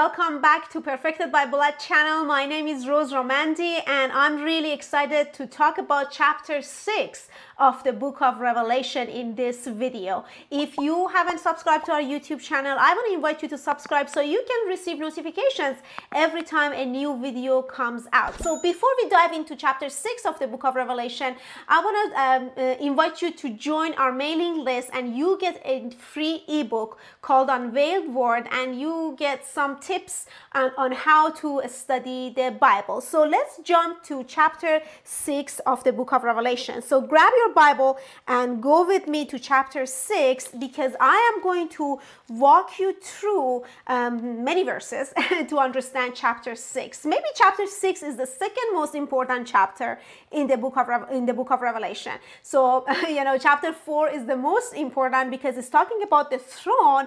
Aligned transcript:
Welcome 0.00 0.40
back 0.40 0.72
to 0.72 0.80
Perfected 0.80 1.30
by 1.30 1.46
Bulat 1.46 1.78
channel. 1.78 2.24
My 2.24 2.46
name 2.46 2.66
is 2.66 2.88
Rose 2.88 3.12
Romandi 3.12 3.80
and 3.86 4.10
I'm 4.10 4.42
really 4.42 4.72
excited 4.72 5.32
to 5.34 5.46
talk 5.46 5.78
about 5.78 6.10
chapter 6.10 6.62
6 6.62 7.28
of 7.58 7.82
the 7.84 7.92
book 7.92 8.20
of 8.20 8.40
Revelation 8.40 9.08
in 9.08 9.34
this 9.34 9.66
video. 9.66 10.24
If 10.50 10.76
you 10.78 11.08
haven't 11.08 11.40
subscribed 11.40 11.86
to 11.86 11.92
our 11.92 12.02
YouTube 12.02 12.40
channel, 12.40 12.76
I 12.78 12.94
want 12.94 13.08
to 13.08 13.14
invite 13.14 13.42
you 13.42 13.48
to 13.48 13.58
subscribe 13.58 14.08
so 14.08 14.20
you 14.20 14.44
can 14.46 14.68
receive 14.68 14.98
notifications 14.98 15.76
every 16.12 16.42
time 16.42 16.72
a 16.72 16.84
new 16.84 17.20
video 17.20 17.62
comes 17.62 18.06
out. 18.12 18.40
So 18.40 18.60
before 18.60 18.90
we 19.02 19.08
dive 19.08 19.32
into 19.32 19.56
chapter 19.56 19.88
6 19.88 20.26
of 20.26 20.38
the 20.38 20.46
book 20.46 20.64
of 20.64 20.74
Revelation, 20.74 21.36
I 21.68 21.80
want 21.80 21.96
to 22.12 22.20
um, 22.20 22.50
uh, 22.56 22.76
invite 22.80 23.22
you 23.22 23.32
to 23.32 23.50
join 23.50 23.94
our 23.94 24.12
mailing 24.12 24.64
list 24.64 24.90
and 24.92 25.16
you 25.16 25.38
get 25.40 25.60
a 25.64 25.90
free 25.90 26.42
ebook 26.48 26.98
called 27.22 27.48
Unveiled 27.50 28.12
Word 28.12 28.48
and 28.50 28.78
you 28.80 29.14
get 29.18 29.46
some 29.46 29.78
tips 29.78 30.26
on, 30.52 30.72
on 30.76 30.92
how 30.92 31.30
to 31.30 31.62
study 31.68 32.32
the 32.34 32.56
Bible. 32.60 33.00
So 33.00 33.24
let's 33.24 33.58
jump 33.62 34.02
to 34.04 34.24
chapter 34.24 34.80
6 35.04 35.60
of 35.60 35.84
the 35.84 35.92
book 35.92 36.12
of 36.12 36.24
Revelation. 36.24 36.82
So 36.82 37.00
grab 37.00 37.32
your 37.36 37.43
Bible 37.54 37.98
and 38.28 38.62
go 38.62 38.86
with 38.86 39.06
me 39.06 39.24
to 39.26 39.38
chapter 39.38 39.86
6 39.86 40.48
because 40.58 40.92
I 41.00 41.32
am 41.34 41.42
going 41.42 41.68
to 41.70 42.00
walk 42.28 42.78
you 42.78 42.94
through 43.00 43.64
um, 43.86 44.44
many 44.44 44.62
verses 44.62 45.12
to 45.48 45.58
understand 45.58 46.12
chapter 46.14 46.54
6. 46.54 47.04
Maybe 47.06 47.24
chapter 47.34 47.66
6 47.66 48.02
is 48.02 48.16
the 48.16 48.26
second 48.26 48.64
most 48.72 48.94
important 48.94 49.46
chapter 49.46 49.98
in 50.30 50.46
the 50.46 50.56
book 50.56 50.76
of 50.76 51.10
in 51.10 51.26
the 51.26 51.34
book 51.34 51.50
of 51.50 51.60
Revelation. 51.60 52.12
So, 52.42 52.84
you 53.08 53.24
know, 53.24 53.36
chapter 53.38 53.72
4 53.72 54.10
is 54.10 54.26
the 54.26 54.36
most 54.36 54.74
important 54.74 55.30
because 55.30 55.56
it's 55.56 55.68
talking 55.68 56.02
about 56.02 56.30
the 56.30 56.38
throne, 56.38 57.06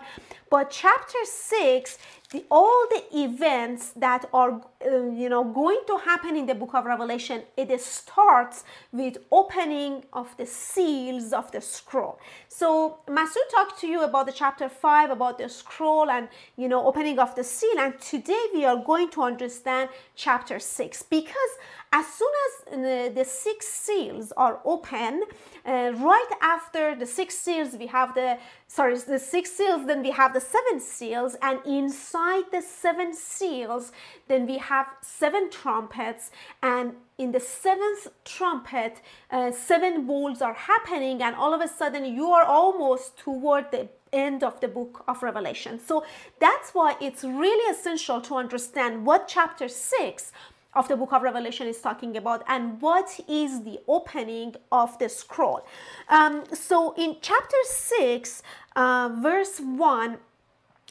but 0.49 0.69
chapter 0.69 1.19
6 1.23 1.97
the, 2.31 2.43
all 2.51 2.87
the 2.89 3.03
events 3.17 3.91
that 3.91 4.25
are 4.33 4.61
uh, 4.85 5.09
you 5.11 5.29
know 5.29 5.43
going 5.45 5.79
to 5.87 5.97
happen 5.97 6.35
in 6.35 6.45
the 6.45 6.55
book 6.55 6.73
of 6.73 6.83
revelation 6.85 7.41
it 7.55 7.79
starts 7.79 8.65
with 8.91 9.17
opening 9.31 10.03
of 10.11 10.35
the 10.37 10.45
seals 10.45 11.31
of 11.31 11.49
the 11.51 11.61
scroll. 11.61 12.19
So 12.49 12.99
masood 13.07 13.49
talked 13.49 13.79
to 13.81 13.87
you 13.87 14.03
about 14.03 14.25
the 14.25 14.33
chapter 14.33 14.67
5 14.67 15.09
about 15.09 15.37
the 15.37 15.47
scroll 15.47 16.09
and 16.09 16.27
you 16.57 16.67
know 16.67 16.85
opening 16.85 17.17
of 17.17 17.33
the 17.35 17.43
seal 17.43 17.79
and 17.79 17.99
today 18.01 18.43
we 18.53 18.65
are 18.65 18.83
going 18.83 19.09
to 19.11 19.23
understand 19.23 19.89
chapter 20.15 20.59
6 20.59 21.03
because 21.03 21.53
as 21.91 22.05
soon 22.05 22.31
as 22.45 23.13
the 23.15 23.23
six 23.25 23.67
seals 23.67 24.33
are 24.35 24.59
open, 24.65 25.23
uh, 25.65 25.91
right 25.95 26.31
after 26.41 26.95
the 26.95 27.05
six 27.05 27.37
seals, 27.37 27.75
we 27.77 27.87
have 27.87 28.13
the, 28.13 28.37
sorry, 28.67 28.97
the 28.97 29.19
six 29.19 29.51
seals, 29.51 29.85
then 29.85 30.01
we 30.01 30.11
have 30.11 30.33
the 30.33 30.41
seven 30.41 30.79
seals, 30.79 31.35
and 31.41 31.59
inside 31.65 32.43
the 32.51 32.61
seven 32.61 33.13
seals, 33.13 33.91
then 34.27 34.45
we 34.45 34.57
have 34.57 34.87
seven 35.01 35.49
trumpets, 35.49 36.31
and 36.61 36.93
in 37.17 37.31
the 37.31 37.39
seventh 37.39 38.07
trumpet, 38.25 39.01
uh, 39.31 39.51
seven 39.51 40.05
bowls 40.05 40.41
are 40.41 40.53
happening, 40.53 41.21
and 41.21 41.35
all 41.35 41.53
of 41.53 41.61
a 41.61 41.67
sudden 41.67 42.05
you 42.05 42.27
are 42.31 42.43
almost 42.45 43.17
toward 43.17 43.71
the 43.71 43.87
end 44.13 44.43
of 44.43 44.59
the 44.61 44.67
book 44.67 45.03
of 45.07 45.23
Revelation. 45.23 45.79
So 45.79 46.05
that's 46.39 46.71
why 46.71 46.95
it's 47.01 47.23
really 47.23 47.71
essential 47.71 48.21
to 48.21 48.35
understand 48.35 49.05
what 49.05 49.27
chapter 49.27 49.67
6 49.67 50.31
of 50.77 50.87
the 50.87 50.95
book 50.95 51.11
of 51.11 51.23
Revelation 51.23 51.67
is 51.67 51.81
talking 51.81 52.15
about 52.15 52.43
and 52.47 52.79
what 52.79 53.19
is 53.27 53.63
the 53.63 53.79
opening 53.87 54.55
of 54.71 54.97
the 54.99 55.09
scroll. 55.09 55.65
Um, 56.07 56.43
so 56.53 56.93
in 56.95 57.17
chapter 57.19 57.57
6, 57.63 58.43
uh, 58.75 59.09
verse 59.19 59.59
1, 59.59 60.17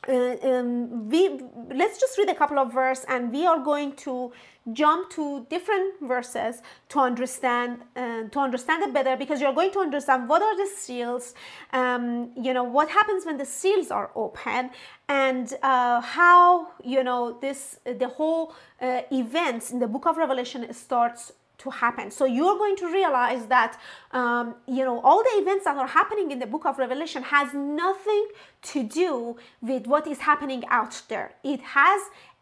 uh, 0.09 0.37
um, 0.43 1.09
we 1.09 1.41
let's 1.75 1.99
just 1.99 2.17
read 2.19 2.29
a 2.29 2.35
couple 2.35 2.59
of 2.59 2.73
verses 2.73 3.05
and 3.09 3.33
we 3.33 3.47
are 3.47 3.59
going 3.59 3.93
to 3.97 4.33
jump 4.73 5.11
to 5.11 5.47
different 5.49 5.95
verses 6.03 6.63
to 6.89 6.99
understand 6.99 7.79
uh, 7.97 8.25
to 8.31 8.39
understand 8.39 8.83
it 8.83 8.93
better 8.93 9.17
because 9.17 9.41
you're 9.41 9.53
going 9.53 9.71
to 9.71 9.79
understand 9.79 10.29
what 10.29 10.43
are 10.43 10.57
the 10.57 10.67
seals 10.67 11.35
um, 11.73 12.31
you 12.37 12.53
know 12.53 12.65
what 12.65 12.89
happens 12.89 13.25
when 13.25 13.37
the 13.37 13.45
seals 13.45 13.91
are 13.91 14.11
open 14.15 14.71
and 15.09 15.55
uh, 15.63 16.01
how 16.01 16.69
you 16.85 17.03
know 17.03 17.39
this 17.41 17.79
the 17.85 18.09
whole 18.09 18.55
uh, 18.81 19.03
events 19.13 19.71
in 19.71 19.79
the 19.79 19.89
book 19.89 20.07
of 20.07 20.17
revelation 20.17 20.73
starts 20.73 21.33
to 21.59 21.71
happen. 21.71 22.11
So 22.11 22.25
you're 22.25 22.59
going 22.59 22.77
to 22.77 22.87
realize 22.87 23.47
that 23.47 23.81
um, 24.13 24.55
you 24.67 24.85
know 24.85 25.01
all 25.01 25.23
the 25.23 25.41
events 25.43 25.65
that 25.65 25.77
are 25.77 25.87
happening 25.87 26.31
in 26.31 26.39
the 26.39 26.47
book 26.47 26.67
of 26.67 26.79
Revelation 26.79 27.23
has 27.23 27.53
nothing 27.55 28.29
to 28.63 28.83
do 28.83 29.37
with 29.61 29.87
what 29.87 30.07
is 30.07 30.19
happening 30.19 30.63
out 30.71 31.03
there. 31.09 31.35
It 31.43 31.61
has 31.61 32.01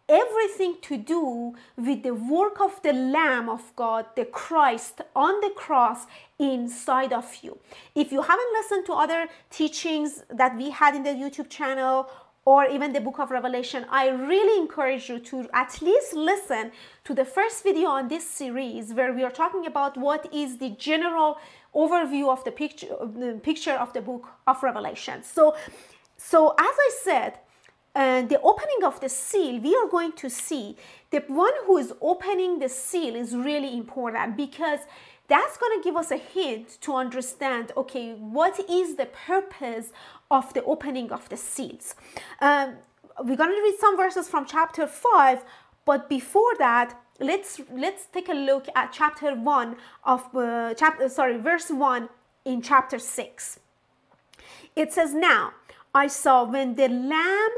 everything 0.09 0.77
to 0.83 0.97
do 0.97 1.55
with 1.77 2.03
the 2.03 2.15
work 2.15 2.61
of 2.61 2.81
the 2.83 2.93
Lamb 2.93 3.49
of 3.49 3.75
God, 3.75 4.07
the 4.17 4.25
Christ 4.27 5.01
on 5.17 5.41
the 5.41 5.51
cross 5.51 6.07
inside 6.39 7.13
of 7.13 7.39
you. 7.43 7.59
If 7.95 8.13
you 8.13 8.21
haven't 8.21 8.53
listened 8.53 8.87
to 8.87 8.93
other 8.93 9.29
teachings 9.51 10.23
that 10.29 10.57
we 10.57 10.71
had 10.71 10.95
in 10.95 11.05
the 11.05 11.11
YouTube 11.11 11.49
channel 11.49 12.11
or 12.45 12.67
even 12.67 12.93
the 12.93 13.01
book 13.01 13.19
of 13.19 13.31
Revelation, 13.31 13.87
I 13.91 14.09
really 14.09 14.61
encourage 14.61 15.09
you 15.09 15.19
to 15.21 15.49
at 15.55 15.81
least 15.81 16.13
listen 16.13 16.73
to 17.05 17.15
the 17.15 17.25
first 17.25 17.63
video 17.63 17.89
on 17.89 18.09
this 18.09 18.29
series 18.29 18.93
where 18.93 19.13
we 19.13 19.23
are 19.25 19.31
talking 19.31 19.67
about 19.67 19.97
what 19.97 20.33
is 20.33 20.59
the 20.59 20.71
general 20.71 21.39
overview 21.75 22.31
of 22.31 22.45
the 22.45 22.53
picture, 22.53 22.89
the 23.01 23.41
picture 23.43 23.73
of 23.73 23.93
the 23.95 24.03
book 24.03 24.29
of 24.47 24.63
Revelation. 24.63 25.23
So, 25.23 25.57
so 26.17 26.51
as 26.51 26.77
I 26.89 26.91
said, 27.03 27.39
uh, 27.95 28.23
the 28.23 28.41
opening 28.41 28.85
of 28.85 29.01
the 29.01 29.09
seal, 29.09 29.61
we 29.61 29.75
are 29.77 29.89
going 29.89 30.13
to 30.13 30.29
see 30.29 30.77
the 31.11 31.21
one 31.29 31.53
who 31.65 31.79
is 31.79 31.93
opening 32.01 32.59
the 32.59 32.69
seal 32.69 33.15
is 33.15 33.35
really 33.35 33.75
important 33.75 34.37
because 34.37 34.81
that's 35.29 35.57
going 35.57 35.81
to 35.81 35.83
give 35.83 35.97
us 35.97 36.11
a 36.11 36.17
hint 36.17 36.79
to 36.83 36.95
understand 36.95 37.73
okay 37.77 38.13
what 38.13 38.59
is 38.69 38.97
the 38.97 39.07
purpose 39.07 39.91
of 40.31 40.53
the 40.55 40.63
opening 40.65 41.11
of 41.13 41.29
the 41.29 41.37
seals 41.37 41.95
um, 42.41 42.75
we're 43.21 43.37
going 43.37 43.55
to 43.55 43.63
read 43.63 43.77
some 43.79 43.97
verses 43.97 44.29
from 44.29 44.45
chapter 44.47 44.87
5 44.87 45.45
but 45.85 46.09
before 46.09 46.55
that 46.59 47.01
let's 47.21 47.61
let's 47.73 48.07
take 48.07 48.29
a 48.29 48.35
look 48.35 48.67
at 48.75 48.93
chapter 48.93 49.35
1 49.35 49.77
of 50.05 50.35
uh, 50.35 50.75
chapter 50.75 51.09
sorry 51.09 51.39
verse 51.39 51.71
1 51.71 52.09
in 52.45 52.61
chapter 52.61 52.99
6 52.99 53.61
it 54.75 54.93
says 54.93 55.15
now 55.15 55.53
i 55.95 56.07
saw 56.07 56.45
when 56.45 56.75
the 56.75 56.89
lamb 56.89 57.51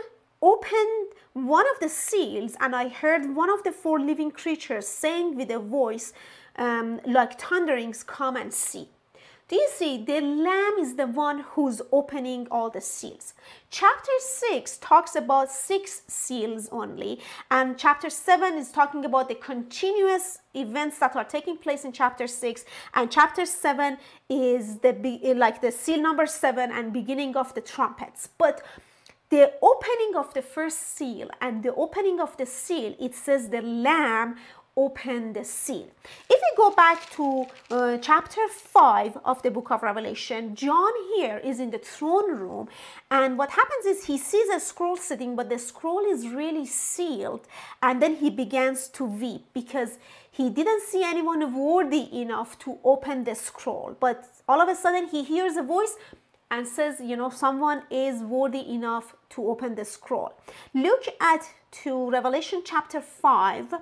opened 0.42 1.08
one 1.32 1.64
of 1.72 1.80
the 1.80 1.88
seals 1.88 2.56
and 2.60 2.76
i 2.76 2.88
heard 2.88 3.34
one 3.34 3.50
of 3.50 3.62
the 3.62 3.72
four 3.72 3.98
living 3.98 4.30
creatures 4.30 4.86
saying 4.86 5.34
with 5.36 5.50
a 5.50 5.58
voice 5.58 6.12
um, 6.56 7.00
like 7.06 7.38
thunderings, 7.38 8.02
come 8.02 8.36
and 8.36 8.52
see. 8.52 8.88
Do 9.48 9.54
you 9.54 9.68
see? 9.72 10.04
The 10.04 10.20
Lamb 10.20 10.74
is 10.80 10.96
the 10.96 11.06
one 11.06 11.44
who's 11.50 11.80
opening 11.92 12.48
all 12.50 12.68
the 12.68 12.80
seals. 12.80 13.32
Chapter 13.70 14.10
6 14.18 14.78
talks 14.78 15.14
about 15.14 15.52
six 15.52 16.02
seals 16.08 16.68
only, 16.72 17.20
and 17.48 17.78
chapter 17.78 18.10
7 18.10 18.54
is 18.54 18.72
talking 18.72 19.04
about 19.04 19.28
the 19.28 19.36
continuous 19.36 20.38
events 20.52 20.98
that 20.98 21.14
are 21.14 21.22
taking 21.22 21.56
place 21.56 21.84
in 21.84 21.92
chapter 21.92 22.26
6, 22.26 22.64
and 22.94 23.08
chapter 23.08 23.46
7 23.46 23.98
is 24.28 24.78
the 24.80 25.34
like 25.36 25.60
the 25.60 25.70
seal 25.70 26.02
number 26.02 26.26
7 26.26 26.72
and 26.72 26.92
beginning 26.92 27.36
of 27.36 27.54
the 27.54 27.60
trumpets. 27.60 28.28
But 28.38 28.62
the 29.28 29.52
opening 29.60 30.14
of 30.16 30.32
the 30.34 30.42
first 30.42 30.96
seal 30.96 31.28
and 31.40 31.62
the 31.62 31.74
opening 31.74 32.20
of 32.20 32.36
the 32.36 32.46
seal, 32.46 32.94
it 33.00 33.14
says 33.14 33.48
the 33.48 33.60
Lamb 33.60 34.36
open 34.76 35.32
the 35.32 35.44
seal. 35.44 35.88
If 36.28 36.40
we 36.40 36.56
go 36.56 36.70
back 36.74 37.10
to 37.12 37.46
uh, 37.70 37.98
chapter 37.98 38.46
5 38.48 39.18
of 39.24 39.42
the 39.42 39.50
book 39.50 39.70
of 39.70 39.82
Revelation, 39.82 40.54
John 40.54 40.92
here 41.14 41.38
is 41.38 41.60
in 41.60 41.70
the 41.70 41.78
throne 41.78 42.36
room, 42.36 42.68
and 43.10 43.38
what 43.38 43.50
happens 43.50 43.86
is 43.86 44.04
he 44.04 44.18
sees 44.18 44.48
a 44.50 44.60
scroll 44.60 44.96
sitting, 44.96 45.34
but 45.34 45.48
the 45.48 45.58
scroll 45.58 46.04
is 46.04 46.28
really 46.28 46.66
sealed, 46.66 47.46
and 47.82 48.02
then 48.02 48.16
he 48.16 48.28
begins 48.28 48.88
to 48.88 49.04
weep 49.04 49.46
because 49.54 49.98
he 50.30 50.50
didn't 50.50 50.82
see 50.82 51.02
anyone 51.02 51.54
worthy 51.54 52.20
enough 52.20 52.58
to 52.58 52.78
open 52.84 53.24
the 53.24 53.34
scroll. 53.34 53.96
But 53.98 54.28
all 54.46 54.60
of 54.60 54.68
a 54.68 54.74
sudden, 54.74 55.08
he 55.08 55.24
hears 55.24 55.56
a 55.56 55.62
voice 55.62 55.96
and 56.50 56.68
says, 56.68 57.00
you 57.00 57.16
know, 57.16 57.30
someone 57.30 57.82
is 57.90 58.22
worthy 58.22 58.72
enough 58.72 59.16
to 59.30 59.48
open 59.48 59.74
the 59.74 59.84
scroll. 59.84 60.32
Look 60.74 61.04
at 61.20 61.48
to 61.82 62.10
Revelation 62.10 62.62
chapter 62.64 63.00
5 63.00 63.74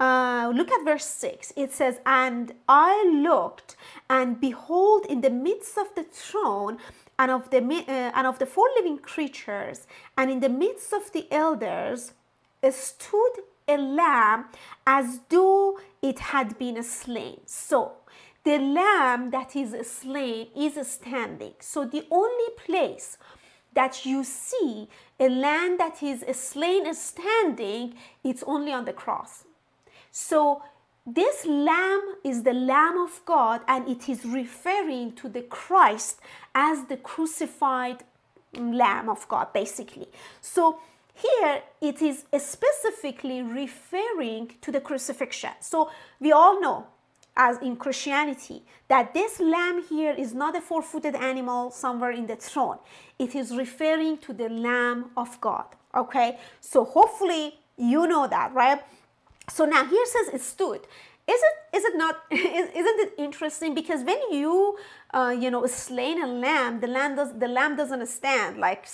uh, 0.00 0.52
look 0.54 0.70
at 0.70 0.84
verse 0.84 1.04
6. 1.06 1.52
It 1.56 1.72
says, 1.72 2.00
And 2.06 2.52
I 2.68 3.04
looked, 3.12 3.76
and 4.08 4.40
behold, 4.40 5.06
in 5.06 5.20
the 5.20 5.30
midst 5.30 5.76
of 5.76 5.94
the 5.94 6.04
throne 6.04 6.78
and 7.18 7.30
of 7.30 7.50
the, 7.50 7.58
uh, 7.58 8.12
and 8.14 8.26
of 8.26 8.38
the 8.38 8.46
four 8.46 8.68
living 8.76 8.98
creatures, 8.98 9.86
and 10.16 10.30
in 10.30 10.40
the 10.40 10.48
midst 10.48 10.92
of 10.92 11.12
the 11.12 11.26
elders, 11.32 12.12
stood 12.70 13.32
a 13.66 13.76
lamb 13.76 14.46
as 14.86 15.20
though 15.28 15.78
it 16.02 16.18
had 16.18 16.58
been 16.58 16.82
slain. 16.82 17.40
So, 17.46 17.92
the 18.44 18.58
lamb 18.58 19.30
that 19.30 19.54
is 19.54 19.74
slain 19.90 20.48
is 20.56 20.74
standing. 20.88 21.54
So, 21.60 21.84
the 21.84 22.06
only 22.10 22.50
place 22.56 23.18
that 23.74 24.06
you 24.06 24.24
see 24.24 24.88
a 25.20 25.28
lamb 25.28 25.76
that 25.78 26.02
is 26.02 26.24
slain 26.36 26.86
is 26.86 27.00
standing, 27.00 27.94
it's 28.24 28.42
only 28.46 28.72
on 28.72 28.84
the 28.84 28.92
cross. 28.92 29.44
So 30.20 30.62
this 31.06 31.46
lamb 31.46 32.16
is 32.24 32.42
the 32.42 32.52
lamb 32.52 32.98
of 32.98 33.20
God 33.24 33.60
and 33.68 33.88
it 33.88 34.08
is 34.08 34.24
referring 34.24 35.12
to 35.12 35.28
the 35.28 35.42
Christ 35.42 36.18
as 36.56 36.86
the 36.86 36.96
crucified 36.96 38.02
lamb 38.52 39.08
of 39.08 39.28
God 39.28 39.52
basically. 39.52 40.08
So 40.40 40.80
here 41.14 41.62
it 41.80 42.02
is 42.02 42.24
specifically 42.36 43.42
referring 43.42 44.56
to 44.60 44.72
the 44.72 44.80
crucifixion. 44.80 45.52
So 45.60 45.88
we 46.18 46.32
all 46.32 46.60
know 46.60 46.88
as 47.36 47.56
in 47.58 47.76
Christianity, 47.76 48.64
that 48.88 49.14
this 49.14 49.38
lamb 49.38 49.84
here 49.88 50.12
is 50.18 50.34
not 50.34 50.56
a 50.56 50.60
four 50.60 50.82
footed 50.82 51.14
animal 51.14 51.70
somewhere 51.70 52.10
in 52.10 52.26
the 52.26 52.34
throne. 52.34 52.78
It 53.20 53.36
is 53.36 53.54
referring 53.54 54.18
to 54.18 54.32
the 54.32 54.48
Lamb 54.48 55.12
of 55.16 55.40
God. 55.40 55.66
Okay, 55.94 56.36
so 56.60 56.84
hopefully 56.84 57.60
you 57.76 58.08
know 58.08 58.26
that, 58.26 58.52
right? 58.52 58.80
So 59.50 59.64
now 59.64 59.84
here 59.84 60.06
says 60.06 60.34
it 60.34 60.42
stood. 60.42 60.86
Is 61.26 61.40
it 61.48 61.76
is 61.76 61.84
it 61.84 61.96
not 61.96 62.16
is, 62.30 62.70
isn't 62.74 63.00
it 63.00 63.14
interesting 63.18 63.74
because 63.74 64.02
when 64.02 64.20
you 64.30 64.78
uh, 65.12 65.34
you 65.38 65.50
know 65.50 65.66
slain 65.66 66.22
a 66.22 66.26
lamb 66.26 66.80
the 66.80 66.86
lamb 66.86 67.16
does 67.16 67.38
the 67.38 67.48
lamb 67.48 67.76
doesn't 67.76 68.06
stand 68.06 68.58
like 68.58 68.86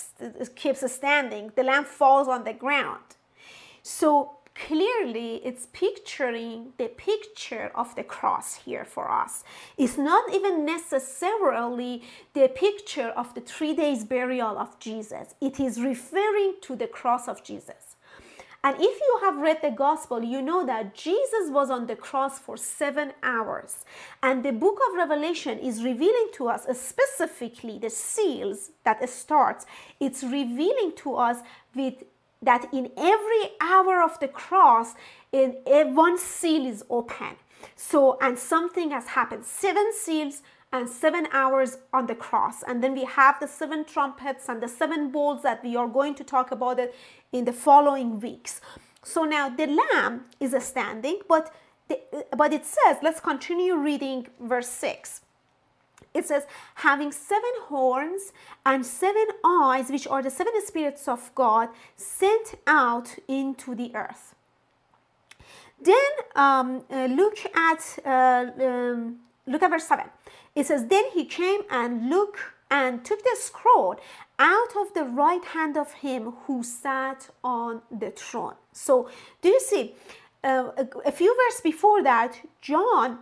keeps 0.55 0.91
standing 0.91 1.51
the 1.55 1.63
lamb 1.63 1.85
falls 1.85 2.27
on 2.27 2.43
the 2.43 2.53
ground 2.53 3.15
so 3.81 4.35
clearly 4.55 5.41
it's 5.43 5.67
picturing 5.73 6.73
the 6.77 6.87
picture 6.87 7.71
of 7.75 7.93
the 7.95 8.03
cross 8.03 8.55
here 8.55 8.85
for 8.85 9.11
us. 9.11 9.43
It's 9.77 9.97
not 9.97 10.33
even 10.33 10.65
necessarily 10.65 12.01
the 12.33 12.47
picture 12.47 13.09
of 13.09 13.33
the 13.35 13.41
three 13.41 13.75
days 13.75 14.05
burial 14.05 14.57
of 14.57 14.79
Jesus. 14.79 15.35
It 15.41 15.59
is 15.59 15.81
referring 15.81 16.55
to 16.61 16.75
the 16.75 16.87
cross 16.87 17.27
of 17.27 17.43
Jesus. 17.43 17.94
And 18.65 18.75
if 18.77 18.99
you 18.99 19.19
have 19.21 19.37
read 19.37 19.61
the 19.61 19.69
gospel, 19.69 20.23
you 20.23 20.41
know 20.41 20.65
that 20.65 20.95
Jesus 20.95 21.51
was 21.51 21.69
on 21.69 21.85
the 21.85 21.95
cross 21.95 22.39
for 22.39 22.57
seven 22.57 23.13
hours. 23.21 23.85
And 24.23 24.43
the 24.43 24.51
book 24.51 24.79
of 24.89 24.97
Revelation 24.97 25.59
is 25.59 25.83
revealing 25.83 26.29
to 26.33 26.49
us 26.49 26.65
specifically 26.75 27.77
the 27.77 27.91
seals 27.91 28.71
that 28.83 29.07
starts. 29.07 29.67
It's 29.99 30.23
revealing 30.23 30.93
to 30.95 31.13
us 31.13 31.37
with 31.75 32.05
that 32.41 32.67
in 32.73 32.89
every 32.97 33.51
hour 33.61 34.01
of 34.01 34.19
the 34.19 34.29
cross, 34.29 34.95
in, 35.31 35.57
eh, 35.67 35.83
one 35.83 36.17
seal 36.17 36.65
is 36.65 36.83
open. 36.89 37.35
So, 37.75 38.17
and 38.19 38.37
something 38.37 38.89
has 38.89 39.05
happened. 39.09 39.45
Seven 39.45 39.91
seals 39.93 40.41
and 40.75 40.89
seven 40.89 41.27
hours 41.31 41.77
on 41.93 42.05
the 42.07 42.15
cross. 42.15 42.63
And 42.67 42.83
then 42.83 42.93
we 42.93 43.05
have 43.05 43.39
the 43.39 43.47
seven 43.47 43.85
trumpets 43.85 44.49
and 44.49 44.61
the 44.61 44.67
seven 44.67 45.09
bowls 45.09 45.41
that 45.43 45.63
we 45.63 45.75
are 45.75 45.87
going 45.87 46.15
to 46.15 46.23
talk 46.23 46.51
about 46.51 46.79
it 46.79 46.93
in 47.31 47.45
the 47.45 47.53
following 47.53 48.19
weeks. 48.19 48.61
So 49.03 49.23
now 49.23 49.49
the 49.49 49.67
lamb 49.67 50.25
is 50.39 50.55
standing, 50.63 51.19
but 51.27 51.53
the, 51.87 51.99
but 52.35 52.51
it 52.51 52.65
says, 52.65 52.97
let's 53.01 53.19
continue 53.19 53.75
reading 53.75 54.27
verse 54.39 54.69
6 54.69 55.21
it 56.15 56.25
says, 56.25 56.43
having 56.75 57.11
seven 57.11 57.51
horns 57.63 58.31
and 58.65 58.85
seven 58.85 59.27
eyes, 59.43 59.89
which 59.89 60.07
are 60.07 60.23
the 60.23 60.29
seven 60.29 60.53
spirits 60.65 61.09
of 61.09 61.29
God 61.35 61.67
sent 61.97 62.55
out 62.65 63.17
into 63.27 63.75
the 63.75 63.93
earth. 63.93 64.33
Then 65.81 65.95
um, 66.35 66.85
uh, 66.89 67.07
look 67.07 67.37
at 67.53 67.99
uh, 68.05 68.65
um, 68.65 69.17
look 69.45 69.61
at 69.61 69.69
verse 69.69 69.83
seven. 69.83 70.05
It 70.55 70.67
says, 70.67 70.87
then 70.87 71.05
he 71.13 71.25
came 71.25 71.61
and 71.69 72.09
looked 72.09 72.39
and 72.71 73.05
took 73.05 73.23
the 73.23 73.35
scroll 73.37 73.95
out 74.39 74.75
of 74.75 74.93
the 74.93 75.03
right 75.03 75.43
hand 75.43 75.77
of 75.77 75.93
him 75.93 76.33
who 76.45 76.63
sat 76.63 77.29
on 77.43 77.81
the 77.91 78.11
throne. 78.11 78.55
So, 78.71 79.09
do 79.41 79.49
you 79.49 79.59
see? 79.59 79.95
Uh, 80.43 80.71
a, 80.77 80.87
a 81.07 81.11
few 81.11 81.35
verses 81.35 81.61
before 81.61 82.03
that, 82.03 82.37
John 82.61 83.19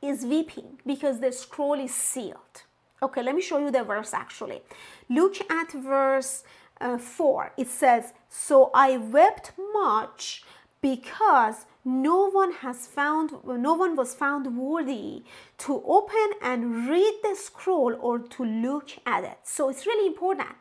is 0.00 0.24
weeping 0.24 0.80
because 0.86 1.20
the 1.20 1.32
scroll 1.32 1.74
is 1.74 1.94
sealed. 1.94 2.62
Okay, 3.02 3.22
let 3.22 3.34
me 3.34 3.42
show 3.42 3.58
you 3.58 3.70
the 3.70 3.84
verse 3.84 4.12
actually. 4.14 4.62
Look 5.08 5.36
at 5.50 5.72
verse 5.72 6.44
uh, 6.80 6.98
4. 6.98 7.52
It 7.56 7.68
says, 7.68 8.12
So 8.28 8.70
I 8.74 8.96
wept 8.96 9.52
much 9.72 10.42
because 10.80 11.66
no 11.88 12.28
one 12.30 12.52
has 12.52 12.86
found 12.86 13.32
no 13.44 13.74
one 13.74 13.96
was 13.96 14.14
found 14.14 14.56
worthy 14.56 15.22
to 15.56 15.82
open 15.86 16.30
and 16.42 16.88
read 16.88 17.14
the 17.22 17.34
scroll 17.34 17.96
or 18.00 18.18
to 18.18 18.44
look 18.44 18.90
at 19.06 19.24
it. 19.24 19.38
So 19.42 19.70
it's 19.70 19.86
really 19.86 20.06
important. 20.06 20.56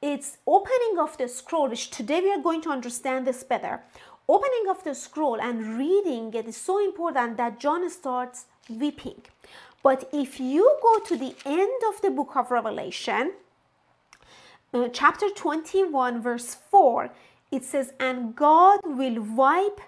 It's 0.00 0.38
opening 0.46 0.98
of 0.98 1.16
the 1.18 1.28
scroll 1.28 1.68
which 1.68 1.90
today 1.90 2.20
we 2.20 2.30
are 2.32 2.40
going 2.40 2.62
to 2.62 2.70
understand 2.70 3.26
this 3.26 3.44
better. 3.44 3.82
Opening 4.28 4.66
of 4.70 4.82
the 4.82 4.94
scroll 4.94 5.40
and 5.40 5.78
reading 5.78 6.32
it 6.34 6.48
is 6.48 6.56
so 6.56 6.84
important 6.84 7.36
that 7.36 7.60
john 7.60 7.88
starts 7.90 8.46
weeping. 8.68 9.20
But 9.82 10.08
if 10.12 10.40
you 10.40 10.78
go 10.82 10.98
to 11.00 11.16
the 11.16 11.34
end 11.44 11.80
of 11.88 12.00
the 12.02 12.10
book 12.10 12.34
of 12.34 12.50
Revelation, 12.50 13.34
uh, 14.74 14.88
chapter 14.92 15.28
21, 15.30 16.20
verse 16.20 16.56
4, 16.70 17.10
it 17.52 17.62
says, 17.62 17.92
And 18.00 18.34
God 18.34 18.80
will 18.84 19.22
wipe 19.22 19.80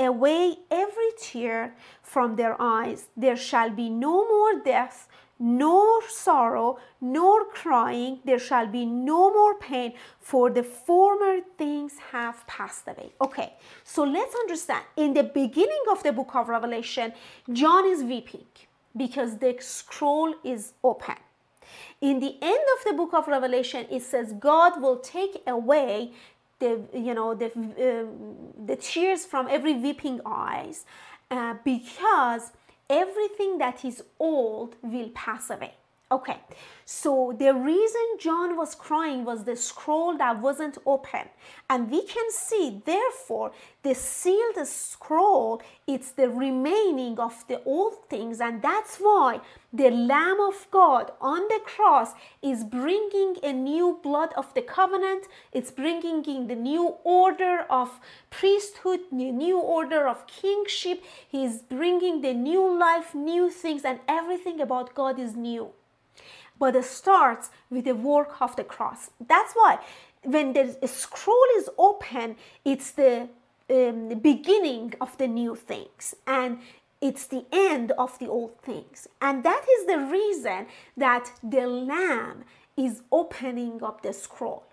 away 0.00 0.56
every 0.70 1.10
tear 1.18 1.74
from 2.02 2.36
their 2.36 2.56
eyes. 2.60 3.08
There 3.16 3.36
shall 3.36 3.70
be 3.70 3.88
no 3.88 4.26
more 4.26 4.60
death, 4.64 5.08
nor 5.38 6.02
sorrow, 6.08 6.78
nor 7.00 7.44
crying. 7.44 8.20
There 8.24 8.38
shall 8.38 8.66
be 8.66 8.84
no 8.84 9.32
more 9.32 9.54
pain, 9.58 9.94
for 10.18 10.50
the 10.50 10.62
former 10.62 11.40
things 11.56 11.92
have 12.12 12.46
passed 12.46 12.88
away. 12.88 13.12
Okay, 13.20 13.54
so 13.84 14.02
let's 14.02 14.34
understand. 14.34 14.84
In 14.96 15.14
the 15.14 15.24
beginning 15.24 15.84
of 15.90 16.02
the 16.02 16.12
book 16.12 16.34
of 16.34 16.48
Revelation, 16.48 17.12
John 17.52 17.86
is 17.86 18.02
weeping 18.02 18.46
because 18.96 19.38
the 19.38 19.56
scroll 19.60 20.34
is 20.44 20.72
open. 20.82 21.16
In 22.00 22.18
the 22.18 22.36
end 22.42 22.64
of 22.76 22.84
the 22.84 22.94
book 22.94 23.14
of 23.14 23.28
Revelation, 23.28 23.86
it 23.90 24.02
says 24.02 24.32
God 24.32 24.82
will 24.82 24.98
take 24.98 25.42
away 25.46 26.12
the 26.60 26.80
you 26.94 27.14
know 27.14 27.34
the 27.34 27.46
uh, 27.46 28.66
the 28.66 28.76
tears 28.76 29.26
from 29.26 29.48
every 29.48 29.74
weeping 29.74 30.20
eyes 30.24 30.84
uh, 31.30 31.54
because 31.64 32.52
everything 32.88 33.58
that 33.58 33.84
is 33.84 34.02
old 34.18 34.76
will 34.82 35.10
pass 35.10 35.50
away. 35.50 35.74
Okay, 36.12 36.38
so 36.84 37.32
the 37.38 37.54
reason 37.54 38.00
John 38.18 38.56
was 38.56 38.74
crying 38.74 39.24
was 39.24 39.44
the 39.44 39.54
scroll 39.54 40.18
that 40.18 40.40
wasn't 40.40 40.76
open. 40.84 41.28
And 41.68 41.88
we 41.88 42.04
can 42.04 42.32
see, 42.32 42.82
therefore, 42.84 43.52
the 43.84 43.94
sealed 43.94 44.66
scroll, 44.66 45.62
it's 45.86 46.10
the 46.10 46.28
remaining 46.28 47.20
of 47.20 47.44
the 47.46 47.62
old 47.62 48.08
things. 48.08 48.40
And 48.40 48.60
that's 48.60 48.96
why 48.96 49.40
the 49.72 49.90
Lamb 49.90 50.40
of 50.40 50.66
God 50.72 51.12
on 51.20 51.42
the 51.46 51.60
cross 51.64 52.14
is 52.42 52.64
bringing 52.64 53.36
a 53.44 53.52
new 53.52 54.00
blood 54.02 54.32
of 54.36 54.52
the 54.54 54.62
covenant. 54.62 55.26
It's 55.52 55.70
bringing 55.70 56.24
in 56.24 56.48
the 56.48 56.56
new 56.56 56.96
order 57.04 57.66
of 57.70 58.00
priesthood, 58.30 59.02
new, 59.12 59.30
new 59.30 59.60
order 59.60 60.08
of 60.08 60.26
kingship. 60.26 61.04
He's 61.28 61.62
bringing 61.62 62.20
the 62.20 62.34
new 62.34 62.76
life, 62.76 63.14
new 63.14 63.48
things, 63.48 63.84
and 63.84 64.00
everything 64.08 64.60
about 64.60 64.92
God 64.96 65.20
is 65.20 65.36
new 65.36 65.70
but 66.60 66.76
it 66.76 66.84
starts 66.84 67.50
with 67.70 67.86
the 67.86 67.94
work 67.94 68.40
of 68.40 68.54
the 68.54 68.62
cross. 68.62 69.10
That's 69.26 69.52
why 69.54 69.80
when 70.22 70.52
the 70.52 70.76
scroll 70.86 71.50
is 71.56 71.68
open, 71.78 72.36
it's 72.64 72.92
the, 72.92 73.28
um, 73.70 74.08
beginning 74.20 74.94
of 75.00 75.16
the 75.18 75.26
new 75.26 75.56
things 75.56 76.14
and 76.26 76.58
it's 77.00 77.26
the 77.26 77.44
end 77.50 77.92
of 77.92 78.18
the 78.18 78.28
old 78.28 78.60
things. 78.62 79.08
And 79.22 79.42
that 79.42 79.64
is 79.78 79.86
the 79.86 79.98
reason 79.98 80.66
that 80.96 81.32
the 81.42 81.66
Lamb 81.66 82.44
is 82.76 83.02
opening 83.10 83.82
up 83.82 84.02
the 84.02 84.12
scroll. 84.12 84.64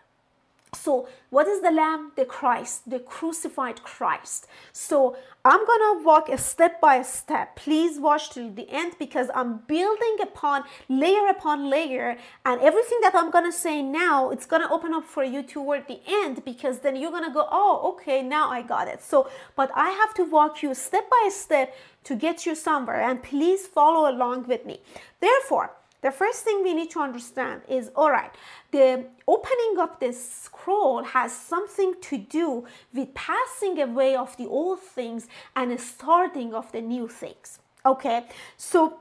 So, 0.78 1.08
what 1.30 1.48
is 1.48 1.62
the 1.62 1.72
Lamb? 1.72 2.12
The 2.16 2.26
Christ, 2.26 2.90
the 2.90 3.00
crucified 3.00 3.84
Christ. 3.84 4.48
So, 4.72 5.18
I'm 5.44 5.66
gonna 5.66 6.04
walk 6.04 6.30
a 6.30 6.38
step 6.38 6.80
by 6.82 7.02
step. 7.02 7.56
Please 7.56 8.00
watch 8.00 8.32
till 8.32 8.50
the 8.52 8.70
end 8.70 8.94
because 9.00 9.30
I'm 9.34 9.60
building 9.68 10.18
upon 10.22 10.64
layer 10.90 11.28
upon 11.30 11.70
layer, 11.70 12.18
and 12.46 12.62
everything 12.62 13.00
that 13.02 13.16
I'm 13.16 13.32
gonna 13.32 13.52
say 13.52 13.82
now, 13.82 14.30
it's 14.30 14.46
gonna 14.46 14.72
open 14.72 14.94
up 14.94 15.06
for 15.06 15.24
you 15.24 15.42
toward 15.44 15.88
the 15.88 16.00
end 16.08 16.44
because 16.46 16.80
then 16.80 16.96
you're 16.96 17.12
gonna 17.12 17.34
go, 17.34 17.48
oh, 17.52 17.94
okay, 17.94 18.22
now 18.22 18.50
I 18.50 18.62
got 18.62 18.88
it. 18.88 19.02
So, 19.04 19.30
but 19.56 19.72
I 19.76 19.90
have 19.92 20.14
to 20.16 20.24
walk 20.24 20.62
you 20.64 20.74
step 20.74 21.10
by 21.10 21.30
step 21.32 21.76
to 22.06 22.16
get 22.16 22.46
you 22.46 22.56
somewhere, 22.56 23.02
and 23.02 23.22
please 23.24 23.68
follow 23.68 24.10
along 24.10 24.48
with 24.48 24.66
me. 24.66 24.82
Therefore, 25.20 25.72
the 26.02 26.12
first 26.12 26.44
thing 26.44 26.64
we 26.64 26.74
need 26.74 26.92
to 26.92 27.00
understand 27.00 27.62
is 27.68 27.92
all 27.96 28.12
right, 28.12 28.32
the 28.72 29.06
opening 29.28 29.80
of 29.80 30.00
this 30.00 30.32
scroll 30.32 31.04
has 31.04 31.32
something 31.32 31.96
to 32.02 32.18
do 32.18 32.66
with 32.94 33.14
passing 33.14 33.82
away 33.82 34.16
of 34.16 34.38
the 34.38 34.46
old 34.46 34.80
things 34.80 35.28
and 35.56 35.80
starting 35.80 36.54
of 36.54 36.72
the 36.72 36.82
new 36.82 37.08
things. 37.08 37.60
Okay, 37.86 38.26
so 38.58 39.00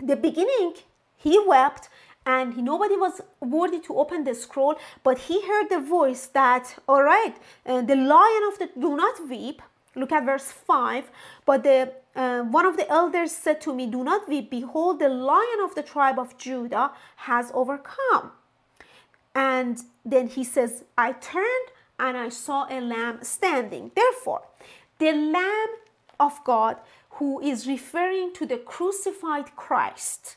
the 0.00 0.16
beginning, 0.16 0.74
he 1.16 1.38
wept 1.46 1.88
and 2.28 2.56
nobody 2.58 2.96
was 2.96 3.20
worthy 3.40 3.80
to 3.80 3.96
open 3.96 4.22
the 4.24 4.34
scroll 4.34 4.74
but 5.02 5.18
he 5.18 5.40
heard 5.46 5.68
the 5.70 5.80
voice 5.80 6.26
that 6.26 6.76
all 6.86 7.02
right 7.02 7.36
uh, 7.66 7.80
the 7.82 7.96
lion 7.96 8.42
of 8.50 8.58
the 8.58 8.68
do 8.78 8.96
not 8.96 9.28
weep 9.28 9.62
look 9.96 10.12
at 10.12 10.24
verse 10.24 10.52
5 10.52 11.10
but 11.46 11.62
the 11.62 11.92
uh, 12.18 12.42
one 12.42 12.66
of 12.66 12.76
the 12.76 12.90
elders 12.90 13.30
said 13.30 13.60
to 13.60 13.72
me 13.72 13.86
do 13.86 14.02
not 14.02 14.28
weep. 14.28 14.50
Behold 14.50 14.98
the 14.98 15.08
lion 15.08 15.60
of 15.62 15.74
the 15.76 15.82
tribe 15.82 16.18
of 16.18 16.36
judah 16.36 16.90
has 17.16 17.50
overcome. 17.54 18.32
And 19.34 19.80
then 20.04 20.26
he 20.26 20.42
says 20.42 20.84
i 20.98 21.12
turned 21.12 21.68
and 21.98 22.16
i 22.16 22.28
saw 22.28 22.66
a 22.68 22.80
lamb 22.80 23.20
standing. 23.22 23.92
Therefore 23.94 24.42
the 24.98 25.12
lamb 25.12 25.68
of 26.18 26.42
god 26.44 26.76
who 27.12 27.40
is 27.40 27.68
referring 27.68 28.32
to 28.34 28.44
the 28.44 28.58
crucified 28.58 29.54
christ 29.54 30.36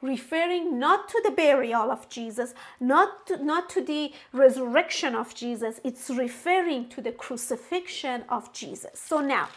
referring 0.00 0.78
not 0.78 1.08
to 1.08 1.20
the 1.24 1.30
burial 1.30 1.90
of 1.90 2.08
Jesus, 2.08 2.54
not 2.78 3.26
to, 3.26 3.44
not 3.44 3.68
to 3.70 3.80
the 3.82 4.12
resurrection 4.32 5.14
of 5.14 5.34
Jesus, 5.34 5.80
it's 5.82 6.08
referring 6.10 6.88
to 6.90 7.00
the 7.00 7.12
crucifixion 7.12 8.22
of 8.28 8.52
Jesus. 8.52 9.00
So 9.00 9.20
now, 9.20 9.48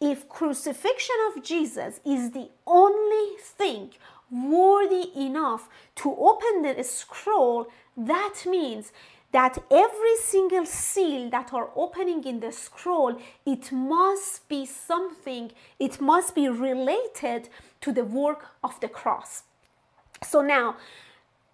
if 0.00 0.28
crucifixion 0.28 1.16
of 1.28 1.42
Jesus 1.42 2.00
is 2.04 2.30
the 2.30 2.48
only 2.66 3.36
thing 3.38 3.90
worthy 4.30 5.10
enough 5.16 5.68
to 5.96 6.14
open 6.16 6.62
the 6.62 6.82
scroll, 6.82 7.66
that 7.96 8.44
means 8.46 8.92
that 9.32 9.58
every 9.70 10.16
single 10.16 10.66
seal 10.66 11.30
that 11.30 11.52
are 11.52 11.70
opening 11.76 12.24
in 12.24 12.40
the 12.40 12.50
scroll, 12.50 13.20
it 13.46 13.70
must 13.70 14.48
be 14.48 14.66
something, 14.66 15.52
it 15.78 16.00
must 16.00 16.34
be 16.34 16.48
related 16.48 17.48
to 17.80 17.92
the 17.92 18.04
work 18.04 18.46
of 18.64 18.78
the 18.80 18.88
cross. 18.88 19.44
So 20.22 20.42
now 20.42 20.76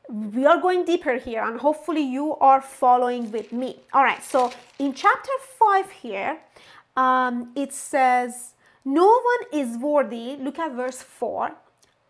we 0.09 0.47
are 0.47 0.61
going 0.61 0.85
deeper 0.85 1.17
here 1.17 1.43
and 1.43 1.61
hopefully 1.61 2.03
you 2.03 2.37
are 2.37 2.63
following 2.63 3.31
with 3.31 3.53
me. 3.53 3.81
All 3.93 4.05
right, 4.05 4.23
so 4.23 4.53
in 4.79 4.95
chapter 4.95 5.33
5 5.59 5.91
here, 5.91 6.39
um, 6.97 7.53
it 7.55 7.73
says, 7.73 8.55
No 8.85 9.07
one 9.07 9.49
is 9.53 9.77
worthy. 9.77 10.37
Look 10.37 10.59
at 10.59 10.73
verse 10.73 11.03
4. 11.03 11.53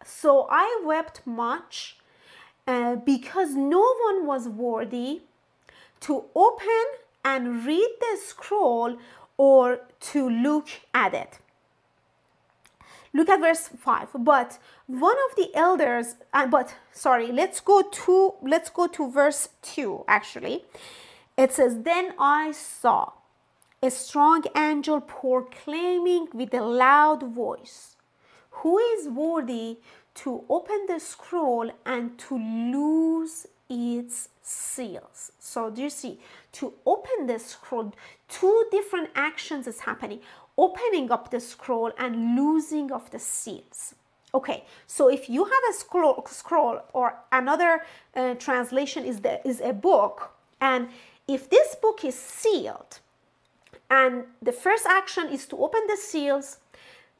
So 0.05 0.47
I 0.50 0.83
wept 0.85 1.26
much 1.26 1.97
uh, 2.66 2.97
because 2.97 3.55
no 3.55 3.85
one 4.05 4.26
was 4.26 4.49
worthy 4.49 5.23
to 6.00 6.25
open 6.35 6.85
and 7.25 7.66
read 7.66 7.88
the 8.00 8.19
scroll 8.25 8.99
or 9.37 9.81
to 10.00 10.31
look 10.31 10.69
at 10.95 11.12
it. 11.12 11.38
Look 13.12 13.28
at 13.28 13.40
verse 13.40 13.69
5. 13.69 14.09
But 14.19 14.59
one 14.87 15.16
of 15.31 15.37
the 15.37 15.50
elders, 15.55 16.16
uh, 16.33 16.47
but 16.47 16.76
sorry, 16.93 17.33
let's 17.33 17.61
go 17.61 17.83
to 17.83 18.35
let's 18.43 18.71
go 18.71 18.87
to 18.87 19.11
verse 19.11 19.49
2 19.62 20.05
actually. 20.07 20.64
It 21.37 21.52
says, 21.52 21.83
Then 21.83 22.14
I 22.19 22.52
saw 22.52 23.12
a 23.87 23.90
strong 23.90 24.43
angel 24.57 25.00
proclaiming 25.00 26.28
with 26.35 26.52
a 26.52 26.61
loud 26.61 27.23
voice, 27.23 27.97
Who 28.62 28.78
is 28.78 29.09
worthy 29.09 29.78
to 30.23 30.45
open 30.49 30.87
the 30.88 30.99
scroll 30.99 31.71
and 31.85 32.19
to 32.19 32.35
loose 32.37 33.47
its 33.69 34.28
seals? 34.43 35.33
So, 35.38 35.71
do 35.71 35.83
you 35.83 35.90
see? 35.90 36.19
To 36.52 36.73
open 36.85 37.26
the 37.26 37.38
scroll, 37.38 37.93
two 38.28 38.64
different 38.71 39.11
actions 39.14 39.66
is 39.66 39.81
happening 39.81 40.21
opening 40.59 41.11
up 41.11 41.31
the 41.31 41.40
scroll 41.40 41.93
and 41.99 42.37
losing 42.37 42.90
of 42.90 43.11
the 43.11 43.19
seals. 43.19 43.95
Okay, 44.35 44.64
so 44.87 45.09
if 45.09 45.28
you 45.28 45.45
have 45.45 45.64
a 45.71 45.73
scroll, 45.73 46.25
scroll 46.26 46.81
or 46.93 47.19
another 47.31 47.83
uh, 48.14 48.35
translation 48.35 49.05
is, 49.05 49.21
the, 49.21 49.47
is 49.47 49.61
a 49.61 49.73
book, 49.73 50.33
and 50.61 50.88
if 51.28 51.49
this 51.49 51.75
book 51.76 52.05
is 52.05 52.14
sealed, 52.14 53.00
and 53.90 54.25
the 54.43 54.52
first 54.52 54.87
action 54.87 55.28
is 55.28 55.47
to 55.47 55.57
open 55.57 55.83
the 55.87 55.97
seals, 55.97 56.59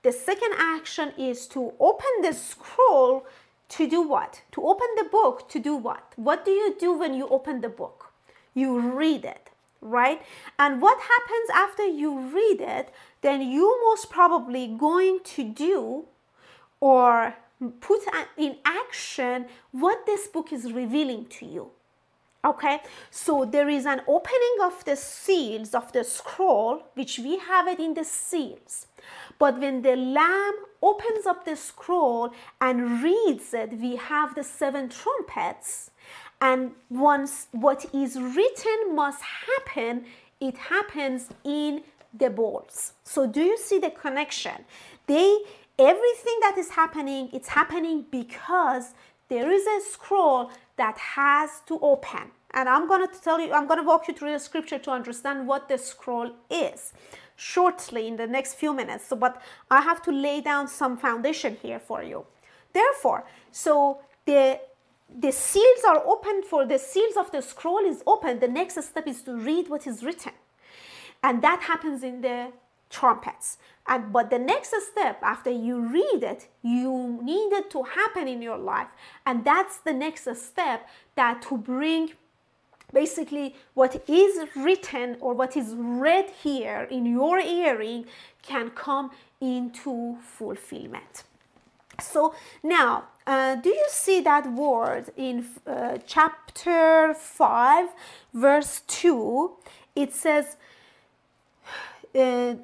the 0.03 0.13
second 0.13 0.53
action 0.59 1.13
is 1.19 1.47
to 1.49 1.73
open 1.81 2.23
the 2.23 2.33
scroll 2.33 3.27
to 3.71 3.89
do 3.89 4.01
what? 4.03 4.43
To 4.53 4.63
open 4.63 4.87
the 4.97 5.05
book 5.05 5.49
to 5.49 5.59
do 5.59 5.77
what? 5.77 6.13
What 6.17 6.45
do 6.45 6.53
you 6.53 6.77
do 6.79 6.93
when 6.93 7.15
you 7.15 7.29
open 7.29 7.61
the 7.61 7.69
book? 7.69 8.13
You 8.55 8.79
read 8.79 9.25
it 9.25 9.51
right? 9.81 10.21
And 10.59 10.83
what 10.83 10.99
happens 11.01 11.51
after 11.55 11.85
you 11.85 12.19
read 12.19 12.61
it, 12.61 12.93
then 13.23 13.41
you 13.41 13.81
most 13.85 14.11
probably 14.11 14.67
going 14.67 15.21
to 15.25 15.45
do 15.45 16.05
or 16.81 17.35
put 17.81 18.01
in 18.37 18.57
action 18.65 19.47
what 19.73 20.05
this 20.07 20.27
book 20.27 20.53
is 20.53 20.73
revealing 20.73 21.27
to 21.27 21.47
you. 21.47 21.71
Okay, 22.47 22.79
so 23.11 23.45
there 23.45 23.69
is 23.69 23.87
an 23.87 24.03
opening 24.07 24.57
of 24.63 24.85
the 24.85 24.95
seals 24.95 25.75
of 25.75 25.91
the 25.91 26.05
scroll, 26.05 26.85
which 26.95 27.19
we 27.19 27.39
have 27.39 27.67
it 27.67 27.81
in 27.81 27.95
the 27.95 28.05
seals. 28.05 28.87
But 29.37 29.59
when 29.59 29.83
the 29.83 29.97
Lamb 29.97 30.55
opens 30.81 31.27
up 31.27 31.45
the 31.45 31.57
scroll 31.57 32.33
and 32.61 33.03
reads 33.03 33.53
it, 33.53 33.81
we 33.81 33.97
have 33.97 34.37
the 34.37 34.45
seven 34.45 34.89
trumpets. 34.89 35.91
And 36.41 36.73
once 36.89 37.49
what 37.51 37.87
is 37.93 38.17
written 38.21 38.95
must 38.95 39.23
happen 39.23 40.05
it 40.39 40.57
happens 40.59 41.31
in 41.45 41.83
the 42.13 42.31
bowls. 42.31 42.93
So 43.05 43.27
do 43.27 43.43
you 43.43 43.59
see 43.59 43.79
the 43.79 43.91
connection? 43.91 44.67
They 45.07 45.39
everything 45.79 46.39
that 46.41 46.57
is 46.59 46.71
happening 46.71 47.29
it's 47.33 47.49
happening 47.49 48.07
because 48.11 48.95
there 49.29 49.51
is 49.51 49.67
a 49.67 49.81
scroll 49.91 50.51
that 50.77 50.97
has 50.97 51.61
to 51.67 51.79
open 51.81 52.31
and 52.53 52.69
i'm 52.69 52.87
going 52.89 53.07
to 53.07 53.21
tell 53.21 53.41
you 53.41 53.53
i'm 53.53 53.67
going 53.67 53.81
to 53.81 53.87
walk 53.87 54.09
you 54.09 54.15
through 54.15 54.33
the 54.33 54.39
scripture 54.39 54.79
to 54.79 54.91
understand 54.91 55.47
what 55.47 55.69
the 55.69 55.79
scroll 55.79 56.31
is 56.51 56.93
shortly 57.37 58.09
in 58.09 58.17
the 58.17 58.27
next 58.27 58.55
few 58.55 58.73
minutes. 58.73 59.07
So 59.07 59.17
but 59.17 59.41
i 59.71 59.81
have 59.81 60.03
to 60.03 60.13
lay 60.13 60.41
down 60.41 60.67
some 60.69 60.97
foundation 60.97 61.57
here 61.63 61.79
for 61.79 62.03
you. 62.03 62.27
Therefore 62.73 63.25
so 63.53 64.01
the 64.25 64.59
the 65.21 65.31
seals 65.31 65.85
are 65.87 66.05
open 66.05 66.43
for 66.43 66.67
the 66.67 66.79
seals 66.79 67.17
of 67.17 67.31
the 67.31 67.41
scroll 67.41 67.85
is 67.85 68.03
open. 68.07 68.41
The 68.41 68.49
next 68.49 68.83
step 68.83 69.07
is 69.07 69.23
to 69.23 69.37
read 69.37 69.69
what 69.69 69.87
is 69.87 70.03
written. 70.03 70.33
And 71.23 71.43
that 71.43 71.63
happens 71.63 72.03
in 72.03 72.23
the 72.23 72.53
trumpets. 72.91 73.59
And 73.87 74.13
but 74.13 74.31
the 74.31 74.39
next 74.39 74.75
step 74.91 75.19
after 75.23 75.51
you 75.51 75.79
read 75.79 76.23
it 76.23 76.49
you 76.63 77.21
need 77.23 77.53
it 77.53 77.71
to 77.71 77.83
happen 77.83 78.27
in 78.27 78.41
your 78.43 78.59
life. 78.59 78.89
And 79.27 79.45
that's 79.45 79.79
the 79.79 79.93
next 79.93 80.27
step 80.37 80.89
that 81.15 81.43
to 81.43 81.59
bring 81.59 82.13
basically 82.93 83.55
what 83.75 84.03
is 84.09 84.49
written 84.57 85.17
or 85.21 85.35
what 85.35 85.57
is 85.57 85.75
read 85.77 86.31
here 86.43 86.87
in 86.91 87.07
your 87.07 87.41
hearing 87.41 88.05
can 88.43 88.71
come 88.71 89.11
into 89.41 90.17
fulfillment 90.23 91.25
so 92.01 92.35
now 92.63 93.05
uh, 93.27 93.57
do 93.57 93.71
you 93.71 93.87
see 93.89 94.21
that 94.21 94.53
word 94.53 95.11
in 95.17 95.45
uh, 95.67 95.99
chapter 96.07 97.13
5, 97.13 97.89
verse 98.33 98.83
2? 98.87 99.51
It 99.97 100.15
says, 100.15 100.57
uh, 102.15 102.55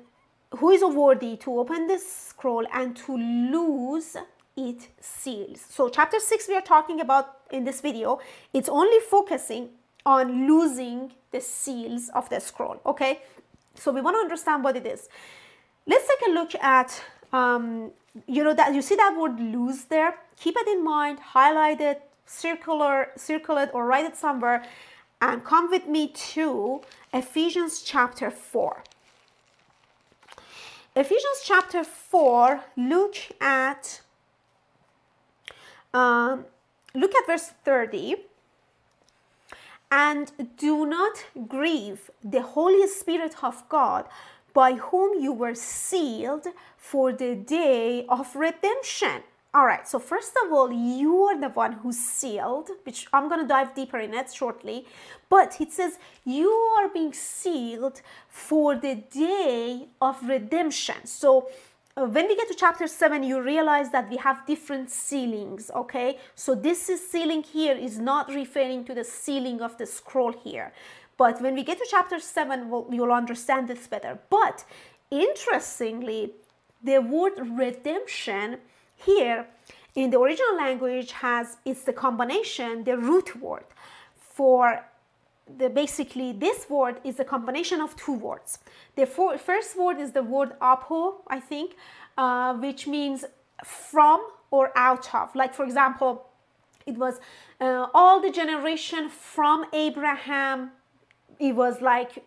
Who 0.56 0.70
is 0.70 0.84
worthy 0.84 1.36
to 1.38 1.58
open 1.58 1.88
the 1.88 1.98
scroll 1.98 2.64
and 2.72 2.96
to 2.98 3.16
lose 3.16 4.16
its 4.56 4.86
seals? 5.00 5.64
So, 5.68 5.88
chapter 5.88 6.20
6, 6.20 6.46
we 6.46 6.54
are 6.54 6.60
talking 6.60 7.00
about 7.00 7.38
in 7.50 7.64
this 7.64 7.80
video, 7.80 8.20
it's 8.52 8.68
only 8.68 9.00
focusing 9.10 9.70
on 10.04 10.46
losing 10.46 11.12
the 11.30 11.40
seals 11.40 12.10
of 12.14 12.28
the 12.28 12.40
scroll. 12.40 12.80
Okay, 12.84 13.20
so 13.74 13.92
we 13.92 14.00
want 14.00 14.16
to 14.16 14.20
understand 14.20 14.64
what 14.64 14.76
it 14.76 14.86
is. 14.86 15.08
Let's 15.86 16.06
take 16.06 16.28
a 16.28 16.32
look 16.32 16.54
at 16.56 17.02
um, 17.32 17.92
you 18.26 18.44
know 18.44 18.54
that 18.54 18.74
you 18.74 18.82
see 18.82 18.96
that 18.96 19.16
word 19.18 19.40
lose 19.40 19.84
there 19.84 20.14
keep 20.38 20.54
it 20.56 20.68
in 20.68 20.84
mind 20.84 21.18
highlight 21.18 21.80
it 21.80 22.02
circular 22.26 23.08
circle 23.16 23.56
it 23.56 23.70
or 23.72 23.86
write 23.86 24.04
it 24.04 24.16
somewhere 24.16 24.64
and 25.20 25.44
come 25.44 25.70
with 25.70 25.86
me 25.86 26.08
to 26.08 26.80
ephesians 27.12 27.82
chapter 27.82 28.30
4 28.30 28.84
ephesians 30.94 31.40
chapter 31.44 31.84
4 31.84 32.60
look 32.76 33.16
at 33.40 34.02
um, 35.94 36.46
look 36.94 37.14
at 37.14 37.26
verse 37.26 37.52
30 37.64 38.16
and 39.92 40.32
do 40.56 40.86
not 40.86 41.22
grieve 41.46 42.10
the 42.24 42.40
holy 42.40 42.86
spirit 42.88 43.44
of 43.44 43.62
god 43.68 44.06
by 44.54 44.72
whom 44.72 45.20
you 45.20 45.32
were 45.32 45.54
sealed 45.54 46.46
for 46.78 47.12
the 47.12 47.34
day 47.34 48.06
of 48.08 48.34
redemption. 48.34 49.22
All 49.54 49.66
right, 49.66 49.86
so 49.86 49.98
first 49.98 50.32
of 50.42 50.50
all, 50.50 50.72
you 50.72 51.24
are 51.24 51.38
the 51.38 51.50
one 51.50 51.72
who's 51.72 51.98
sealed, 51.98 52.70
which 52.84 53.06
I'm 53.12 53.28
going 53.28 53.42
to 53.42 53.46
dive 53.46 53.74
deeper 53.74 53.98
in 53.98 54.14
it 54.14 54.32
shortly. 54.32 54.86
But 55.28 55.60
it 55.60 55.72
says 55.72 55.98
you 56.24 56.48
are 56.78 56.88
being 56.88 57.12
sealed 57.12 58.00
for 58.28 58.74
the 58.76 58.94
day 58.94 59.88
of 60.00 60.26
redemption. 60.26 61.04
So 61.04 61.48
Uh, 61.94 62.06
when 62.06 62.26
we 62.26 62.34
get 62.34 62.48
to 62.48 62.54
chapter 62.54 62.86
7 62.86 63.22
you 63.22 63.42
realize 63.42 63.90
that 63.90 64.08
we 64.08 64.16
have 64.16 64.46
different 64.46 64.90
sealings 64.90 65.70
okay? 65.76 66.18
So 66.34 66.54
this 66.54 66.88
is 66.88 67.06
sealing 67.06 67.42
here 67.42 67.76
is 67.76 67.98
not 67.98 68.28
referring 68.28 68.86
to 68.86 68.94
the 68.94 69.04
sealing 69.04 69.60
of 69.60 69.76
the 69.76 69.84
scroll 69.84 70.32
here. 70.32 70.72
But 71.18 71.42
when 71.42 71.54
we 71.54 71.62
get 71.62 71.76
to 71.78 71.86
chapter 71.90 72.18
7 72.18 72.70
we'll, 72.70 72.86
you'll 72.90 73.12
understand 73.12 73.68
this 73.68 73.86
better. 73.86 74.18
But 74.30 74.64
interestingly 75.10 76.32
the 76.82 77.00
word 77.00 77.34
redemption 77.38 78.58
here 78.96 79.46
in 79.94 80.08
the 80.08 80.18
original 80.18 80.56
language 80.56 81.12
has 81.12 81.58
it's 81.66 81.82
the 81.82 81.92
combination 81.92 82.84
the 82.84 82.96
root 82.96 83.36
word 83.36 83.66
for 84.16 84.82
the 85.58 85.68
basically 85.68 86.32
this 86.32 86.68
word 86.68 87.00
is 87.04 87.20
a 87.20 87.24
combination 87.24 87.80
of 87.80 87.96
two 87.96 88.14
words. 88.14 88.58
The 88.96 89.06
for, 89.06 89.36
first 89.38 89.76
word 89.76 89.98
is 89.98 90.12
the 90.12 90.22
word 90.22 90.52
apo, 90.60 91.22
I 91.28 91.40
think, 91.40 91.76
uh, 92.16 92.54
which 92.54 92.86
means 92.86 93.24
from 93.64 94.26
or 94.50 94.72
out 94.76 95.14
of. 95.14 95.34
Like 95.34 95.54
for 95.54 95.64
example, 95.64 96.26
it 96.86 96.96
was 96.96 97.20
uh, 97.60 97.86
all 97.94 98.20
the 98.20 98.30
generation 98.30 99.08
from 99.08 99.66
Abraham. 99.72 100.72
It 101.38 101.54
was 101.54 101.80
like 101.80 102.24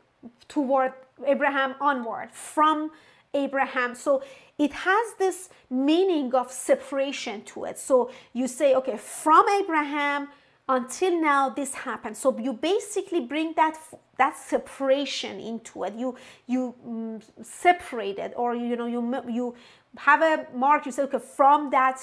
toward 0.48 0.94
Abraham 1.25 1.75
onward, 1.79 2.32
from 2.32 2.91
Abraham. 3.34 3.96
So 3.96 4.24
it 4.58 4.72
has 4.74 5.13
this 5.20 5.50
meaning 5.70 6.34
of 6.34 6.51
separation 6.51 7.44
to 7.44 7.65
it. 7.65 7.77
So 7.77 8.12
you 8.34 8.48
say, 8.48 8.74
okay, 8.75 8.98
from 8.98 9.48
Abraham 9.50 10.29
until 10.67 11.22
now 11.22 11.50
this 11.50 11.74
happened. 11.74 12.17
So 12.17 12.38
you 12.39 12.53
basically 12.53 13.22
bring 13.22 13.53
that 13.55 13.77
that 14.17 14.38
separation 14.38 15.39
into 15.39 15.84
it. 15.84 15.93
You 15.95 16.15
you 16.48 16.75
um, 16.86 17.19
separate 17.43 18.17
it 18.17 18.34
or 18.36 18.55
you 18.55 18.75
know 18.75 18.88
you 18.88 19.01
you 19.29 19.55
have 19.98 20.22
a 20.22 20.48
mark 20.53 20.86
you 20.86 20.91
say 20.91 21.03
okay 21.03 21.19
from 21.19 21.69
that 21.69 22.01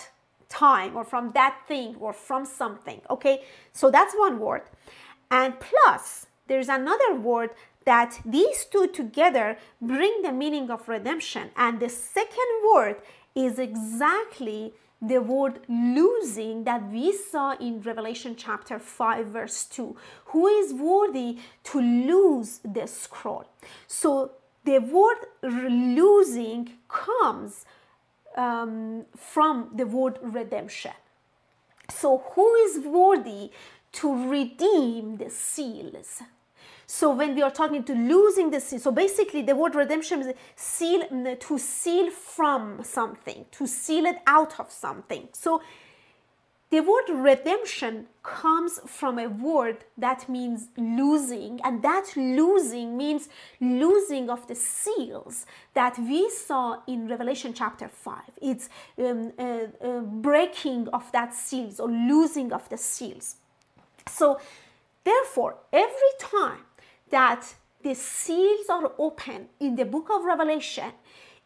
time 0.49 0.97
or 0.97 1.05
from 1.05 1.33
that 1.33 1.57
thing 1.67 1.97
or 1.97 2.13
from 2.13 2.45
something 2.45 3.01
okay? 3.11 3.43
So 3.73 3.91
that's 3.91 4.15
one 4.15 4.39
word. 4.39 4.63
And 5.31 5.59
plus 5.59 6.27
there's 6.47 6.69
another 6.69 7.15
word 7.15 7.51
that 7.85 8.21
these 8.25 8.65
two 8.67 8.87
together 8.87 9.57
bring 9.81 10.23
the 10.23 10.33
meaning 10.33 10.71
of 10.71 10.89
redemption. 10.89 11.51
And 11.57 11.81
the 11.81 11.89
second 11.89 12.51
word 12.73 12.97
is 13.35 13.59
exactly 13.59 14.75
the 15.03 15.19
word 15.19 15.61
losing 15.69 16.63
that 16.65 16.89
we 16.91 17.13
saw 17.13 17.57
in 17.59 17.83
Revelation 17.83 18.37
chapter 18.37 18.79
5, 18.79 19.27
verse 19.27 19.65
2. 19.65 19.97
Who 20.27 20.47
is 20.47 20.73
worthy 20.73 21.39
to 21.65 21.81
lose 21.81 22.61
the 22.65 22.87
scroll? 22.87 23.45
So 23.89 24.31
the 24.65 24.79
word 24.79 25.19
losing 25.43 26.71
comes 26.89 27.65
um, 28.37 29.05
from 29.17 29.71
the 29.75 29.87
word 29.87 30.19
redemption. 30.23 30.93
So, 31.91 32.25
who 32.35 32.55
is 32.55 32.79
worthy 32.87 33.51
to 33.93 34.31
redeem 34.31 35.17
the 35.17 35.31
seals? 35.31 36.23
So 36.87 37.15
when 37.15 37.35
we 37.35 37.43
are 37.43 37.51
talking 37.51 37.85
to 37.85 37.95
losing 37.95 38.51
the 38.51 38.61
seal, 38.61 38.79
so 38.79 38.91
basically 38.91 39.43
the 39.43 39.55
word 39.55 39.75
redemption 39.75 40.21
is 40.21 40.35
seal 40.57 41.37
to 41.41 41.59
seal 41.59 42.11
from 42.11 42.83
something, 42.85 43.47
to 43.53 43.67
seal 43.67 44.07
it 44.07 44.17
out 44.27 44.59
of 44.61 44.71
something. 44.71 45.29
So 45.33 45.63
the 46.73 46.81
word 46.81 47.11
redemption 47.11 48.07
comes 48.23 48.81
from 48.87 49.19
a 49.19 49.29
word 49.29 49.85
that 49.99 50.27
means 50.27 50.69
losing, 50.79 51.61
and 51.65 51.83
that 51.83 52.17
losing 52.17 52.97
means 52.97 53.29
losing 53.61 54.31
of 54.31 54.47
the 54.49 54.55
seals 54.55 55.45
that 55.75 55.99
we 55.99 56.31
saw 56.31 56.79
in 56.87 57.09
Revelation 57.09 57.53
chapter 57.53 57.89
5. 57.89 58.23
It's 58.41 58.71
um, 58.99 59.33
uh, 59.39 59.67
uh, 59.85 60.01
breaking 60.01 60.89
of 60.95 61.13
that 61.13 61.35
seals 61.35 61.79
or 61.79 61.91
losing 61.91 62.55
of 62.55 62.67
the 62.71 62.79
seals. 62.79 63.37
So, 64.09 64.41
therefore, 65.05 65.59
every 65.75 66.15
time 66.19 66.65
that 67.13 67.55
the 67.83 67.95
seals 67.95 68.69
are 68.69 68.93
open 68.99 69.49
in 69.61 69.77
the 69.77 69.85
book 69.85 70.09
of 70.11 70.25
Revelation, 70.25 70.93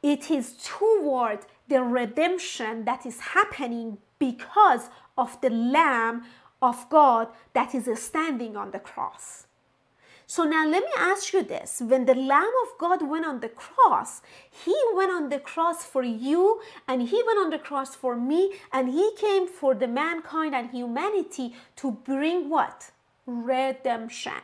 it 0.03 0.31
is 0.31 0.55
toward 0.65 1.41
the 1.69 1.83
redemption 1.83 2.85
that 2.85 3.05
is 3.05 3.21
happening 3.21 3.99
because 4.19 4.89
of 5.19 5.41
the 5.41 5.51
Lamb 5.51 6.25
of 6.63 6.89
God 6.89 7.29
that 7.53 7.75
is 7.75 7.89
standing 8.03 8.57
on 8.57 8.71
the 8.71 8.79
cross. 8.79 9.47
So 10.29 10.43
now 10.43 10.67
let 10.67 10.83
me 10.83 10.91
ask 10.99 11.33
you 11.33 11.45
this. 11.45 11.81
When 11.85 12.05
the 12.05 12.15
Lamb 12.15 12.53
of 12.65 12.79
God 12.79 13.09
went 13.09 13.25
on 13.25 13.41
the 13.41 13.49
cross, 13.49 14.23
he 14.51 14.75
went 14.95 15.13
on 15.13 15.29
the 15.29 15.39
cross 15.39 15.85
for 15.85 16.03
you 16.03 16.61
and 16.89 17.03
he 17.03 17.23
went 17.25 17.39
on 17.39 17.51
the 17.51 17.61
cross 17.61 17.95
for 17.95 18.17
me 18.17 18.55
and 18.73 18.91
he 18.91 19.13
came 19.17 19.47
for 19.47 19.75
the 19.75 19.87
mankind 19.87 20.55
and 20.55 20.71
humanity 20.71 21.55
to 21.77 21.93
bring 21.93 22.49
what? 22.49 22.91
Redemption. 23.25 24.43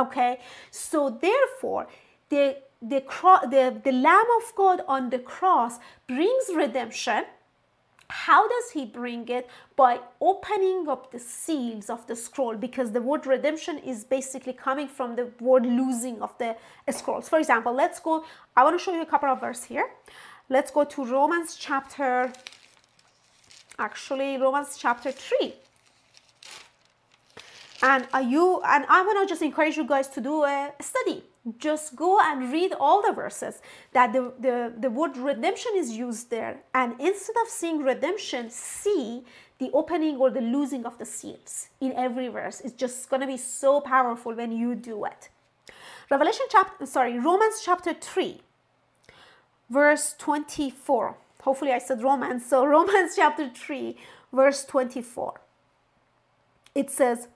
Okay, 0.00 0.38
so 0.70 1.10
therefore, 1.10 1.86
the 2.30 2.56
the, 2.82 3.02
the, 3.50 3.80
the 3.84 3.92
Lamb 3.92 4.26
of 4.40 4.54
God 4.56 4.80
on 4.88 5.10
the 5.10 5.18
cross 5.18 5.78
brings 6.06 6.44
redemption. 6.54 7.24
How 8.08 8.48
does 8.48 8.70
he 8.70 8.86
bring 8.86 9.28
it? 9.28 9.50
By 9.76 10.00
opening 10.18 10.88
up 10.88 11.12
the 11.12 11.18
seals 11.18 11.90
of 11.90 12.06
the 12.06 12.16
scroll, 12.16 12.56
because 12.56 12.92
the 12.92 13.02
word 13.02 13.26
redemption 13.26 13.76
is 13.78 14.04
basically 14.04 14.54
coming 14.54 14.88
from 14.88 15.14
the 15.14 15.28
word 15.40 15.66
losing 15.66 16.22
of 16.22 16.36
the 16.38 16.56
scrolls. 16.90 17.28
For 17.28 17.38
example, 17.38 17.74
let's 17.74 18.00
go, 18.00 18.24
I 18.56 18.64
want 18.64 18.78
to 18.78 18.82
show 18.82 18.94
you 18.94 19.02
a 19.02 19.06
couple 19.06 19.28
of 19.28 19.40
verses 19.40 19.64
here. 19.64 19.90
Let's 20.48 20.70
go 20.70 20.84
to 20.84 21.04
Romans 21.04 21.56
chapter, 21.56 22.32
actually, 23.78 24.38
Romans 24.38 24.76
chapter 24.78 25.12
3 25.12 25.54
and 27.82 28.06
you 28.30 28.60
and 28.66 28.84
i 28.88 29.02
want 29.02 29.18
to 29.26 29.32
just 29.32 29.42
encourage 29.42 29.76
you 29.76 29.86
guys 29.86 30.08
to 30.08 30.20
do 30.20 30.44
a 30.44 30.72
study. 30.80 31.24
Just 31.58 31.96
go 31.96 32.20
and 32.20 32.52
read 32.52 32.74
all 32.78 33.00
the 33.00 33.12
verses 33.12 33.62
that 33.92 34.12
the, 34.12 34.32
the, 34.38 34.74
the 34.78 34.90
word 34.90 35.16
redemption 35.16 35.72
is 35.74 35.90
used 35.96 36.28
there. 36.28 36.60
And 36.74 37.00
instead 37.00 37.36
of 37.42 37.48
seeing 37.48 37.78
redemption 37.78 38.50
see 38.50 39.24
the 39.58 39.70
opening 39.72 40.16
or 40.16 40.30
the 40.30 40.40
losing 40.40 40.84
of 40.84 40.98
the 40.98 41.04
seals 41.04 41.68
in 41.80 41.92
every 41.92 42.28
verse. 42.28 42.60
It's 42.60 42.74
just 42.74 43.08
going 43.08 43.20
to 43.20 43.26
be 43.26 43.36
so 43.36 43.80
powerful 43.80 44.34
when 44.34 44.52
you 44.52 44.74
do 44.74 45.04
it. 45.04 45.28
Revelation 46.10 46.46
chapter 46.50 46.86
sorry 46.86 47.18
romans 47.18 47.62
chapter 47.64 47.94
3 47.94 48.40
verse 49.68 50.16
24 50.18 51.16
hopefully 51.42 51.72
i 51.72 51.78
said 51.78 52.02
romans. 52.02 52.44
So 52.44 52.64
romans 52.76 53.12
chapter 53.16 53.48
3 53.48 53.96
verse 54.32 54.64
24 54.64 55.40
it 56.74 56.90
says 56.90 57.28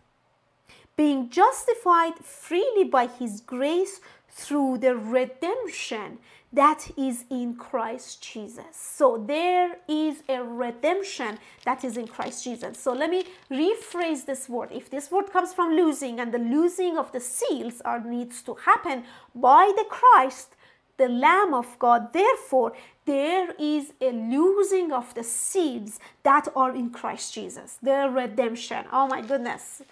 being 0.97 1.31
justified 1.31 2.19
freely 2.23 2.85
by 2.85 3.07
his 3.07 3.41
grace 3.41 4.01
through 4.31 4.79
the 4.79 4.97
redemption 4.97 6.19
that 6.53 6.89
is 6.97 7.25
in 7.31 7.57
Christ 7.57 8.23
Jesus. 8.23 8.77
So 8.77 9.25
there 9.27 9.79
is 9.89 10.23
a 10.29 10.43
redemption 10.43 11.39
that 11.65 11.85
is 11.85 11.97
in 11.97 12.07
Christ 12.07 12.45
Jesus. 12.45 12.79
So 12.79 12.93
let 12.93 13.11
me 13.11 13.25
rephrase 13.51 14.25
this 14.25 14.49
word. 14.49 14.71
If 14.71 14.89
this 14.89 15.11
word 15.11 15.33
comes 15.33 15.53
from 15.53 15.75
losing 15.75 16.21
and 16.21 16.33
the 16.33 16.39
losing 16.39 16.97
of 16.97 17.11
the 17.11 17.21
seals 17.21 17.81
are 17.85 18.01
needs 18.01 18.41
to 18.43 18.55
happen 18.55 19.03
by 19.35 19.73
the 19.77 19.85
Christ, 19.89 20.55
the 20.97 21.09
Lamb 21.09 21.55
of 21.55 21.77
God, 21.81 22.13
therefore 22.13 22.73
there 23.05 23.53
is 23.59 23.93
a 24.01 24.13
losing 24.13 24.93
of 24.93 25.13
the 25.15 25.25
seals 25.25 25.99
that 26.23 26.47
are 26.55 26.75
in 26.75 26.91
Christ 26.91 27.35
Jesus. 27.35 27.79
The 27.83 28.09
redemption. 28.09 28.85
Oh 28.93 29.09
my 29.09 29.23
goodness. 29.23 29.83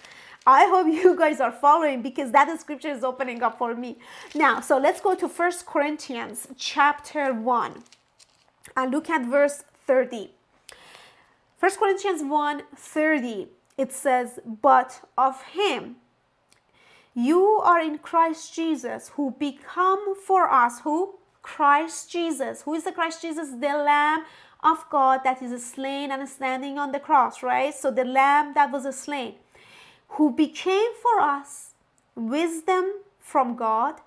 I 0.47 0.67
hope 0.67 0.87
you 0.93 1.17
guys 1.17 1.41
are 1.41 1.53
following 1.53 2.03
because 2.03 2.33
that 2.33 2.61
scripture 2.61 2.91
is 2.91 3.05
opening 3.05 3.43
up 3.43 3.59
for 3.59 3.75
me. 3.75 3.99
Now, 4.35 4.61
so 4.61 4.79
let's 4.79 5.01
go 5.01 5.15
to 5.15 5.29
First 5.29 5.67
Corinthians 5.67 6.49
chapter 6.57 7.33
1 7.33 7.83
and 8.77 8.91
look 8.91 9.09
at 9.09 9.25
verse 9.25 9.65
30. 9.87 10.31
First 11.59 11.79
Corinthians 11.79 12.23
1 12.23 12.63
30, 12.75 13.49
it 13.79 13.93
says, 13.93 14.41
But 14.45 15.09
of 15.17 15.43
him 15.43 15.97
you 17.15 17.61
are 17.63 17.81
in 17.81 17.99
Christ 17.99 18.55
Jesus, 18.55 19.11
who 19.15 19.37
become 19.39 20.17
for 20.17 20.51
us, 20.51 20.81
who? 20.81 21.15
Christ 21.43 22.11
Jesus. 22.11 22.63
Who 22.63 22.75
is 22.75 22.85
the 22.85 22.93
Christ 22.93 23.21
Jesus? 23.21 23.51
The 23.51 23.77
Lamb 23.77 24.25
of 24.63 24.85
God 24.91 25.21
that 25.25 25.43
is 25.43 25.65
slain 25.65 26.13
and 26.13 26.29
standing 26.29 26.79
on 26.79 26.93
the 26.93 27.01
cross, 27.01 27.43
right? 27.43 27.75
So 27.75 27.91
the 27.91 28.05
Lamb 28.05 28.55
that 28.55 28.71
was 28.71 28.85
slain 28.97 29.35
who 30.13 30.31
became 30.31 30.93
for 31.01 31.21
us 31.21 31.75
wisdom 32.15 32.85
from 33.19 33.57
God 33.57 34.01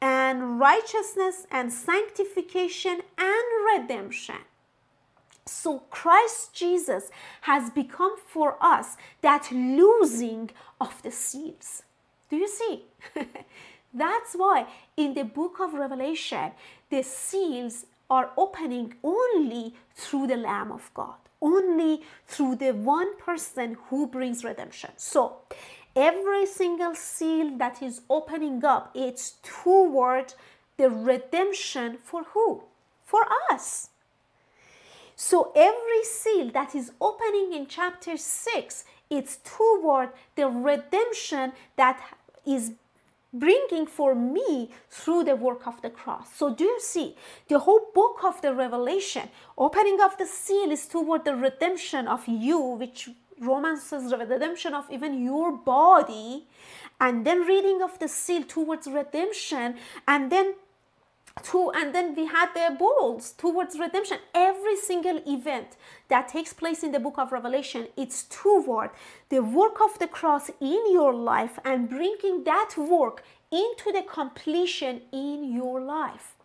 and 0.00 0.60
righteousness 0.60 1.46
and 1.50 1.72
sanctification 1.72 3.00
and 3.16 3.44
redemption. 3.72 4.36
So 5.46 5.78
Christ 5.90 6.52
Jesus 6.52 7.10
has 7.42 7.70
become 7.70 8.16
for 8.18 8.56
us 8.60 8.96
that 9.22 9.50
losing 9.52 10.50
of 10.80 11.02
the 11.02 11.10
seals. 11.10 11.82
Do 12.28 12.36
you 12.36 12.48
see? 12.48 12.84
That's 13.94 14.34
why 14.34 14.66
in 14.96 15.14
the 15.14 15.22
book 15.24 15.58
of 15.60 15.72
Revelation, 15.72 16.50
the 16.90 17.02
seals 17.02 17.86
are 18.10 18.30
opening 18.36 18.94
only 19.02 19.74
through 19.94 20.26
the 20.26 20.36
Lamb 20.36 20.70
of 20.70 20.90
God, 20.94 21.16
only 21.46 22.02
through 22.26 22.56
the 22.56 22.72
one 22.72 23.16
person 23.16 23.76
who 23.86 24.06
brings 24.06 24.44
redemption. 24.44 24.90
So, 24.96 25.20
every 25.94 26.46
single 26.46 26.94
seal 26.94 27.56
that 27.58 27.82
is 27.82 28.02
opening 28.10 28.64
up, 28.64 28.90
it's 28.94 29.34
toward 29.42 30.34
the 30.76 30.90
redemption 30.90 31.98
for 32.02 32.24
who? 32.32 32.62
For 33.04 33.22
us. 33.50 33.90
So 35.16 35.52
every 35.56 36.04
seal 36.04 36.50
that 36.50 36.74
is 36.74 36.92
opening 37.00 37.54
in 37.54 37.66
chapter 37.66 38.18
6, 38.18 38.84
it's 39.08 39.38
toward 39.38 40.10
the 40.34 40.46
redemption 40.46 41.52
that 41.76 41.98
is 42.46 42.72
bringing 43.32 43.86
for 43.86 44.14
me 44.14 44.70
through 44.90 45.24
the 45.24 45.36
work 45.36 45.66
of 45.66 45.80
the 45.82 45.90
cross. 45.90 46.28
So, 46.34 46.54
do 46.54 46.64
you 46.64 46.80
see 46.80 47.16
the 47.48 47.58
whole 47.58 47.90
book 47.94 48.20
of 48.24 48.40
the 48.42 48.54
Revelation, 48.54 49.28
opening 49.58 50.00
of 50.00 50.16
the 50.18 50.26
seal 50.26 50.70
is 50.70 50.86
toward 50.86 51.24
the 51.24 51.36
redemption 51.36 52.08
of 52.08 52.26
you, 52.26 52.58
which 52.58 53.10
Romans 53.40 53.82
says 53.82 54.14
redemption 54.18 54.72
of 54.74 54.90
even 54.90 55.22
your 55.22 55.52
body, 55.52 56.46
and 57.00 57.26
then 57.26 57.40
reading 57.42 57.82
of 57.82 57.98
the 57.98 58.08
seal 58.08 58.42
towards 58.42 58.86
redemption, 58.86 59.76
and 60.08 60.32
then 60.32 60.54
to 61.42 61.70
and 61.72 61.94
then 61.94 62.14
we 62.14 62.26
had 62.26 62.48
the 62.54 62.74
bowls 62.78 63.32
towards 63.32 63.78
redemption 63.78 64.18
every 64.34 64.76
single 64.76 65.20
event 65.26 65.76
that 66.08 66.28
takes 66.28 66.52
place 66.52 66.82
in 66.82 66.92
the 66.92 66.98
book 66.98 67.18
of 67.18 67.32
revelation 67.32 67.88
it's 67.96 68.24
toward 68.24 68.90
the 69.28 69.40
work 69.40 69.80
of 69.80 69.98
the 69.98 70.06
cross 70.06 70.50
in 70.60 70.92
your 70.92 71.14
life 71.14 71.58
and 71.64 71.90
bringing 71.90 72.42
that 72.44 72.74
work 72.76 73.22
into 73.52 73.92
the 73.92 74.02
completion 74.02 75.02
in 75.12 75.52
your 75.52 75.80
life 75.80 76.36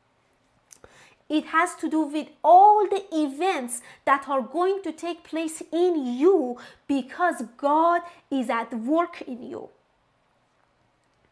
it 1.32 1.46
has 1.46 1.76
to 1.76 1.90
do 1.90 2.02
with 2.02 2.28
all 2.44 2.86
the 2.90 3.06
events 3.14 3.82
that 4.04 4.28
are 4.28 4.42
going 4.42 4.84
to 4.84 4.92
take 4.92 5.24
place 5.24 5.64
in 5.72 6.18
you 6.18 6.58
because 6.90 7.44
God 7.56 8.02
is 8.30 8.50
at 8.50 8.74
work 8.74 9.22
in 9.22 9.42
you. 9.42 9.70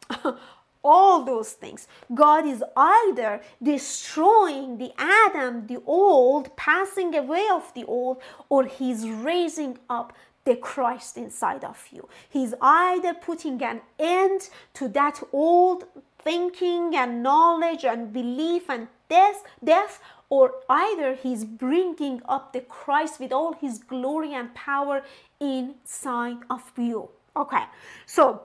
all 0.84 1.24
those 1.24 1.54
things. 1.54 1.88
God 2.14 2.46
is 2.46 2.64
either 2.76 3.42
destroying 3.62 4.78
the 4.78 4.92
Adam, 4.98 5.68
the 5.68 5.82
old, 5.86 6.56
passing 6.56 7.16
away 7.16 7.48
of 7.52 7.74
the 7.74 7.86
old, 7.86 8.22
or 8.50 8.66
He's 8.66 9.08
raising 9.10 9.78
up 9.90 10.14
the 10.46 10.56
Christ 10.56 11.18
inside 11.18 11.64
of 11.64 11.88
you. 11.92 12.08
He's 12.30 12.54
either 12.62 13.14
putting 13.14 13.62
an 13.62 13.82
end 14.00 14.50
to 14.74 14.88
that 14.90 15.22
old 15.32 15.86
thinking 16.22 16.96
and 16.96 17.22
knowledge 17.22 17.86
and 17.86 18.12
belief 18.12 18.70
and 18.70 18.88
death, 19.10 19.44
death 19.64 20.00
or 20.30 20.54
either 20.70 21.16
he's 21.16 21.44
bringing 21.44 22.22
up 22.28 22.54
the 22.54 22.62
Christ 22.62 23.20
with 23.20 23.32
all 23.32 23.54
his 23.54 23.80
glory 23.80 24.34
and 24.34 24.54
power 24.54 25.04
inside 25.40 26.38
of 26.50 26.72
you. 26.78 27.10
Okay, 27.36 27.64
so 28.06 28.44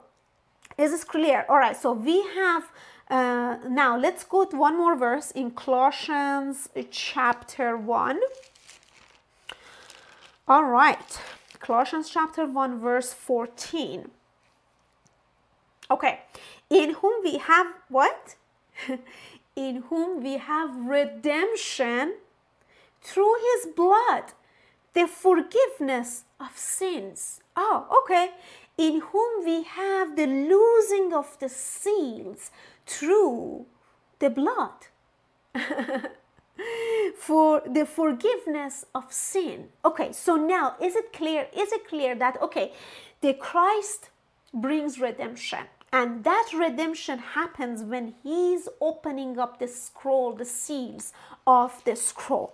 is 0.77 0.91
this 0.91 1.03
clear? 1.03 1.45
All 1.47 1.57
right, 1.57 1.75
so 1.75 1.93
we 1.93 2.21
have 2.35 2.69
uh, 3.09 3.57
now 3.69 3.97
let's 3.97 4.23
go 4.23 4.45
to 4.45 4.57
one 4.57 4.77
more 4.77 4.95
verse 4.95 5.31
in 5.31 5.51
Colossians 5.51 6.69
chapter 6.89 7.77
1. 7.77 8.19
All 10.47 10.65
right, 10.65 11.19
Colossians 11.59 12.09
chapter 12.09 12.45
1, 12.45 12.79
verse 12.79 13.13
14. 13.13 14.09
Okay, 15.91 16.21
in 16.69 16.95
whom 16.95 17.23
we 17.23 17.37
have 17.37 17.67
what? 17.89 18.35
in 19.55 19.83
whom 19.89 20.23
we 20.23 20.37
have 20.37 20.75
redemption 20.75 22.15
through 23.01 23.35
his 23.53 23.67
blood, 23.67 24.33
the 24.93 25.07
forgiveness 25.07 26.23
of 26.39 26.57
sins. 26.57 27.41
Oh, 27.55 28.01
okay 28.03 28.31
in 28.77 29.01
whom 29.01 29.45
we 29.45 29.63
have 29.63 30.15
the 30.15 30.27
losing 30.27 31.13
of 31.13 31.37
the 31.39 31.49
seals 31.49 32.51
through 32.85 33.65
the 34.19 34.29
blood 34.29 34.87
for 37.17 37.61
the 37.65 37.85
forgiveness 37.85 38.85
of 38.93 39.11
sin. 39.11 39.69
Okay, 39.83 40.11
so 40.11 40.35
now 40.35 40.75
is 40.81 40.95
it 40.95 41.13
clear? 41.13 41.47
Is 41.55 41.71
it 41.71 41.87
clear 41.87 42.15
that, 42.15 42.41
okay, 42.41 42.73
the 43.21 43.33
Christ 43.33 44.09
brings 44.53 44.99
redemption? 44.99 45.65
And 45.91 46.25
that 46.25 46.49
redemption 46.53 47.19
happens 47.19 47.81
when 47.81 48.15
he's 48.21 48.67
opening 48.81 49.39
up 49.39 49.59
the 49.59 49.67
scroll, 49.67 50.33
the 50.33 50.43
seals 50.43 51.13
of 51.47 51.81
the 51.85 51.95
scroll. 51.95 52.53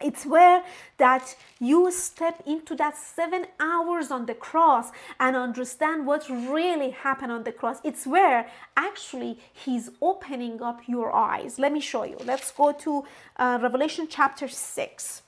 It's 0.00 0.24
where 0.24 0.62
that 0.96 1.36
you 1.58 1.90
step 1.92 2.42
into 2.46 2.74
that 2.76 2.96
seven 2.96 3.46
hours 3.58 4.10
on 4.10 4.26
the 4.26 4.34
cross 4.34 4.90
and 5.18 5.36
understand 5.36 6.06
what 6.06 6.28
really 6.28 6.90
happened 6.90 7.32
on 7.32 7.44
the 7.44 7.52
cross. 7.52 7.78
It's 7.84 8.06
where 8.06 8.48
actually 8.76 9.38
He's 9.52 9.90
opening 10.00 10.62
up 10.62 10.80
your 10.86 11.14
eyes. 11.14 11.58
Let 11.58 11.72
me 11.72 11.80
show 11.80 12.04
you. 12.04 12.16
Let's 12.24 12.50
go 12.50 12.72
to 12.72 13.04
uh, 13.36 13.58
Revelation 13.60 14.06
chapter 14.08 14.48
6. 14.48 15.22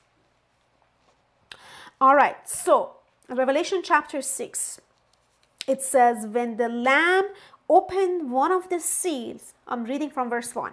All 2.01 2.17
right, 2.17 2.49
so 2.49 2.97
Revelation 3.29 3.81
chapter 3.85 4.21
6, 4.21 4.81
it 5.69 5.83
says, 5.83 6.27
When 6.27 6.57
the 6.57 6.69
Lamb 6.69 7.29
opened 7.69 8.33
one 8.33 8.51
of 8.51 8.69
the 8.69 8.81
seals, 8.81 9.55
I'm 9.69 9.85
reading 9.85 10.11
from 10.11 10.29
verse 10.29 10.55
1. 10.55 10.73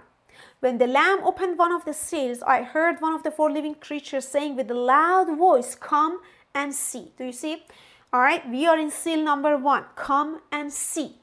When 0.60 0.78
the 0.78 0.88
Lamb 0.88 1.24
opened 1.24 1.58
one 1.58 1.72
of 1.72 1.86
the 1.86 1.94
seals, 1.94 2.42
I 2.42 2.64
heard 2.64 3.00
one 3.00 3.14
of 3.14 3.24
the 3.24 3.32
four 3.32 3.50
living 3.50 3.76
creatures 3.76 4.28
saying 4.28 4.58
with 4.58 4.70
a 4.70 4.74
loud 4.74 5.38
voice, 5.38 5.74
Come 5.76 6.20
and 6.54 6.74
see. 6.74 7.14
Do 7.18 7.26
you 7.26 7.32
see? 7.32 7.64
All 8.12 8.20
right, 8.20 8.48
we 8.50 8.66
are 8.66 8.78
in 8.78 8.92
seal 8.92 9.24
number 9.24 9.56
one. 9.56 9.86
Come 9.96 10.42
and 10.52 10.74
see. 10.74 11.16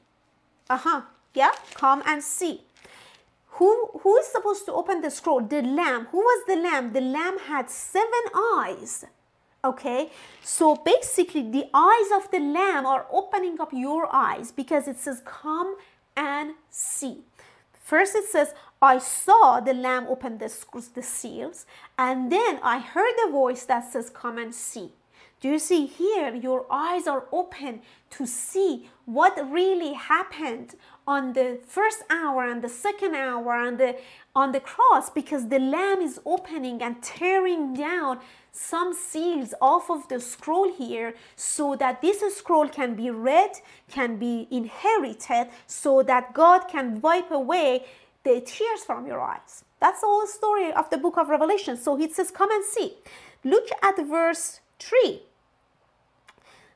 Uh 0.69 0.77
huh. 0.77 1.01
Yeah, 1.33 1.51
come 1.75 2.01
and 2.05 2.23
see. 2.23 2.61
Who, 3.57 3.99
who 4.01 4.17
is 4.17 4.27
supposed 4.27 4.65
to 4.65 4.73
open 4.73 5.01
the 5.01 5.11
scroll? 5.11 5.41
The 5.41 5.61
lamb. 5.61 6.07
Who 6.11 6.19
was 6.19 6.45
the 6.47 6.55
lamb? 6.55 6.93
The 6.93 7.01
lamb 7.01 7.37
had 7.39 7.69
seven 7.69 8.23
eyes. 8.35 9.05
Okay, 9.63 10.11
so 10.43 10.75
basically, 10.75 11.41
the 11.41 11.65
eyes 11.73 12.09
of 12.15 12.31
the 12.31 12.39
lamb 12.39 12.85
are 12.85 13.05
opening 13.11 13.59
up 13.59 13.73
your 13.73 14.07
eyes 14.13 14.51
because 14.51 14.87
it 14.87 14.97
says, 14.97 15.21
Come 15.25 15.75
and 16.15 16.53
see. 16.69 17.23
First, 17.83 18.15
it 18.15 18.25
says, 18.25 18.53
I 18.81 18.99
saw 18.99 19.59
the 19.59 19.73
lamb 19.73 20.05
open 20.07 20.37
the, 20.37 20.53
the 20.93 21.03
seals, 21.03 21.65
and 21.97 22.31
then 22.31 22.59
I 22.61 22.79
heard 22.79 23.15
a 23.27 23.31
voice 23.31 23.65
that 23.65 23.91
says, 23.91 24.09
Come 24.09 24.37
and 24.37 24.53
see. 24.53 24.91
Do 25.39 25.49
you 25.49 25.59
see 25.59 25.85
here? 25.85 26.33
Your 26.33 26.65
eyes 26.71 27.05
are 27.05 27.25
open 27.31 27.81
to 28.09 28.25
see 28.25 28.89
what 29.05 29.37
really 29.51 29.93
happened 29.93 30.73
on 31.07 31.33
the 31.33 31.59
first 31.65 32.03
hour 32.09 32.43
and 32.43 32.63
the 32.63 32.69
second 32.69 33.13
hour 33.13 33.53
and 33.53 33.77
the 33.77 33.97
on 34.35 34.51
the 34.51 34.59
cross 34.59 35.11
because 35.11 35.47
the 35.49 35.59
lamb 35.59 36.01
is 36.01 36.19
opening 36.25 36.81
and 36.81 37.01
tearing 37.03 37.73
down 37.73 38.19
some 38.51 38.93
seals 38.93 39.53
off 39.61 39.91
of 39.91 40.07
the 40.07 40.19
scroll 40.19 40.73
here 40.73 41.13
so 41.35 41.75
that 41.75 42.01
this 42.01 42.21
scroll 42.35 42.67
can 42.67 42.95
be 42.95 43.11
read, 43.11 43.51
can 43.89 44.17
be 44.17 44.47
inherited, 44.49 45.49
so 45.67 46.01
that 46.01 46.33
God 46.33 46.67
can 46.67 46.99
wipe 46.99 47.29
away 47.29 47.85
the 48.27 48.41
tears 48.41 48.83
from 48.85 49.07
your 49.07 49.21
eyes. 49.21 49.63
That's 49.79 50.01
the 50.01 50.07
whole 50.07 50.27
story 50.27 50.71
of 50.73 50.89
the 50.89 50.97
book 50.97 51.17
of 51.17 51.29
Revelation. 51.29 51.77
So 51.77 51.95
he 51.95 52.11
says, 52.11 52.29
Come 52.31 52.51
and 52.51 52.63
see. 52.63 52.95
Look 53.43 53.69
at 53.81 53.97
verse 54.05 54.59
3. 54.79 55.21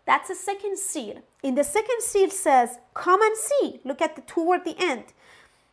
That's 0.06 0.30
the 0.30 0.36
second 0.36 0.78
seal. 0.78 1.22
In 1.44 1.56
the 1.56 1.64
second 1.64 2.02
seal 2.02 2.30
says, 2.30 2.80
Come 2.94 3.22
and 3.22 3.36
see. 3.36 3.82
Look 3.84 4.02
at 4.02 4.16
the 4.16 4.22
toward 4.22 4.64
the 4.64 4.76
end. 4.80 5.06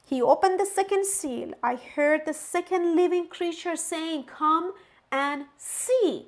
He 0.05 0.21
opened 0.21 0.59
the 0.59 0.67
second 0.67 1.07
seal. 1.07 1.53
I 1.63 1.77
heard 1.77 2.23
the 2.27 2.35
second 2.35 2.97
living 2.97 3.29
creature 3.29 3.77
saying, 3.77 4.25
Come 4.25 4.73
and 5.13 5.45
see. 5.57 6.27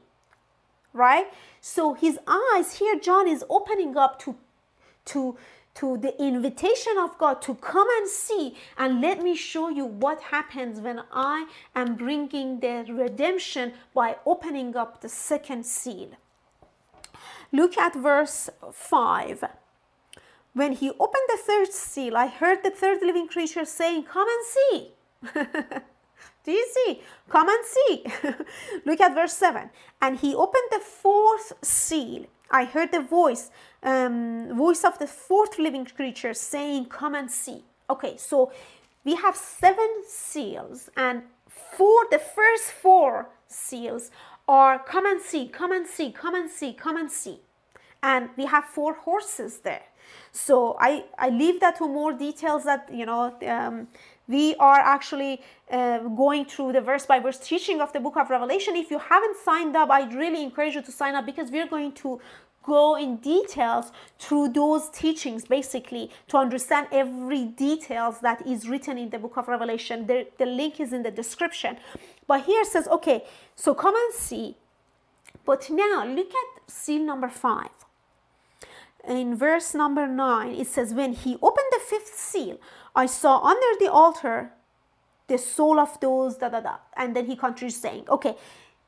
Right? 0.93 1.27
So 1.61 1.95
his 1.95 2.19
eyes 2.27 2.79
here, 2.79 2.99
John 2.99 3.27
is 3.29 3.45
opening 3.49 3.97
up 3.97 4.19
to, 4.21 4.37
to, 5.07 5.37
to 5.81 5.97
the 5.97 6.15
invitation 6.23 6.99
of 6.99 7.17
God 7.17 7.41
to 7.41 7.55
come 7.55 7.89
and 7.99 8.07
see 8.07 8.55
and 8.77 9.01
let 9.01 9.23
me 9.23 9.35
show 9.35 9.71
you 9.71 9.87
what 9.87 10.21
happens 10.21 10.79
when 10.79 11.01
I 11.11 11.47
am 11.75 11.95
bringing 11.97 12.61
the 12.61 12.85
redemption 12.87 13.73
by 13.95 14.17
opening 14.27 14.77
up 14.77 15.01
the 15.01 15.09
second 15.09 15.65
seal. 15.65 16.11
Look 17.51 17.79
at 17.79 17.95
verse 17.95 18.51
5. 18.71 19.45
When 20.53 20.73
he 20.73 20.91
opened 20.91 21.29
the 21.29 21.39
third 21.39 21.73
seal, 21.73 22.15
I 22.15 22.27
heard 22.27 22.63
the 22.63 22.71
third 22.71 23.01
living 23.03 23.27
creature 23.27 23.65
saying, 23.65 24.05
Come 24.05 24.29
and 24.29 24.45
see. 24.55 24.93
Do 26.45 26.53
you 26.53 26.67
see? 26.75 27.03
Come 27.31 27.49
and 27.49 27.65
see. 27.65 28.05
Look 28.85 29.01
at 29.01 29.15
verse 29.15 29.33
7. 29.33 29.71
And 30.03 30.19
he 30.19 30.35
opened 30.35 30.69
the 30.71 30.81
fourth 30.81 31.53
seal. 31.63 32.27
I 32.51 32.65
heard 32.65 32.93
the 32.93 33.01
voice 33.01 33.51
um, 33.83 34.57
voice 34.57 34.85
of 34.85 34.99
the 34.99 35.07
fourth 35.07 35.59
living 35.59 35.85
creature 35.85 36.35
saying, 36.35 36.87
Come 36.87 37.15
and 37.15 37.31
see. 37.31 37.65
Okay, 37.89 38.17
so 38.17 38.53
we 39.05 39.15
have 39.17 39.35
seven 39.35 39.89
seals 40.07 40.91
and 40.97 41.23
four, 41.49 42.07
the 42.11 42.19
first 42.19 42.71
four 42.71 43.31
seals 43.49 44.11
are 44.47 44.79
come 44.79 45.07
and 45.07 45.21
see, 45.21 45.49
come 45.49 45.73
and 45.73 45.87
see, 45.87 46.13
come 46.13 46.35
and 46.35 46.51
see, 46.51 46.73
come 46.73 46.97
and 46.97 47.11
see. 47.11 47.41
And 48.03 48.31
we 48.37 48.47
have 48.47 48.65
four 48.65 48.95
horses 48.95 49.59
there. 49.61 49.83
So 50.33 50.77
I, 50.81 51.05
I 51.19 51.29
leave 51.29 51.61
that 51.61 51.77
to 51.79 51.89
more 51.89 52.13
details 52.13 52.65
that, 52.65 52.89
you 52.93 53.07
know, 53.07 53.35
um, 53.47 53.89
we 54.27 54.55
are 54.57 54.79
actually 54.79 55.43
uh, 55.71 55.99
going 55.99 56.45
through 56.45 56.73
the 56.73 56.81
verse 56.81 57.05
by 57.05 57.19
verse 57.19 57.39
teaching 57.39 57.81
of 57.81 57.93
the 57.93 58.01
book 58.01 58.17
of 58.17 58.31
Revelation. 58.31 58.77
If 58.77 58.91
you 58.91 58.99
haven't 58.99 59.37
signed 59.45 59.77
up, 59.77 59.91
I'd 59.91 60.15
really 60.15 60.43
encourage 60.43 60.75
you 60.75 60.83
to 60.83 60.93
sign 60.93 61.15
up 61.15 61.27
because 61.27 61.51
we're 61.51 61.69
going 61.69 61.93
to 62.05 62.21
go 62.71 62.95
in 62.95 63.17
details 63.17 63.87
through 64.21 64.49
those 64.61 64.89
teachings 64.91 65.45
basically 65.45 66.09
to 66.29 66.37
understand 66.37 66.87
every 66.93 67.45
details 67.69 68.21
that 68.21 68.47
is 68.47 68.69
written 68.71 68.97
in 68.97 69.11
the 69.11 69.19
book 69.19 69.37
of 69.37 69.49
revelation. 69.49 70.07
The, 70.07 70.29
the 70.39 70.47
link 70.47 70.79
is 70.79 70.93
in 70.93 71.03
the 71.03 71.11
description. 71.11 71.79
But 72.29 72.45
here 72.45 72.65
says 72.65 72.87
okay 72.97 73.25
so 73.57 73.75
come 73.75 73.97
and 74.05 74.15
see. 74.15 74.57
But 75.45 75.69
now 75.69 76.05
look 76.07 76.33
at 76.43 76.71
seal 76.71 77.03
number 77.13 77.29
five. 77.29 77.75
In 79.19 79.35
verse 79.35 79.75
number 79.75 80.07
nine 80.07 80.53
it 80.63 80.69
says 80.69 80.95
when 80.95 81.13
he 81.13 81.33
opened 81.49 81.71
the 81.77 81.83
fifth 81.93 82.15
seal 82.31 82.57
i 83.05 83.07
saw 83.07 83.35
under 83.53 83.73
the 83.83 83.91
altar 84.03 84.37
the 85.31 85.39
soul 85.39 85.77
of 85.87 85.99
those 86.01 86.37
da 86.37 86.49
da 86.55 86.61
da. 86.61 86.77
And 87.01 87.17
then 87.17 87.27
he 87.31 87.37
continues 87.45 87.77
saying 87.85 88.05
okay 88.17 88.35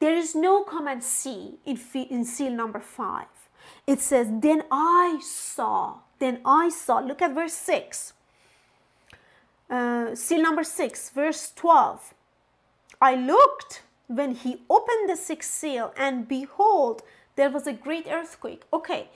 there 0.03 0.17
is 0.25 0.35
no 0.35 0.55
come 0.73 0.87
and 0.95 1.03
see 1.03 1.41
in, 1.65 1.77
in 2.15 2.25
seal 2.25 2.55
number 2.63 2.83
five 3.01 3.32
it 3.87 4.01
says, 4.01 4.29
Then 4.31 4.65
I 4.71 5.21
saw, 5.23 5.99
then 6.19 6.41
I 6.45 6.69
saw. 6.69 7.01
Look 7.01 7.23
at 7.23 7.35
verse 7.35 7.55
6. 7.55 8.13
Uh, 9.69 10.15
seal 10.15 10.43
number 10.43 10.65
6, 10.65 11.11
verse 11.11 11.53
12. 11.57 12.15
I 13.01 13.15
looked 13.15 13.83
when 14.07 14.35
he 14.35 14.63
opened 14.69 15.09
the 15.09 15.17
sixth 15.17 15.51
seal, 15.51 15.93
and 15.97 16.29
behold, 16.29 17.03
there 17.37 17.51
was 17.51 17.67
a 17.67 17.73
great 17.73 18.07
earthquake. 18.09 18.63
Okay, 18.73 19.09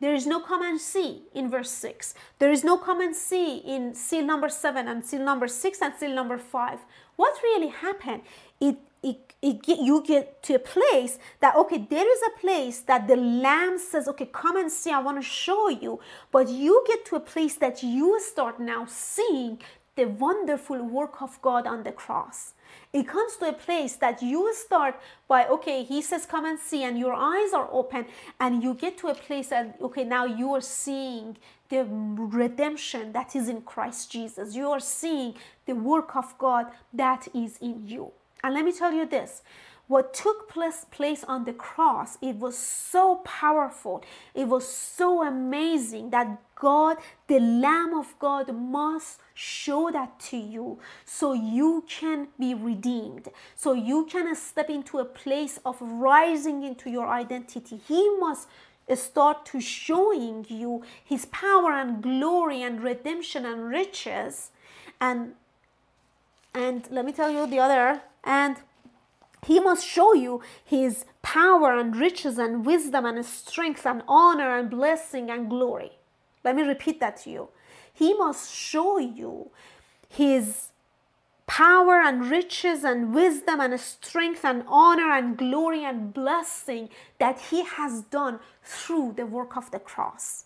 there 0.00 0.14
is 0.14 0.26
no 0.26 0.40
command 0.40 0.80
C 0.80 1.22
in 1.34 1.50
verse 1.50 1.70
6. 1.70 2.14
There 2.38 2.52
is 2.52 2.62
no 2.62 2.76
command 2.76 3.16
C 3.16 3.56
in 3.58 3.94
seal 3.94 4.24
number 4.24 4.48
7 4.48 4.86
and 4.88 5.04
seal 5.04 5.24
number 5.24 5.48
6 5.48 5.82
and 5.82 5.94
seal 5.94 6.14
number 6.14 6.38
5. 6.38 6.80
What 7.16 7.34
really 7.42 7.68
happened? 7.68 8.22
It 8.60 8.76
it, 9.02 9.34
it 9.40 9.62
get, 9.62 9.78
you 9.78 10.02
get 10.04 10.42
to 10.44 10.54
a 10.54 10.58
place 10.58 11.18
that 11.40 11.54
okay 11.54 11.86
there 11.88 12.10
is 12.10 12.20
a 12.26 12.40
place 12.40 12.80
that 12.80 13.06
the 13.06 13.14
lamb 13.16 13.78
says 13.78 14.08
okay 14.08 14.28
come 14.32 14.56
and 14.56 14.72
see 14.72 14.90
i 14.90 14.98
want 14.98 15.16
to 15.16 15.22
show 15.22 15.68
you 15.68 16.00
but 16.32 16.48
you 16.48 16.82
get 16.86 17.04
to 17.04 17.14
a 17.14 17.20
place 17.20 17.54
that 17.56 17.82
you 17.82 18.18
start 18.20 18.58
now 18.58 18.84
seeing 18.88 19.60
the 19.94 20.06
wonderful 20.06 20.82
work 20.82 21.22
of 21.22 21.40
god 21.40 21.66
on 21.66 21.84
the 21.84 21.92
cross 21.92 22.54
it 22.92 23.06
comes 23.06 23.36
to 23.36 23.48
a 23.48 23.52
place 23.52 23.96
that 23.96 24.22
you 24.22 24.52
start 24.54 25.00
by 25.28 25.46
okay 25.46 25.82
he 25.82 26.00
says 26.00 26.26
come 26.26 26.44
and 26.44 26.58
see 26.58 26.82
and 26.82 26.98
your 26.98 27.14
eyes 27.14 27.52
are 27.52 27.68
open 27.72 28.06
and 28.40 28.62
you 28.62 28.74
get 28.74 28.96
to 28.98 29.08
a 29.08 29.14
place 29.14 29.48
that 29.48 29.76
okay 29.80 30.04
now 30.04 30.24
you 30.24 30.52
are 30.54 30.60
seeing 30.60 31.36
the 31.68 31.84
redemption 31.88 33.12
that 33.12 33.34
is 33.34 33.48
in 33.48 33.60
christ 33.62 34.10
jesus. 34.10 34.54
You 34.54 34.70
are 34.70 34.80
seeing 34.80 35.34
the 35.66 35.74
work 35.74 36.14
of 36.16 36.36
god 36.38 36.66
that 36.92 37.28
is 37.34 37.58
in 37.58 37.86
you. 37.86 38.12
And 38.42 38.54
let 38.54 38.64
me 38.64 38.72
tell 38.72 38.92
you 38.92 39.06
this 39.06 39.42
what 39.88 40.12
took 40.12 40.48
place, 40.48 41.24
on 41.28 41.44
the 41.44 41.52
cross, 41.52 42.18
it 42.20 42.36
was 42.36 42.58
so 42.58 43.16
powerful, 43.24 44.02
it 44.34 44.48
was 44.48 44.66
so 44.66 45.22
amazing 45.22 46.10
that 46.10 46.38
God, 46.56 46.96
the 47.28 47.38
Lamb 47.38 47.94
of 47.94 48.18
God, 48.18 48.52
must 48.54 49.20
show 49.34 49.90
that 49.92 50.18
to 50.20 50.36
you 50.36 50.78
so 51.04 51.32
you 51.34 51.84
can 51.88 52.28
be 52.38 52.54
redeemed, 52.54 53.28
so 53.54 53.74
you 53.74 54.06
can 54.06 54.34
step 54.34 54.70
into 54.70 54.98
a 54.98 55.04
place 55.04 55.60
of 55.64 55.76
rising 55.80 56.62
into 56.62 56.90
your 56.90 57.06
identity. 57.08 57.80
He 57.86 58.08
must 58.18 58.48
start 58.94 59.44
to 59.46 59.60
showing 59.60 60.46
you 60.48 60.82
his 61.04 61.26
power 61.26 61.72
and 61.72 62.02
glory 62.02 62.62
and 62.62 62.82
redemption 62.82 63.44
and 63.44 63.68
riches 63.68 64.50
and 65.00 65.34
and 66.54 66.88
let 66.90 67.04
me 67.04 67.12
tell 67.12 67.30
you 67.30 67.46
the 67.46 67.58
other 67.58 68.00
and 68.24 68.56
he 69.44 69.60
must 69.60 69.86
show 69.86 70.14
you 70.14 70.42
his 70.64 71.04
power 71.22 71.76
and 71.76 71.94
riches 71.96 72.38
and 72.38 72.64
wisdom 72.64 73.04
and 73.04 73.24
strength 73.24 73.86
and 73.86 74.02
honor 74.08 74.56
and 74.56 74.70
blessing 74.70 75.30
and 75.30 75.48
glory. 75.48 75.92
Let 76.44 76.56
me 76.56 76.62
repeat 76.62 77.00
that 77.00 77.16
to 77.22 77.30
you. 77.30 77.48
He 77.92 78.14
must 78.14 78.52
show 78.52 78.98
you 78.98 79.50
his 80.08 80.68
power 81.46 82.00
and 82.00 82.28
riches 82.28 82.84
and 82.84 83.14
wisdom 83.14 83.60
and 83.60 83.78
strength 83.78 84.44
and 84.44 84.64
honor 84.66 85.12
and 85.12 85.36
glory 85.36 85.84
and 85.84 86.12
blessing 86.12 86.88
that 87.18 87.38
he 87.50 87.64
has 87.64 88.02
done 88.02 88.40
through 88.62 89.14
the 89.16 89.26
work 89.26 89.56
of 89.56 89.70
the 89.70 89.78
cross. 89.78 90.44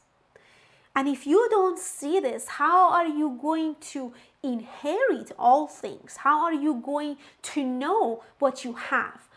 And 0.94 1.08
if 1.08 1.26
you 1.26 1.48
don't 1.50 1.78
see 1.78 2.20
this, 2.20 2.46
how 2.46 2.90
are 2.90 3.06
you 3.06 3.38
going 3.40 3.76
to 3.92 4.12
inherit 4.42 5.32
all 5.38 5.66
things? 5.66 6.18
How 6.18 6.44
are 6.44 6.52
you 6.52 6.74
going 6.84 7.16
to 7.42 7.64
know 7.64 8.22
what 8.38 8.64
you 8.64 8.74
have? 8.74 9.28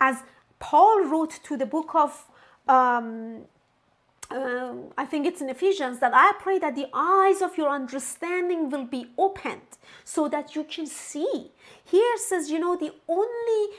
As 0.00 0.22
Paul 0.58 1.04
wrote 1.04 1.40
to 1.44 1.56
the 1.56 1.66
book 1.66 1.94
of, 1.94 2.26
um, 2.68 3.42
uh, 4.30 4.72
I 4.96 5.04
think 5.04 5.26
it's 5.26 5.40
in 5.40 5.48
Ephesians, 5.48 6.00
that 6.00 6.12
I 6.14 6.32
pray 6.40 6.58
that 6.58 6.74
the 6.74 6.86
eyes 6.92 7.42
of 7.42 7.56
your 7.56 7.68
understanding 7.68 8.70
will 8.70 8.84
be 8.84 9.10
opened 9.18 9.78
so 10.04 10.28
that 10.28 10.54
you 10.54 10.64
can 10.64 10.86
see. 10.86 11.50
Here 11.84 12.16
says, 12.16 12.50
you 12.50 12.58
know, 12.58 12.76
the 12.76 12.92
only, 13.08 13.76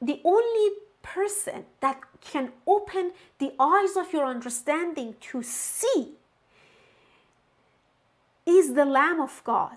the 0.00 0.20
only 0.24 0.70
person 1.02 1.64
that 1.80 2.00
can 2.20 2.52
open 2.66 3.12
the 3.38 3.52
eyes 3.60 3.96
of 3.96 4.12
your 4.12 4.24
understanding 4.24 5.14
to 5.20 5.42
see 5.42 6.14
is 8.46 8.74
the 8.74 8.84
Lamb 8.84 9.20
of 9.20 9.42
God. 9.44 9.76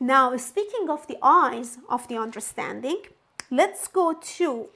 Now, 0.00 0.36
speaking 0.36 0.88
of 0.88 1.06
the 1.06 1.18
eyes 1.22 1.78
of 1.88 2.06
the 2.08 2.16
understanding, 2.16 3.02
let's 3.50 3.88
go 3.88 4.12
to 4.12 4.68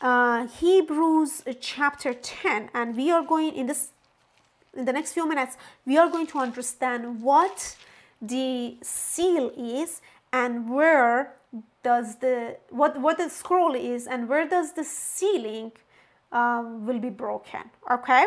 uh, 0.00 0.46
Hebrews 0.46 1.44
chapter 1.60 2.14
10, 2.14 2.70
and 2.74 2.96
we 2.96 3.10
are 3.10 3.22
going 3.22 3.54
in 3.54 3.66
this 3.66 3.90
in 4.76 4.84
the 4.84 4.92
next 4.92 5.12
few 5.12 5.28
minutes, 5.28 5.56
we 5.86 5.96
are 5.96 6.10
going 6.10 6.26
to 6.26 6.38
understand 6.38 7.22
what 7.22 7.76
the 8.20 8.76
seal 8.82 9.52
is 9.56 10.00
and 10.32 10.68
where 10.68 11.34
does 11.82 12.16
the 12.16 12.56
what 12.70 13.00
what 13.00 13.18
the 13.18 13.28
scroll 13.28 13.74
is 13.74 14.06
and 14.06 14.28
where 14.28 14.48
does 14.48 14.72
the 14.72 14.84
sealing 14.84 15.70
um, 16.32 16.86
will 16.86 16.98
be 16.98 17.10
broken. 17.10 17.70
Okay, 17.90 18.26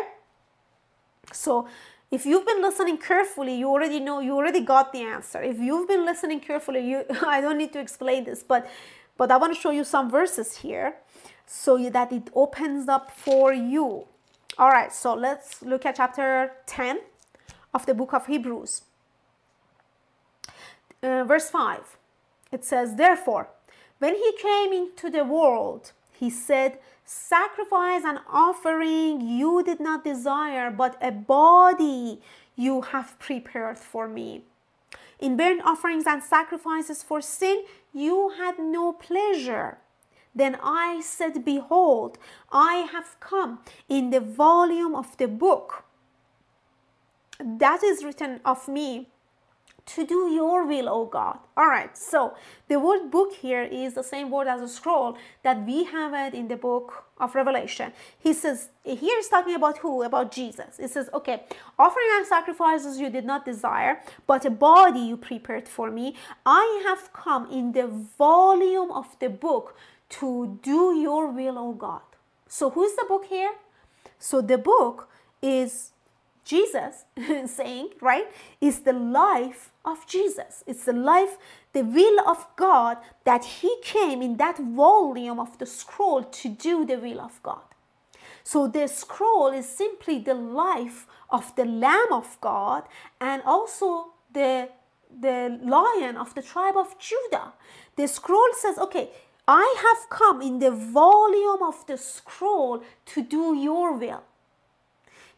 so 1.32 1.68
if 2.10 2.24
you've 2.24 2.46
been 2.46 2.62
listening 2.62 2.98
carefully, 2.98 3.54
you 3.54 3.68
already 3.68 4.00
know, 4.00 4.20
you 4.20 4.34
already 4.34 4.60
got 4.60 4.92
the 4.92 5.02
answer. 5.02 5.42
If 5.42 5.58
you've 5.58 5.88
been 5.88 6.04
listening 6.06 6.40
carefully, 6.40 6.88
you 6.88 7.04
I 7.26 7.40
don't 7.40 7.58
need 7.58 7.72
to 7.74 7.80
explain 7.80 8.24
this, 8.24 8.42
but 8.42 8.68
but 9.16 9.30
I 9.30 9.36
want 9.36 9.54
to 9.54 9.60
show 9.60 9.70
you 9.70 9.84
some 9.84 10.10
verses 10.10 10.58
here 10.58 10.94
so 11.44 11.76
that 11.90 12.12
it 12.12 12.30
opens 12.34 12.88
up 12.88 13.10
for 13.10 13.52
you. 13.52 14.06
All 14.58 14.70
right, 14.70 14.92
so 14.92 15.14
let's 15.14 15.62
look 15.62 15.84
at 15.86 15.96
chapter 15.96 16.52
10 16.66 17.00
of 17.74 17.86
the 17.86 17.94
book 17.94 18.12
of 18.12 18.26
Hebrews. 18.26 18.82
Uh, 21.02 21.24
verse 21.24 21.50
5. 21.50 21.96
It 22.52 22.64
says, 22.64 22.96
Therefore, 22.96 23.48
when 23.98 24.14
he 24.14 24.32
came 24.40 24.72
into 24.72 25.10
the 25.10 25.24
world, 25.24 25.92
he 26.12 26.30
said, 26.30 26.78
Sacrifice 27.10 28.04
and 28.04 28.18
offering 28.28 29.22
you 29.22 29.62
did 29.62 29.80
not 29.80 30.04
desire, 30.04 30.70
but 30.70 30.98
a 31.00 31.10
body 31.10 32.20
you 32.54 32.82
have 32.82 33.18
prepared 33.18 33.78
for 33.78 34.06
me. 34.06 34.42
In 35.18 35.34
burnt 35.34 35.62
offerings 35.64 36.06
and 36.06 36.22
sacrifices 36.22 37.02
for 37.02 37.22
sin, 37.22 37.64
you 37.94 38.34
had 38.36 38.58
no 38.58 38.92
pleasure. 38.92 39.78
Then 40.34 40.58
I 40.62 41.00
said, 41.00 41.46
Behold, 41.46 42.18
I 42.52 42.86
have 42.92 43.18
come 43.20 43.60
in 43.88 44.10
the 44.10 44.20
volume 44.20 44.94
of 44.94 45.16
the 45.16 45.28
book 45.28 45.84
that 47.40 47.82
is 47.82 48.04
written 48.04 48.40
of 48.44 48.68
me 48.68 49.08
to 49.88 50.06
do 50.06 50.30
your 50.30 50.66
will, 50.66 50.88
O 50.88 51.06
God. 51.06 51.38
All 51.56 51.66
right, 51.66 51.96
so 51.96 52.34
the 52.68 52.78
word 52.78 53.10
book 53.10 53.32
here 53.32 53.62
is 53.62 53.94
the 53.94 54.02
same 54.02 54.30
word 54.30 54.46
as 54.46 54.60
a 54.60 54.68
scroll 54.68 55.16
that 55.42 55.64
we 55.66 55.84
have 55.84 56.12
it 56.14 56.34
in 56.34 56.48
the 56.48 56.56
book 56.56 57.04
of 57.18 57.34
Revelation. 57.34 57.92
He 58.18 58.32
says, 58.32 58.68
here 58.84 59.16
he's 59.16 59.28
talking 59.28 59.54
about 59.54 59.78
who? 59.78 60.02
About 60.02 60.30
Jesus. 60.30 60.78
It 60.78 60.90
says, 60.90 61.08
okay, 61.14 61.44
offering 61.78 62.06
and 62.16 62.26
sacrifices 62.26 63.00
you 63.00 63.08
did 63.08 63.24
not 63.24 63.44
desire, 63.44 64.00
but 64.26 64.44
a 64.44 64.50
body 64.50 65.00
you 65.00 65.16
prepared 65.16 65.66
for 65.66 65.90
me. 65.90 66.14
I 66.44 66.82
have 66.84 67.12
come 67.12 67.50
in 67.50 67.72
the 67.72 67.86
volume 67.86 68.90
of 68.90 69.18
the 69.18 69.30
book 69.30 69.76
to 70.10 70.58
do 70.62 70.94
your 70.96 71.30
will, 71.30 71.58
O 71.58 71.72
God. 71.72 72.02
So 72.46 72.70
who's 72.70 72.94
the 72.94 73.06
book 73.08 73.24
here? 73.26 73.52
So 74.18 74.40
the 74.40 74.58
book 74.58 75.08
is 75.40 75.92
Jesus 76.48 77.04
saying, 77.46 77.90
right, 78.00 78.24
is 78.58 78.80
the 78.80 78.94
life 78.94 79.70
of 79.84 80.06
Jesus. 80.06 80.64
It's 80.66 80.86
the 80.86 80.94
life, 80.94 81.36
the 81.74 81.82
will 81.82 82.26
of 82.26 82.46
God 82.56 82.96
that 83.24 83.44
He 83.44 83.76
came 83.82 84.22
in 84.22 84.38
that 84.38 84.56
volume 84.58 85.38
of 85.38 85.58
the 85.58 85.66
scroll 85.66 86.24
to 86.24 86.48
do 86.48 86.86
the 86.86 86.98
will 86.98 87.20
of 87.20 87.42
God. 87.42 87.68
So 88.44 88.66
the 88.66 88.88
scroll 88.88 89.48
is 89.48 89.68
simply 89.68 90.20
the 90.20 90.32
life 90.32 91.06
of 91.28 91.54
the 91.54 91.66
Lamb 91.66 92.12
of 92.12 92.38
God 92.40 92.84
and 93.20 93.42
also 93.44 94.14
the, 94.32 94.70
the 95.20 95.60
lion 95.62 96.16
of 96.16 96.34
the 96.34 96.40
tribe 96.40 96.78
of 96.78 96.98
Judah. 96.98 97.52
The 97.96 98.08
scroll 98.08 98.48
says, 98.54 98.78
okay, 98.78 99.10
I 99.46 99.74
have 99.84 100.08
come 100.08 100.40
in 100.40 100.60
the 100.60 100.70
volume 100.70 101.62
of 101.62 101.86
the 101.86 101.98
scroll 101.98 102.82
to 103.06 103.22
do 103.22 103.54
your 103.54 103.92
will. 103.98 104.22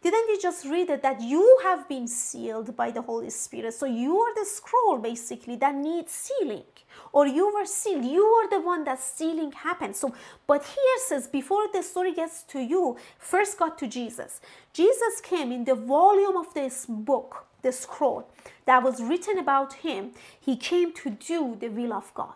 Didn't 0.02 0.28
you 0.30 0.40
just 0.40 0.64
read 0.64 0.88
it 0.88 1.02
that 1.02 1.20
you 1.20 1.60
have 1.62 1.86
been 1.86 2.08
sealed 2.08 2.74
by 2.74 2.90
the 2.90 3.02
Holy 3.02 3.28
Spirit? 3.28 3.74
So 3.74 3.84
you 3.84 4.16
are 4.18 4.34
the 4.34 4.46
scroll 4.46 4.98
basically 4.98 5.56
that 5.56 5.74
needs 5.74 6.12
sealing. 6.12 6.64
Or 7.12 7.26
you 7.26 7.52
were 7.52 7.66
sealed. 7.66 8.06
You 8.06 8.24
are 8.24 8.48
the 8.48 8.60
one 8.60 8.84
that 8.84 8.98
sealing 8.98 9.52
happened. 9.52 9.96
So, 9.96 10.14
but 10.46 10.64
here 10.64 10.98
says 11.06 11.26
before 11.26 11.66
the 11.72 11.82
story 11.82 12.14
gets 12.14 12.42
to 12.44 12.60
you, 12.60 12.96
first 13.18 13.58
got 13.58 13.76
to 13.78 13.86
Jesus. 13.86 14.40
Jesus 14.72 15.20
came 15.20 15.52
in 15.52 15.64
the 15.64 15.74
volume 15.74 16.36
of 16.36 16.54
this 16.54 16.86
book, 16.86 17.44
the 17.60 17.72
scroll 17.72 18.26
that 18.64 18.82
was 18.82 19.02
written 19.02 19.38
about 19.38 19.74
him. 19.74 20.12
He 20.40 20.56
came 20.56 20.94
to 20.94 21.10
do 21.10 21.56
the 21.60 21.68
will 21.68 21.92
of 21.92 22.14
God. 22.14 22.34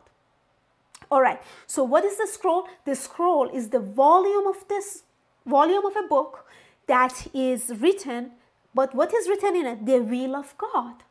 All 1.10 1.22
right. 1.22 1.40
So 1.66 1.82
what 1.82 2.04
is 2.04 2.18
the 2.18 2.26
scroll? 2.26 2.68
The 2.84 2.94
scroll 2.94 3.48
is 3.48 3.70
the 3.70 3.80
volume 3.80 4.46
of 4.46 4.68
this 4.68 5.04
volume 5.46 5.84
of 5.84 5.96
a 5.96 6.06
book 6.08 6.43
that 6.86 7.26
is 7.34 7.72
written, 7.80 8.32
but 8.74 8.94
what 8.94 9.14
is 9.14 9.28
written 9.28 9.56
in 9.56 9.66
it? 9.66 9.86
The 9.86 10.00
will 10.00 10.36
of 10.36 10.56
God. 10.58 11.02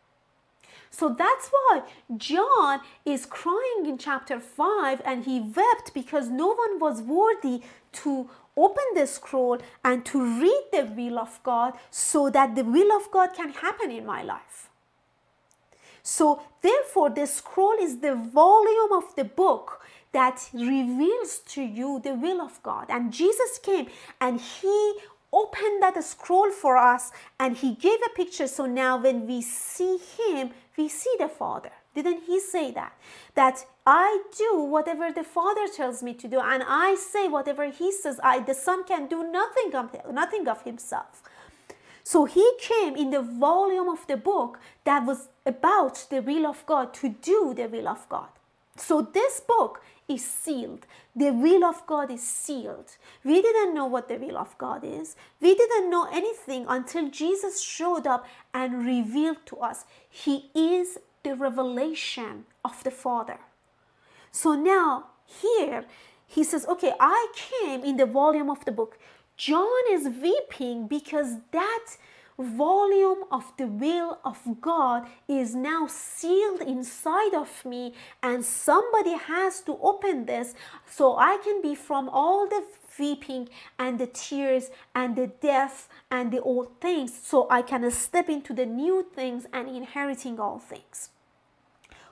So 0.89 1.09
that's 1.09 1.49
why 1.49 1.81
John 2.17 2.81
is 3.03 3.25
crying 3.25 3.85
in 3.85 3.97
chapter 3.97 4.39
5 4.39 5.01
and 5.03 5.25
he 5.25 5.39
wept 5.39 5.91
because 5.93 6.29
no 6.29 6.53
one 6.53 6.79
was 6.79 7.01
worthy 7.01 7.63
to 7.93 8.29
open 8.55 8.83
the 8.93 9.07
scroll 9.07 9.57
and 9.83 10.05
to 10.05 10.21
read 10.21 10.63
the 10.71 10.85
will 10.85 11.17
of 11.17 11.39
God 11.41 11.73
so 11.89 12.29
that 12.29 12.55
the 12.55 12.63
will 12.63 12.95
of 12.95 13.09
God 13.09 13.33
can 13.33 13.49
happen 13.49 13.89
in 13.89 14.05
my 14.05 14.21
life. 14.21 14.69
So, 16.03 16.43
therefore, 16.61 17.09
the 17.09 17.25
scroll 17.25 17.77
is 17.79 17.99
the 17.99 18.13
volume 18.13 18.91
of 18.91 19.15
the 19.15 19.23
book 19.23 19.81
that 20.11 20.49
reveals 20.53 21.39
to 21.39 21.63
you 21.63 22.01
the 22.03 22.13
will 22.13 22.41
of 22.41 22.61
God. 22.61 22.85
And 22.89 23.11
Jesus 23.11 23.57
came 23.57 23.87
and 24.21 24.39
he 24.39 24.93
opened 25.33 25.81
that 25.81 26.01
scroll 26.03 26.51
for 26.51 26.77
us 26.77 27.11
and 27.39 27.57
he 27.57 27.73
gave 27.73 27.99
a 28.05 28.15
picture. 28.15 28.47
So 28.47 28.65
now 28.65 28.97
when 28.97 29.27
we 29.27 29.41
see 29.41 29.97
him, 29.97 30.51
we 30.77 30.87
see 30.87 31.15
the 31.19 31.27
Father. 31.27 31.71
Didn't 31.95 32.23
he 32.23 32.39
say 32.39 32.71
that? 32.71 32.93
That 33.35 33.65
I 33.85 34.23
do 34.37 34.59
whatever 34.59 35.11
the 35.11 35.23
Father 35.23 35.67
tells 35.67 36.01
me 36.01 36.13
to 36.15 36.27
do, 36.27 36.39
and 36.39 36.63
I 36.65 36.95
say 36.95 37.27
whatever 37.27 37.69
he 37.69 37.91
says. 37.91 38.19
I 38.23 38.39
the 38.39 38.55
Son 38.55 38.83
can 38.83 39.07
do 39.07 39.29
nothing 39.29 39.75
of 39.75 39.95
nothing 40.11 40.47
of 40.47 40.63
himself. 40.63 41.21
So 42.03 42.25
he 42.25 42.51
came 42.59 42.95
in 42.95 43.11
the 43.11 43.21
volume 43.21 43.87
of 43.87 44.05
the 44.07 44.17
book 44.17 44.59
that 44.83 45.05
was 45.05 45.29
about 45.45 46.07
the 46.09 46.21
will 46.21 46.47
of 46.47 46.65
God 46.65 46.93
to 46.95 47.09
do 47.09 47.53
the 47.55 47.67
will 47.67 47.87
of 47.87 48.09
God. 48.09 48.29
So 48.75 49.01
this 49.01 49.39
book 49.39 49.83
is 50.07 50.25
sealed. 50.25 50.85
The 51.15 51.31
will 51.31 51.63
of 51.63 51.85
God 51.87 52.11
is 52.11 52.21
sealed. 52.21 52.97
We 53.23 53.41
didn't 53.41 53.73
know 53.73 53.85
what 53.85 54.07
the 54.07 54.17
will 54.17 54.37
of 54.37 54.57
God 54.57 54.83
is. 54.83 55.15
We 55.41 55.55
didn't 55.55 55.89
know 55.89 56.07
anything 56.11 56.65
until 56.67 57.09
Jesus 57.09 57.61
showed 57.61 58.05
up 58.07 58.25
and 58.53 58.85
revealed 58.85 59.45
to 59.47 59.57
us. 59.57 59.85
He 60.09 60.49
is 60.53 60.97
the 61.23 61.35
revelation 61.35 62.45
of 62.65 62.83
the 62.83 62.91
Father. 62.91 63.39
So 64.31 64.55
now, 64.55 65.05
here, 65.25 65.85
he 66.27 66.43
says, 66.43 66.65
Okay, 66.67 66.93
I 66.99 67.27
came 67.35 67.83
in 67.83 67.97
the 67.97 68.05
volume 68.05 68.49
of 68.49 68.65
the 68.65 68.71
book. 68.71 68.97
John 69.37 69.83
is 69.89 70.07
weeping 70.21 70.87
because 70.87 71.37
that 71.51 71.85
volume 72.37 73.23
of 73.31 73.51
the 73.57 73.67
will 73.67 74.19
of 74.23 74.39
God 74.61 75.07
is 75.27 75.55
now 75.55 75.87
sealed 75.87 76.61
inside 76.61 77.33
of 77.33 77.63
me, 77.65 77.93
and 78.21 78.43
somebody 78.43 79.13
has 79.13 79.61
to 79.61 79.77
open 79.81 80.25
this 80.25 80.55
so 80.89 81.17
I 81.17 81.37
can 81.43 81.61
be 81.61 81.75
from 81.75 82.09
all 82.09 82.47
the 82.47 82.63
weeping 82.99 83.49
and 83.79 83.99
the 83.99 84.07
tears 84.07 84.69
and 84.93 85.15
the 85.15 85.27
death 85.27 85.89
and 86.11 86.31
the 86.31 86.41
old 86.41 86.79
things, 86.79 87.17
so 87.21 87.47
I 87.49 87.61
can 87.61 87.89
step 87.91 88.29
into 88.29 88.53
the 88.53 88.65
new 88.65 89.05
things 89.15 89.45
and 89.51 89.67
inheriting 89.67 90.39
all 90.39 90.59
things. 90.59 91.09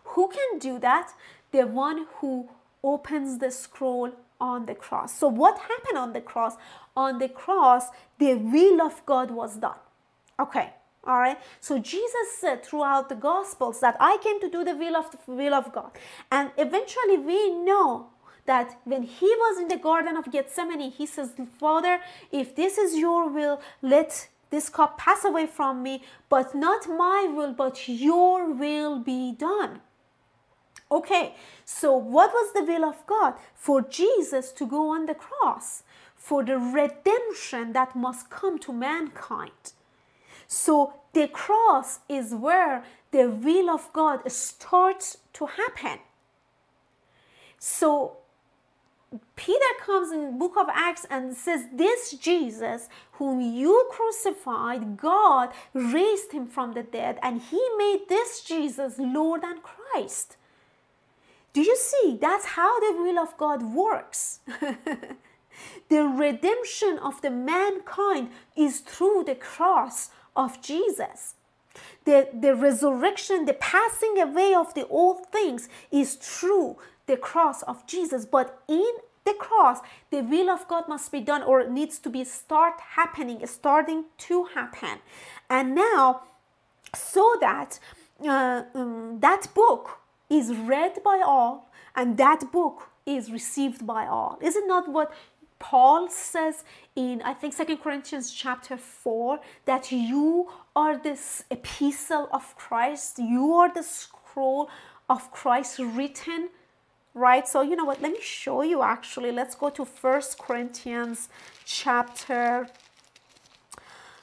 Who 0.04 0.30
can 0.30 0.60
do 0.60 0.80
that? 0.80 1.14
The 1.52 1.68
one 1.68 2.08
who 2.16 2.50
opens 2.84 3.40
the 3.40 3.52
scroll 3.52 4.12
on 4.40 4.66
the 4.66 4.76
cross. 4.76 5.18
So, 5.18 5.28
what 5.28 5.60
happened 5.60 5.98
on 5.98 6.14
the 6.14 6.22
cross? 6.22 6.56
On 6.96 7.20
the 7.20 7.30
cross, 7.30 7.90
the 8.18 8.34
will 8.36 8.82
of 8.82 9.06
God 9.06 9.32
was 9.32 9.58
done. 9.58 9.78
Okay, 10.42 10.74
all 11.06 11.20
right. 11.20 11.38
So 11.60 11.78
Jesus 11.78 12.28
said 12.40 12.66
throughout 12.66 13.10
the 13.10 13.16
Gospels 13.16 13.80
that 13.82 13.96
I 14.00 14.18
came 14.24 14.42
to 14.42 14.50
do 14.50 14.64
the 14.64 14.76
will 14.76 14.96
of 14.96 15.12
the 15.12 15.20
will 15.32 15.54
of 15.54 15.72
God, 15.72 15.92
and 16.32 16.52
eventually 16.58 17.18
we 17.18 17.54
know 17.54 18.08
that 18.46 18.80
when 18.86 19.04
he 19.04 19.28
was 19.28 19.60
in 19.62 19.68
the 19.68 19.78
Garden 19.78 20.18
of 20.18 20.32
Gethsemane, 20.32 20.92
he 20.92 21.06
says, 21.06 21.34
Father, 21.60 22.00
if 22.32 22.56
this 22.56 22.80
is 22.80 22.98
your 22.98 23.30
will, 23.30 23.62
let 23.84 24.30
this 24.50 24.68
cup 24.68 24.98
pass 24.98 25.24
away 25.24 25.46
from 25.46 25.84
me, 25.84 26.02
but 26.28 26.56
not 26.56 26.90
my 26.90 27.32
will, 27.32 27.54
but 27.54 27.88
your 27.88 28.52
will 28.52 29.00
be 29.00 29.32
done. 29.32 29.82
Okay, 30.92 31.36
so 31.64 31.96
what 31.96 32.32
was 32.34 32.52
the 32.54 32.64
will 32.64 32.84
of 32.84 33.06
God? 33.08 33.36
For 33.54 33.82
Jesus 33.82 34.52
to 34.54 34.66
go 34.66 34.90
on 34.90 35.06
the 35.06 35.16
cross, 35.16 35.84
for 36.16 36.44
the 36.44 36.58
redemption 36.58 37.74
that 37.74 37.96
must 37.96 38.30
come 38.30 38.60
to 38.60 38.74
mankind. 38.74 39.74
So 40.52 40.96
the 41.14 41.30
cross 41.30 42.00
is 42.10 42.36
where 42.36 42.84
the 43.12 43.30
will 43.30 43.70
of 43.70 43.88
God 43.94 44.30
starts 44.30 45.20
to 45.32 45.46
happen. 45.46 46.00
So 47.58 48.18
Peter 49.38 49.74
comes 49.80 50.12
in 50.12 50.38
book 50.38 50.58
of 50.58 50.68
Acts 50.70 51.06
and 51.10 51.38
says, 51.38 51.68
This 51.72 52.12
Jesus 52.12 52.90
whom 53.14 53.40
you 53.40 53.88
crucified, 53.92 54.98
God 54.98 55.52
raised 55.74 56.34
him 56.34 56.48
from 56.48 56.74
the 56.74 56.84
dead, 56.84 57.18
and 57.22 57.42
he 57.42 57.62
made 57.78 58.10
this 58.10 58.42
Jesus 58.42 58.96
Lord 59.00 59.44
and 59.46 59.64
Christ. 59.64 60.36
Do 61.54 61.62
you 61.62 61.78
see? 61.78 62.18
That's 62.20 62.46
how 62.58 62.78
the 62.82 63.02
will 63.02 63.20
of 63.20 63.38
God 63.38 63.64
works. 63.74 64.42
the 65.90 66.04
redemption 66.04 67.00
of 67.00 67.22
the 67.22 67.30
mankind 67.30 68.32
is 68.58 68.82
through 68.82 69.24
the 69.26 69.36
cross 69.36 70.10
of 70.36 70.62
Jesus. 70.62 71.36
The, 72.06 72.28
the 72.34 72.56
resurrection, 72.56 73.46
the 73.46 73.54
passing 73.54 74.20
away 74.20 74.54
of 74.54 74.74
the 74.74 74.88
old 74.88 75.28
things 75.28 75.70
is 75.92 76.16
through 76.16 76.78
the 77.06 77.18
cross 77.18 77.62
of 77.64 77.86
Jesus. 77.88 78.26
But 78.26 78.62
in 78.68 78.92
the 79.24 79.34
cross, 79.34 79.80
the 80.10 80.22
will 80.22 80.50
of 80.50 80.68
God 80.68 80.88
must 80.88 81.12
be 81.12 81.22
done 81.22 81.44
or 81.44 81.68
needs 81.70 82.00
to 82.00 82.10
be 82.10 82.24
start 82.24 82.82
happening, 82.96 83.46
starting 83.46 84.06
to 84.20 84.46
happen. 84.56 85.00
And 85.50 85.76
now, 85.76 86.24
so 86.96 87.38
that 87.40 87.80
uh, 88.28 88.64
um, 88.76 89.20
that 89.20 89.48
book 89.54 90.00
is 90.30 90.54
read 90.56 91.04
by 91.04 91.22
all 91.26 91.70
and 91.96 92.18
that 92.18 92.52
book 92.52 92.90
is 93.06 93.32
received 93.32 93.86
by 93.86 94.06
all. 94.06 94.38
Is 94.42 94.56
it 94.56 94.68
not 94.68 94.88
what 94.88 95.14
Paul 95.60 96.10
says 96.10 96.64
in, 96.96 97.22
I 97.22 97.34
think, 97.34 97.54
Second 97.54 97.78
Corinthians 97.78 98.32
chapter 98.32 98.78
4, 98.78 99.40
that 99.66 99.92
you 99.92 100.50
are 100.76 100.98
this 100.98 101.44
epistle 101.50 102.28
of 102.32 102.56
Christ, 102.56 103.20
you 103.20 103.54
are 103.54 103.74
the 103.74 103.84
scroll 103.84 104.70
of 105.10 105.32
Christ 105.32 105.80
written, 105.80 106.50
right? 107.14 107.48
So, 107.48 107.62
you 107.62 107.76
know 107.76 107.86
what, 107.86 108.02
let 108.02 108.12
me 108.12 108.22
show 108.22 108.62
you 108.62 108.82
actually. 108.82 109.32
Let's 109.32 109.56
go 109.56 109.70
to 109.70 109.86
First 109.86 110.38
Corinthians 110.38 111.30
chapter, 111.66 112.68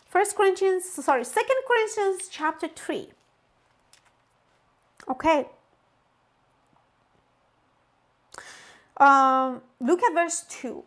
First 0.09 0.36
Corinthians, 0.36 0.84
sorry, 0.86 1.24
Second 1.24 1.57
Corinthians 1.66 2.28
chapter 2.30 2.68
3. 2.68 3.11
Okay. 5.11 5.47
Um, 8.97 9.62
look 9.80 10.03
at 10.03 10.12
verse 10.12 10.45
2. 10.49 10.82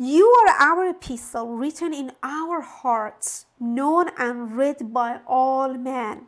You 0.00 0.28
are 0.28 0.54
our 0.60 0.88
epistle 0.88 1.56
written 1.56 1.92
in 1.92 2.12
our 2.22 2.60
hearts, 2.60 3.46
known 3.58 4.10
and 4.16 4.56
read 4.56 4.94
by 4.94 5.18
all 5.26 5.74
men. 5.74 6.26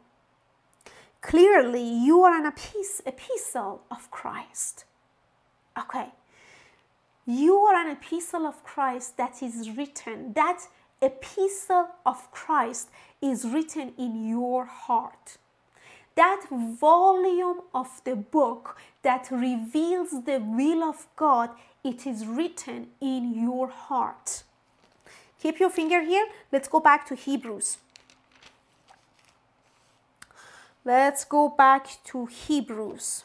Clearly, 1.21 1.85
you 1.85 2.25
are 2.25 2.37
an 2.37 2.53
epistle 3.07 3.83
of 3.89 4.11
Christ. 4.11 4.87
Okay. 5.79 6.09
You 7.25 7.59
are 7.59 7.77
an 7.77 7.97
epistle 7.97 8.45
of 8.45 8.65
Christ 8.65 9.17
that 9.19 9.41
is 9.41 9.71
written. 9.71 10.33
That 10.33 10.63
epistle 11.01 11.91
of 12.05 12.29
Christ 12.33 12.91
is 13.23 13.47
written 13.47 13.93
in 13.97 14.27
your 14.27 14.65
heart. 14.65 15.39
That 16.21 16.45
volume 16.51 17.63
of 17.73 18.05
the 18.05 18.15
book 18.15 18.77
that 19.01 19.31
reveals 19.31 20.11
the 20.27 20.39
will 20.39 20.85
of 20.85 21.07
God, 21.17 21.49
it 21.83 22.07
is 22.07 22.27
written 22.27 22.89
in 23.01 23.33
your 23.33 23.69
heart. 23.69 24.43
Keep 25.41 25.59
your 25.61 25.71
finger 25.71 26.03
here. 26.03 26.27
Let's 26.53 26.69
go 26.69 26.79
back 26.79 27.07
to 27.07 27.15
Hebrews. 27.15 27.79
Let's 30.85 31.25
go 31.25 31.49
back 31.49 31.87
to 32.05 32.27
Hebrews. 32.27 33.25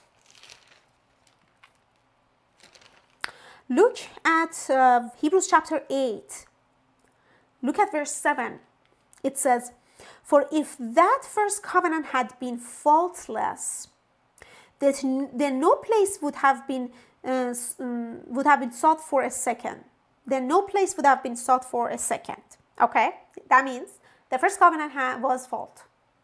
Look 3.68 3.98
at 4.24 4.70
uh, 4.70 5.10
Hebrews 5.20 5.48
chapter 5.50 5.84
8. 5.90 6.46
Look 7.62 7.78
at 7.78 7.92
verse 7.92 8.12
7. 8.12 8.60
It 9.22 9.38
says, 9.38 9.74
For 10.26 10.48
if 10.52 10.76
that 10.80 11.22
first 11.24 11.62
covenant 11.62 12.08
had 12.08 12.34
been 12.40 12.58
faultless, 12.58 13.90
that 14.80 14.96
then 15.32 15.60
no 15.60 15.76
place 15.76 16.18
would 16.20 16.36
have 16.38 16.68
been 16.68 16.90
uh, 17.24 17.54
um, 17.80 18.22
would 18.26 18.48
have 18.48 18.60
been 18.60 18.72
sought 18.72 19.02
for 19.02 19.22
a 19.22 19.30
second. 19.30 19.84
Then 20.26 20.48
no 20.48 20.64
place 20.64 20.98
would 20.98 21.06
have 21.06 21.22
been 21.22 21.36
sought 21.36 21.64
for 21.64 21.90
a 21.90 21.98
second. 22.00 22.42
Okay, 22.82 23.12
that 23.50 23.64
means 23.64 24.00
the 24.32 24.40
first 24.40 24.58
covenant 24.58 24.94
was 25.22 25.46
fault, 25.46 25.84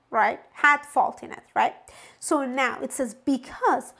right? 0.09 0.39
Had 0.53 0.83
fault 0.83 1.21
in 1.21 1.31
it, 1.31 1.43
right? 1.55 1.75
So 2.19 2.43
now 2.43 2.79
it 2.81 2.91
says 2.91 3.13
because 3.13 3.93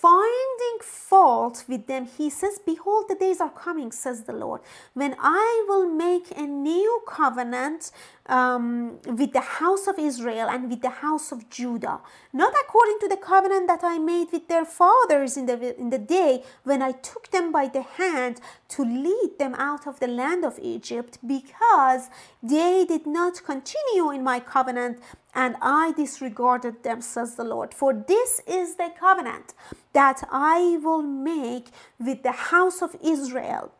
finding 0.00 0.78
fault 0.82 1.64
with 1.68 1.86
them, 1.86 2.06
he 2.06 2.30
says, 2.30 2.58
Behold, 2.64 3.06
the 3.08 3.14
days 3.14 3.40
are 3.40 3.50
coming, 3.50 3.92
says 3.92 4.24
the 4.24 4.32
Lord, 4.32 4.60
when 4.94 5.14
I 5.18 5.64
will 5.68 5.88
make 5.88 6.30
a 6.36 6.46
new 6.46 7.02
covenant 7.06 7.90
um, 8.26 8.98
with 9.06 9.32
the 9.32 9.40
house 9.40 9.86
of 9.86 9.98
Israel 9.98 10.48
and 10.48 10.70
with 10.70 10.80
the 10.80 10.96
house 11.04 11.32
of 11.32 11.50
Judah, 11.50 12.00
not 12.32 12.54
according 12.64 12.98
to 13.00 13.08
the 13.08 13.16
covenant 13.16 13.66
that 13.66 13.80
I 13.82 13.98
made 13.98 14.28
with 14.32 14.48
their 14.48 14.64
fathers 14.64 15.36
in 15.36 15.46
the, 15.46 15.78
in 15.78 15.90
the 15.90 15.98
day 15.98 16.44
when 16.62 16.80
I 16.80 16.92
took 16.92 17.30
them 17.30 17.52
by 17.52 17.66
the 17.66 17.82
hand 17.82 18.40
to 18.68 18.84
lead 18.84 19.38
them 19.38 19.54
out 19.56 19.86
of 19.86 20.00
the 20.00 20.06
land 20.06 20.44
of 20.44 20.58
Egypt, 20.60 21.18
because 21.26 22.08
they 22.42 22.84
did 22.86 23.06
not 23.06 23.44
continue 23.44 24.10
in 24.10 24.22
my 24.22 24.40
covenant 24.40 25.00
and 25.34 25.56
I 25.62 25.92
disregarded 25.96 26.82
them, 26.82 27.00
says 27.00 27.36
the 27.36 27.44
Lord. 27.44 27.72
For 27.72 27.92
this 27.92 28.40
is 28.46 28.76
the 28.76 28.92
covenant 28.98 29.54
that 29.92 30.22
I 30.30 30.78
will 30.82 31.02
make 31.02 31.68
with 31.98 32.22
the 32.22 32.32
house 32.32 32.82
of 32.82 32.96
Israel. 33.02 33.72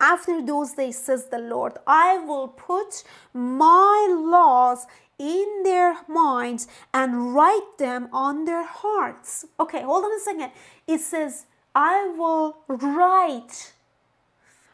After 0.00 0.44
those 0.44 0.72
days, 0.72 0.98
says 0.98 1.26
the 1.26 1.38
Lord, 1.38 1.74
I 1.86 2.18
will 2.18 2.48
put 2.48 3.04
my 3.32 4.08
laws 4.10 4.86
in 5.18 5.62
their 5.64 5.96
minds 6.08 6.68
and 6.94 7.34
write 7.34 7.78
them 7.78 8.08
on 8.12 8.44
their 8.44 8.64
hearts. 8.64 9.44
Okay, 9.58 9.82
hold 9.82 10.04
on 10.04 10.12
a 10.12 10.20
second. 10.20 10.52
It 10.86 11.00
says, 11.00 11.46
I 11.74 12.12
will 12.16 12.58
write, 12.68 13.72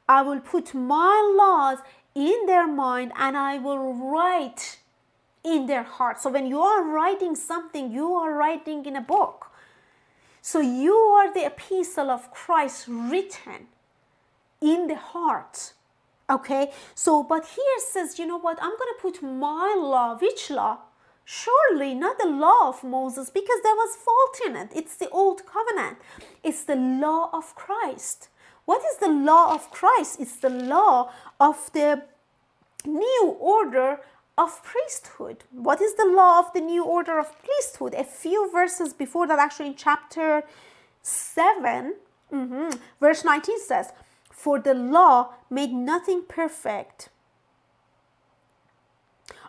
I 0.09 0.23
will 0.23 0.41
put 0.41 0.75
my 0.75 1.35
laws 1.39 1.79
in 2.15 2.47
their 2.47 2.67
mind 2.67 3.13
and 3.17 3.37
I 3.37 3.59
will 3.59 3.95
write 3.95 4.79
in 5.43 5.67
their 5.67 5.83
heart. 5.83 6.21
So 6.21 6.31
when 6.31 6.47
you 6.47 6.61
are 6.61 6.83
writing 6.83 7.35
something, 7.35 7.91
you 7.91 8.15
are 8.15 8.33
writing 8.33 8.87
in 8.87 8.97
a 8.97 9.01
book. 9.01 9.51
So 10.47 10.61
you 10.61 10.93
are 10.93 11.33
the 11.33 11.47
epistle 11.47 12.11
of 12.11 12.31
Christ 12.31 12.85
written 12.87 13.69
in 14.61 14.89
the 14.89 14.95
heart. 14.95 15.73
Okay, 16.29 16.71
so 16.95 17.23
but 17.23 17.47
here 17.47 17.79
says, 17.79 18.19
you 18.19 18.27
know 18.27 18.37
what? 18.37 18.59
I'm 18.61 18.77
to 18.77 18.95
put 19.01 19.23
my 19.23 19.75
law. 19.75 20.19
Which 20.19 20.51
law? 20.51 20.81
Surely 21.25 21.95
not 21.95 22.19
the 22.19 22.27
law 22.27 22.69
of 22.69 22.85
Moses 22.85 23.31
because 23.31 23.63
there 23.63 23.75
was 23.75 23.97
fault 23.97 24.39
in 24.47 24.55
it. 24.55 24.69
It's 24.77 24.97
the 24.97 25.09
old 25.09 25.47
covenant, 25.47 25.97
it's 26.43 26.65
the 26.65 26.77
law 26.77 27.31
of 27.33 27.55
Christ. 27.55 28.29
What 28.67 28.83
is 28.85 28.99
the 28.99 29.09
law 29.09 29.55
of 29.55 29.71
Christ? 29.71 30.21
It's 30.21 30.37
the 30.37 30.51
law 30.51 31.11
of 31.41 31.73
the 31.73 32.03
new 32.85 33.37
order 33.41 34.01
of 34.37 34.63
priesthood. 34.63 35.45
What 35.51 35.81
is 35.81 35.95
the 35.95 36.07
law 36.07 36.41
of 36.41 36.53
the 36.53 36.61
new 36.61 36.85
order 36.85 37.19
of 37.19 37.39
priesthood? 37.43 37.95
A 37.95 38.05
few 38.05 38.51
verses 38.51 38.93
before 38.93 39.27
that, 39.27 39.39
actually, 39.39 39.69
in 39.69 39.75
chapter 39.77 40.43
7, 41.03 41.95
mm-hmm, 42.33 42.71
verse 43.01 43.25
19 43.25 43.61
says, 43.61 43.93
For 44.31 44.59
the 44.59 44.75
law 44.75 45.35
made 45.51 45.73
nothing 45.73 46.25
perfect. 46.29 47.11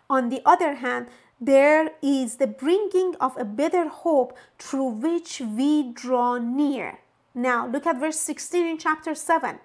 On 0.09 0.29
the 0.29 0.41
other 0.45 0.75
hand, 0.75 1.07
there 1.41 1.91
is 2.01 2.35
the 2.35 2.47
bringing 2.47 3.15
of 3.19 3.35
a 3.37 3.45
better 3.45 3.89
hope 3.89 4.37
through 4.59 4.89
which 4.89 5.41
we 5.41 5.91
draw 5.91 6.37
near. 6.37 6.99
Now, 7.33 7.67
look 7.67 7.85
at 7.85 7.99
verse 7.99 8.19
16 8.19 8.65
in 8.65 8.77
chapter 8.77 9.15
7 9.15 9.59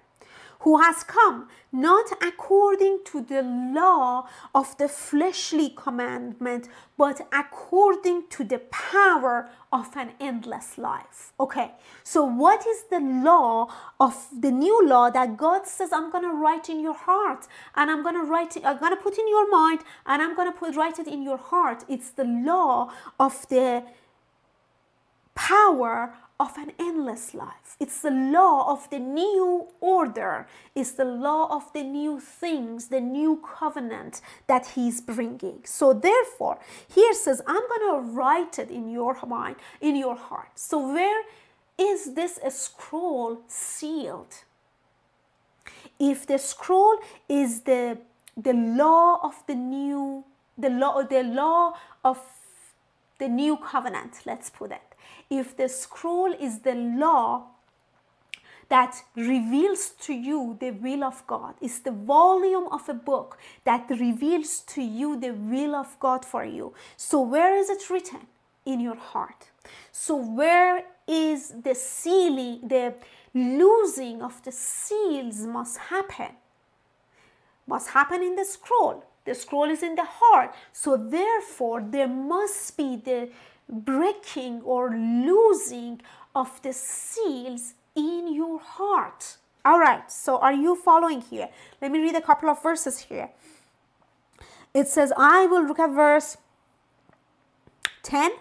who 0.61 0.79
has 0.81 1.03
come 1.03 1.47
not 1.71 2.05
according 2.21 2.99
to 3.05 3.21
the 3.21 3.41
law 3.41 4.27
of 4.53 4.77
the 4.77 4.87
fleshly 4.87 5.69
commandment, 5.69 6.67
but 6.97 7.21
according 7.31 8.27
to 8.29 8.43
the 8.43 8.59
power 8.69 9.49
of 9.71 9.95
an 9.95 10.11
endless 10.19 10.77
life. 10.77 11.33
Okay, 11.39 11.71
so 12.03 12.23
what 12.23 12.65
is 12.67 12.83
the 12.89 12.99
law 12.99 13.67
of 13.99 14.27
the 14.37 14.51
new 14.51 14.85
law 14.87 15.09
that 15.09 15.37
God 15.37 15.65
says, 15.65 15.91
I'm 15.93 16.11
to 16.11 16.29
write 16.29 16.69
in 16.69 16.79
your 16.79 16.95
heart 16.95 17.47
and 17.75 17.89
I'm 17.89 18.03
to 18.15 18.23
write 18.23 18.57
it, 18.57 18.65
I'm 18.65 18.77
to 18.79 18.95
put 18.97 19.17
in 19.17 19.27
your 19.27 19.49
mind 19.49 19.79
and 20.05 20.21
I'm 20.21 20.35
to 20.35 20.51
put 20.57 20.75
write 20.75 20.99
it 20.99 21.07
in 21.07 21.23
your 21.23 21.37
heart? 21.37 21.85
It's 21.87 22.11
the 22.11 22.25
law 22.25 22.91
of 23.19 23.47
the 23.49 23.83
power 25.33 26.13
of 26.41 26.57
an 26.57 26.71
endless 26.79 27.35
life. 27.35 27.75
It's 27.79 28.01
the 28.01 28.09
law 28.09 28.71
of 28.73 28.89
the 28.89 28.97
new 28.97 29.67
order. 29.79 30.47
It's 30.73 30.91
the 30.91 31.05
law 31.05 31.55
of 31.55 31.71
the 31.71 31.83
new 31.83 32.19
things, 32.19 32.87
the 32.87 32.99
new 32.99 33.39
covenant 33.59 34.21
that 34.47 34.65
he's 34.75 35.01
bringing. 35.01 35.59
So 35.65 35.93
therefore, 35.93 36.57
here 36.91 37.13
says, 37.13 37.43
I'm 37.45 37.65
going 37.73 37.87
to 37.93 38.11
write 38.11 38.57
it 38.57 38.71
in 38.71 38.89
your 38.89 39.15
mind, 39.27 39.57
in 39.79 39.95
your 39.95 40.15
heart. 40.15 40.53
So 40.55 40.93
where 40.93 41.21
is 41.77 42.15
this 42.15 42.39
scroll 42.49 43.41
sealed? 43.47 44.33
If 45.99 46.25
the 46.25 46.39
scroll 46.39 46.97
is 47.29 47.61
the 47.61 47.99
the 48.37 48.53
law 48.53 49.19
of 49.21 49.35
the 49.45 49.55
new 49.55 50.23
the 50.57 50.69
law 50.69 51.03
the 51.03 51.21
law 51.21 51.73
of 52.03 52.19
the 53.19 53.27
new 53.27 53.57
covenant, 53.57 54.21
let's 54.25 54.49
put 54.49 54.71
it 54.71 54.90
if 55.31 55.55
the 55.55 55.69
scroll 55.69 56.33
is 56.33 56.59
the 56.59 56.75
law 56.75 57.47
that 58.67 59.03
reveals 59.15 59.89
to 59.89 60.13
you 60.13 60.57
the 60.59 60.71
will 60.71 61.03
of 61.03 61.25
God. 61.27 61.55
It's 61.59 61.79
the 61.79 61.91
volume 61.91 62.67
of 62.71 62.87
a 62.87 62.93
book 62.93 63.37
that 63.65 63.89
reveals 63.89 64.59
to 64.73 64.81
you 64.81 65.19
the 65.19 65.31
will 65.31 65.75
of 65.75 65.99
God 65.99 66.23
for 66.23 66.45
you. 66.45 66.73
So, 66.95 67.19
where 67.21 67.55
is 67.55 67.69
it 67.69 67.89
written? 67.89 68.27
In 68.65 68.79
your 68.79 68.95
heart. 68.95 69.49
So, 69.91 70.15
where 70.15 70.83
is 71.07 71.53
the 71.63 71.75
sealing, 71.75 72.67
the 72.67 72.93
losing 73.33 74.21
of 74.21 74.41
the 74.43 74.51
seals 74.53 75.41
must 75.41 75.77
happen? 75.77 76.33
Must 77.67 77.89
happen 77.89 78.21
in 78.21 78.35
the 78.35 78.45
scroll. 78.45 79.03
The 79.25 79.35
scroll 79.35 79.69
is 79.69 79.83
in 79.83 79.95
the 79.95 80.07
heart. 80.07 80.55
So, 80.71 80.95
therefore, 80.95 81.81
there 81.81 82.07
must 82.07 82.77
be 82.77 82.95
the 82.95 83.29
breaking 83.71 84.61
or 84.63 84.91
losing 84.91 86.01
of 86.35 86.61
the 86.61 86.73
seals 86.73 87.73
in 87.95 88.33
your 88.33 88.59
heart. 88.59 89.37
All 89.63 89.79
right, 89.79 90.11
so 90.11 90.37
are 90.39 90.53
you 90.53 90.75
following 90.75 91.21
here? 91.21 91.49
Let 91.81 91.91
me 91.91 91.99
read 91.99 92.15
a 92.15 92.21
couple 92.21 92.49
of 92.49 92.61
verses 92.61 92.99
here. 92.99 93.29
It 94.73 94.87
says, 94.87 95.13
I 95.17 95.45
will 95.45 95.65
look 95.65 95.79
at 95.79 95.91
verse 95.91 96.37
10 98.03 98.31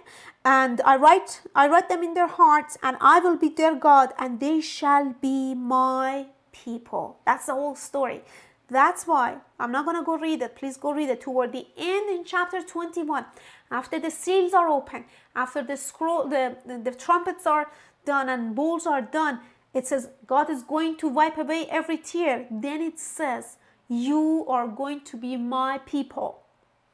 and 0.44 0.80
I 0.82 0.96
write 0.96 1.42
I 1.54 1.68
write 1.68 1.88
them 1.88 2.02
in 2.02 2.14
their 2.14 2.26
hearts 2.26 2.78
and 2.82 2.96
I 3.00 3.20
will 3.20 3.36
be 3.36 3.50
their 3.50 3.74
God 3.74 4.12
and 4.18 4.40
they 4.40 4.60
shall 4.60 5.14
be 5.20 5.54
my 5.54 6.26
people. 6.52 7.18
That's 7.26 7.46
the 7.46 7.54
whole 7.54 7.76
story. 7.76 8.22
That's 8.68 9.06
why 9.06 9.38
I'm 9.58 9.72
not 9.72 9.84
going 9.84 9.96
to 9.96 10.04
go 10.04 10.16
read 10.16 10.42
it. 10.42 10.54
Please 10.54 10.76
go 10.76 10.92
read 10.92 11.10
it 11.10 11.20
toward 11.20 11.52
the 11.52 11.66
end 11.76 12.08
in 12.08 12.24
chapter 12.24 12.62
21 12.62 13.24
after 13.70 13.98
the 13.98 14.10
seals 14.10 14.52
are 14.52 14.68
open, 14.68 15.04
after 15.34 15.62
the 15.62 15.76
scroll, 15.76 16.28
the, 16.28 16.56
the, 16.66 16.78
the 16.78 16.90
trumpets 16.90 17.46
are 17.46 17.70
done 18.04 18.28
and 18.28 18.54
bowls 18.54 18.86
are 18.86 19.02
done, 19.02 19.40
it 19.72 19.86
says 19.86 20.08
God 20.26 20.50
is 20.50 20.62
going 20.62 20.96
to 20.96 21.08
wipe 21.08 21.38
away 21.38 21.66
every 21.70 21.96
tear. 21.96 22.46
Then 22.50 22.80
it 22.80 22.98
says, 22.98 23.56
You 23.88 24.44
are 24.48 24.66
going 24.66 25.02
to 25.02 25.16
be 25.16 25.36
my 25.36 25.78
people, 25.78 26.42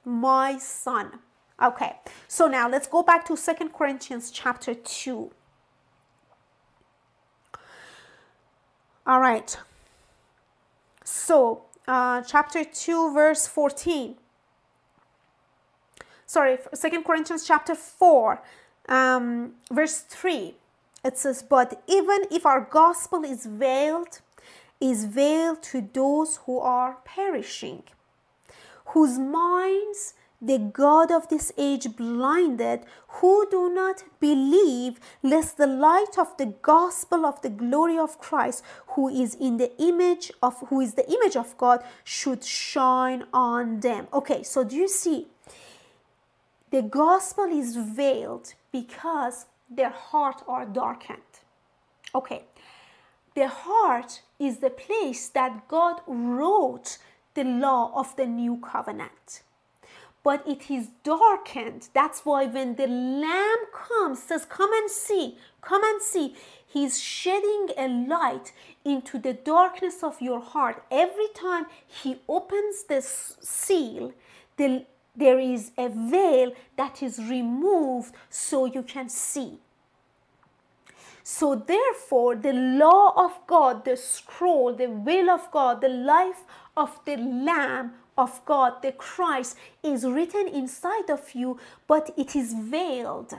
my 0.04 0.58
son. 0.58 1.20
Okay, 1.62 1.96
so 2.28 2.48
now 2.48 2.68
let's 2.68 2.86
go 2.86 3.02
back 3.02 3.24
to 3.26 3.36
Second 3.36 3.72
Corinthians 3.72 4.30
chapter 4.30 4.74
2. 4.74 5.30
All 9.06 9.20
right. 9.20 9.56
So, 11.04 11.66
uh, 11.86 12.22
chapter 12.22 12.64
2, 12.64 13.14
verse 13.14 13.46
14. 13.46 14.16
Sorry, 16.26 16.58
Second 16.74 17.04
Corinthians 17.04 17.46
chapter 17.46 17.76
4, 17.76 18.42
um, 18.88 19.52
verse 19.70 20.00
3. 20.00 20.56
It 21.04 21.16
says, 21.16 21.44
But 21.44 21.82
even 21.86 22.24
if 22.32 22.44
our 22.44 22.60
gospel 22.60 23.22
is 23.22 23.46
veiled, 23.46 24.20
is 24.80 25.04
veiled 25.04 25.62
to 25.62 25.88
those 25.92 26.40
who 26.44 26.58
are 26.58 26.98
perishing, 27.04 27.84
whose 28.86 29.20
minds 29.20 30.14
the 30.42 30.58
God 30.58 31.10
of 31.12 31.28
this 31.28 31.52
age 31.56 31.96
blinded, 31.96 32.80
who 33.08 33.46
do 33.48 33.72
not 33.72 34.02
believe, 34.20 34.98
lest 35.22 35.56
the 35.56 35.66
light 35.66 36.18
of 36.18 36.36
the 36.36 36.46
gospel 36.60 37.24
of 37.24 37.40
the 37.40 37.48
glory 37.48 37.96
of 37.96 38.18
Christ, 38.18 38.64
who 38.88 39.08
is 39.08 39.34
in 39.36 39.56
the 39.56 39.72
image 39.80 40.32
of 40.42 40.58
who 40.68 40.80
is 40.80 40.94
the 40.94 41.10
image 41.10 41.36
of 41.36 41.56
God, 41.56 41.82
should 42.04 42.44
shine 42.44 43.24
on 43.32 43.80
them. 43.80 44.08
Okay, 44.12 44.42
so 44.42 44.64
do 44.64 44.76
you 44.76 44.88
see? 44.88 45.28
The 46.70 46.82
gospel 46.82 47.44
is 47.44 47.76
veiled 47.76 48.54
because 48.72 49.46
their 49.70 49.90
heart 49.90 50.42
are 50.48 50.66
darkened. 50.66 51.40
Okay, 52.14 52.44
the 53.34 53.48
heart 53.48 54.22
is 54.38 54.58
the 54.58 54.70
place 54.70 55.28
that 55.28 55.68
God 55.68 56.00
wrote 56.06 56.98
the 57.34 57.44
law 57.44 57.92
of 57.94 58.16
the 58.16 58.26
new 58.26 58.56
covenant 58.58 59.42
but 60.26 60.42
it 60.44 60.68
is 60.68 60.88
darkened. 61.04 61.88
That's 61.94 62.22
why 62.26 62.46
when 62.46 62.74
the 62.74 62.88
Lamb 62.88 63.58
comes, 63.72 64.24
says, 64.24 64.44
Come 64.44 64.72
and 64.72 64.90
see, 64.90 65.38
come 65.60 65.84
and 65.84 66.02
see, 66.02 66.34
He's 66.66 67.00
shedding 67.00 67.68
a 67.78 67.86
light 67.86 68.52
into 68.84 69.20
the 69.20 69.34
darkness 69.34 70.02
of 70.02 70.20
your 70.20 70.40
heart. 70.40 70.82
Every 70.90 71.28
time 71.32 71.66
He 71.86 72.16
opens 72.28 72.82
the 72.88 73.02
seal, 73.02 74.14
the, 74.56 74.84
there 75.16 75.38
is 75.38 75.72
a 75.78 75.88
veil 75.88 76.52
that 76.76 77.02
is 77.02 77.18
removed 77.18 78.14
so 78.30 78.66
you 78.66 78.82
can 78.82 79.08
see. 79.08 79.58
So, 81.22 81.56
therefore, 81.56 82.36
the 82.36 82.52
law 82.52 83.12
of 83.16 83.32
God, 83.48 83.84
the 83.84 83.96
scroll, 83.96 84.74
the 84.74 84.88
will 84.88 85.28
of 85.28 85.50
God, 85.50 85.80
the 85.80 85.88
life 85.88 86.44
of 86.76 87.00
the 87.04 87.16
Lamb 87.16 87.94
of 88.16 88.44
God, 88.44 88.80
the 88.82 88.92
Christ, 88.92 89.56
is 89.82 90.04
written 90.04 90.46
inside 90.46 91.10
of 91.10 91.34
you, 91.34 91.58
but 91.88 92.14
it 92.16 92.36
is 92.36 92.54
veiled. 92.54 93.34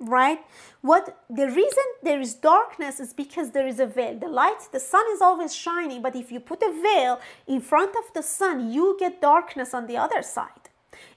Right? 0.00 0.40
What 0.80 1.24
the 1.28 1.46
reason 1.46 1.84
there 2.02 2.20
is 2.20 2.34
darkness 2.34 3.00
is 3.00 3.12
because 3.12 3.50
there 3.50 3.66
is 3.66 3.78
a 3.80 3.86
veil. 3.86 4.18
The 4.18 4.28
light, 4.28 4.68
the 4.72 4.80
sun 4.80 5.04
is 5.12 5.20
always 5.20 5.54
shining, 5.54 6.00
but 6.00 6.16
if 6.16 6.32
you 6.32 6.40
put 6.40 6.62
a 6.62 6.72
veil 6.72 7.20
in 7.46 7.60
front 7.60 7.94
of 7.94 8.12
the 8.14 8.22
sun, 8.22 8.72
you 8.72 8.96
get 8.98 9.20
darkness 9.20 9.74
on 9.74 9.86
the 9.86 9.98
other 9.98 10.22
side 10.22 10.70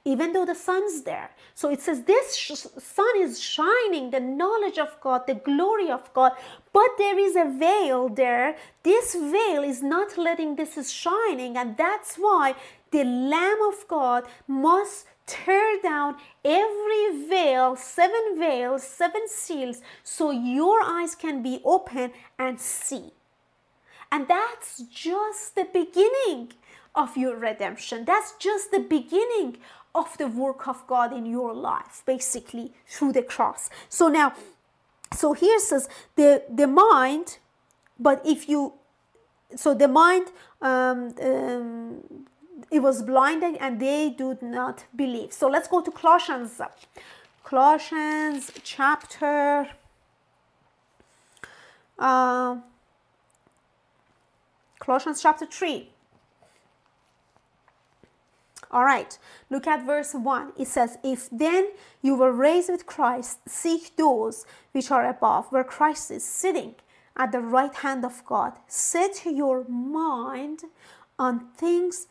even 0.05 0.33
though 0.33 0.45
the 0.45 0.55
sun's 0.55 1.03
there. 1.03 1.29
So 1.55 1.69
it 1.69 1.81
says 1.81 2.03
this 2.03 2.35
sun 2.77 3.13
is 3.17 3.39
shining, 3.39 4.11
the 4.11 4.19
knowledge 4.19 4.77
of 4.77 4.99
God, 5.01 5.27
the 5.27 5.35
glory 5.35 5.89
of 5.89 6.13
God, 6.13 6.33
but 6.71 6.89
there 6.97 7.17
is 7.17 7.35
a 7.35 7.49
veil 7.57 8.09
there. 8.09 8.55
This 8.83 9.15
veil 9.15 9.63
is 9.63 9.81
not 9.81 10.17
letting 10.17 10.55
this 10.55 10.77
is 10.77 10.91
shining, 10.91 11.57
and 11.57 11.77
that's 11.77 12.15
why 12.15 12.55
the 12.91 13.03
Lamb 13.03 13.59
of 13.67 13.87
God 13.87 14.25
must 14.47 15.07
tear 15.25 15.81
down 15.81 16.15
every 16.43 17.27
veil, 17.27 17.75
seven 17.75 18.37
veils, 18.37 18.83
seven 18.83 19.27
seals, 19.27 19.81
so 20.03 20.31
your 20.31 20.81
eyes 20.83 21.15
can 21.15 21.41
be 21.41 21.61
open 21.63 22.11
and 22.37 22.59
see. 22.59 23.11
And 24.11 24.27
that's 24.27 24.83
just 24.91 25.55
the 25.55 25.65
beginning 25.65 26.53
of 26.95 27.17
your 27.17 27.35
redemption. 27.35 28.05
That's 28.05 28.33
just 28.37 28.71
the 28.71 28.79
beginning 28.79 29.57
of 29.95 30.17
the 30.17 30.27
work 30.27 30.67
of 30.67 30.85
God 30.87 31.13
in 31.13 31.25
your 31.25 31.53
life, 31.53 32.03
basically 32.05 32.73
through 32.87 33.13
the 33.13 33.23
cross. 33.23 33.69
So 33.89 34.09
now, 34.09 34.33
so 35.11 35.33
here 35.33 35.59
says 35.59 35.87
the 36.15 36.43
the 36.49 36.67
mind, 36.67 37.37
but 37.99 38.21
if 38.25 38.49
you, 38.49 38.73
so 39.55 39.73
the 39.73 39.87
mind, 39.87 40.27
um, 40.61 41.13
um, 41.21 42.25
it 42.73 42.81
was 42.81 43.03
blinded 43.03 43.55
and 43.59 43.79
they 43.79 44.09
do 44.09 44.35
not 44.41 44.85
believe. 44.95 45.31
So 45.31 45.47
let's 45.47 45.67
go 45.67 45.79
to 45.81 45.91
Colossians, 45.91 46.59
Colossians 47.43 48.51
chapter. 48.63 49.69
Uh, 51.99 52.57
Colossians 54.79 55.21
chapter 55.21 55.45
3. 55.45 55.89
All 58.71 58.83
right, 58.83 59.19
look 59.51 59.67
at 59.67 59.85
verse 59.85 60.15
1. 60.15 60.53
It 60.57 60.67
says, 60.67 60.97
If 61.03 61.29
then 61.31 61.67
you 62.01 62.15
were 62.15 62.31
raised 62.31 62.71
with 62.71 62.87
Christ, 62.87 63.37
seek 63.47 63.95
those 63.97 64.47
which 64.71 64.89
are 64.89 65.07
above, 65.07 65.51
where 65.51 65.63
Christ 65.63 66.09
is 66.09 66.25
sitting 66.25 66.73
at 67.15 67.31
the 67.31 67.39
right 67.39 67.75
hand 67.75 68.03
of 68.03 68.25
God. 68.25 68.53
Set 68.67 69.27
your 69.27 69.63
mind 69.69 70.61
on 71.19 71.49
things 71.55 72.07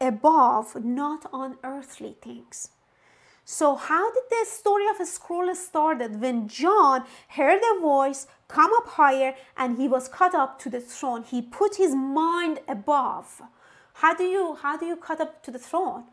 above, 0.00 0.84
not 0.84 1.26
on 1.32 1.56
earthly 1.64 2.16
things. 2.20 2.70
So, 3.44 3.76
how 3.76 4.12
did 4.12 4.24
the 4.28 4.44
story 4.44 4.88
of 4.88 4.98
a 4.98 5.06
scroll 5.06 5.54
started? 5.54 6.20
When 6.20 6.48
John 6.48 7.04
heard 7.28 7.60
a 7.62 7.80
voice 7.80 8.26
come 8.48 8.72
up 8.76 8.88
higher 8.88 9.36
and 9.56 9.78
he 9.78 9.86
was 9.86 10.08
caught 10.08 10.34
up 10.34 10.58
to 10.60 10.70
the 10.70 10.80
throne, 10.80 11.22
he 11.22 11.40
put 11.40 11.76
his 11.76 11.94
mind 11.94 12.58
above. 12.66 13.42
How 13.94 14.14
do 14.14 14.24
you 14.24 14.56
how 14.60 14.76
do 14.76 14.86
you 14.86 14.96
cut 14.96 15.20
up 15.20 15.44
to 15.44 15.52
the 15.52 15.60
throne? 15.60 16.04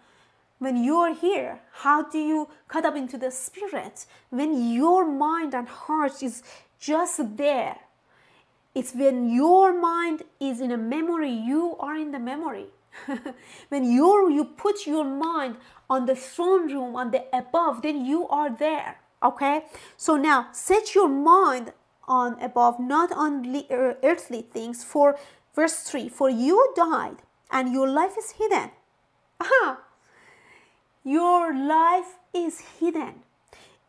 When 0.59 0.77
you 0.77 0.97
are 0.97 1.13
here, 1.13 1.61
how 1.71 2.03
do 2.03 2.19
you 2.19 2.49
cut 2.67 2.86
up 2.86 2.95
into 2.95 3.17
the 3.17 3.31
spirit? 3.31 4.05
When 4.29 4.71
your 4.71 5.03
mind 5.03 5.55
and 5.55 5.67
heart 5.67 6.21
is 6.21 6.43
just 6.79 7.38
there. 7.38 7.77
It's 8.75 8.93
when 8.93 9.34
your 9.34 9.73
mind 9.73 10.23
is 10.39 10.61
in 10.61 10.71
a 10.71 10.77
memory, 10.77 11.31
you 11.31 11.75
are 11.79 11.95
in 11.95 12.11
the 12.11 12.19
memory. 12.19 12.67
when 13.70 13.84
you 13.84 14.32
you 14.32 14.46
put 14.46 14.86
your 14.86 15.04
mind 15.04 15.58
on 15.89 16.06
the 16.06 16.16
throne 16.16 16.72
room, 16.72 16.96
on 16.96 17.12
the 17.12 17.26
above, 17.34 17.82
then 17.82 18.06
you 18.06 18.28
are 18.28 18.50
there. 18.50 19.00
Okay? 19.22 19.66
So 19.98 20.18
now 20.18 20.48
set 20.52 20.96
your 20.96 21.10
mind 21.10 21.74
on 22.08 22.39
above, 22.41 22.80
not 22.80 23.12
on 23.12 23.64
earthly 23.70 24.41
things. 24.41 24.84
For 24.84 25.18
verse 25.56 25.80
3 25.84 26.10
For 26.10 26.30
you 26.30 26.74
died 26.76 27.18
and 27.52 27.74
your 27.74 27.88
life 27.88 28.18
is 28.18 28.32
hidden. 28.32 28.72
Your 31.04 31.54
life 31.54 32.18
is 32.34 32.62
hidden 32.80 33.24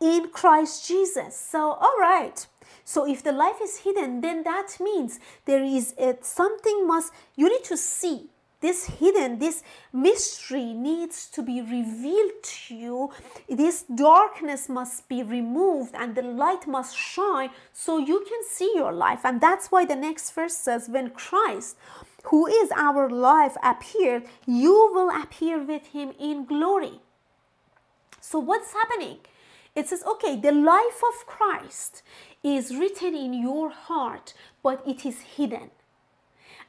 in 0.01 0.29
Christ 0.31 0.87
Jesus. 0.89 1.39
So, 1.39 1.73
all 1.73 1.97
right. 2.01 2.47
So, 2.85 3.07
if 3.07 3.23
the 3.23 3.33
life 3.33 3.61
is 3.63 3.79
hidden, 3.79 4.21
then 4.21 4.43
that 4.43 4.77
means 4.81 5.21
there 5.45 5.63
is 5.63 5.95
a, 5.97 6.17
something 6.23 6.87
must, 6.87 7.13
you 7.37 7.49
need 7.49 7.65
to 7.65 7.77
see 7.77 8.31
this 8.61 8.87
hidden, 8.87 9.39
this 9.39 9.63
mystery 9.93 10.73
needs 10.73 11.29
to 11.31 11.43
be 11.43 11.61
revealed 11.61 12.43
to 12.43 12.75
you. 12.75 13.11
This 13.49 13.83
darkness 13.83 14.69
must 14.69 15.09
be 15.09 15.23
removed 15.23 15.95
and 15.95 16.15
the 16.15 16.23
light 16.23 16.67
must 16.67 16.97
shine 16.97 17.51
so 17.73 17.99
you 17.99 18.25
can 18.27 18.41
see 18.49 18.73
your 18.75 18.93
life. 18.93 19.21
And 19.25 19.41
that's 19.41 19.71
why 19.71 19.85
the 19.85 19.97
next 19.97 20.31
verse 20.31 20.57
says, 20.57 20.89
when 20.89 21.11
Christ, 21.11 21.77
who 22.25 22.47
is 22.47 22.71
our 22.75 23.11
life, 23.11 23.57
appeared, 23.63 24.25
you 24.47 24.91
will 24.95 25.11
appear 25.11 25.63
with 25.63 25.89
him 25.89 26.13
in 26.19 26.47
glory. 26.47 27.01
So, 28.21 28.39
what's 28.39 28.73
happening? 28.73 29.19
It 29.75 29.89
says, 29.89 30.03
okay, 30.05 30.37
the 30.37 30.53
life 30.53 31.03
of 31.11 31.27
Christ 31.27 32.03
is 32.43 32.75
written 32.75 33.15
in 33.15 33.35
your 33.35 33.71
heart, 33.71 34.33
but 34.63 34.83
it 34.87 35.05
is 35.05 35.21
hidden. 35.21 35.71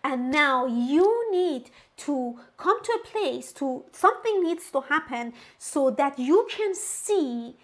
And 0.05 0.29
now 0.29 0.67
you 0.67 1.31
need 1.31 1.71
to 2.05 2.37
come 2.57 2.83
to 2.83 2.91
a 2.91 3.07
place 3.07 3.51
to 3.53 3.85
something 3.91 4.43
needs 4.43 4.69
to 4.69 4.81
happen 4.81 5.33
so 5.57 5.89
that 5.89 6.19
you 6.19 6.47
can 6.47 6.75
see 6.75 7.55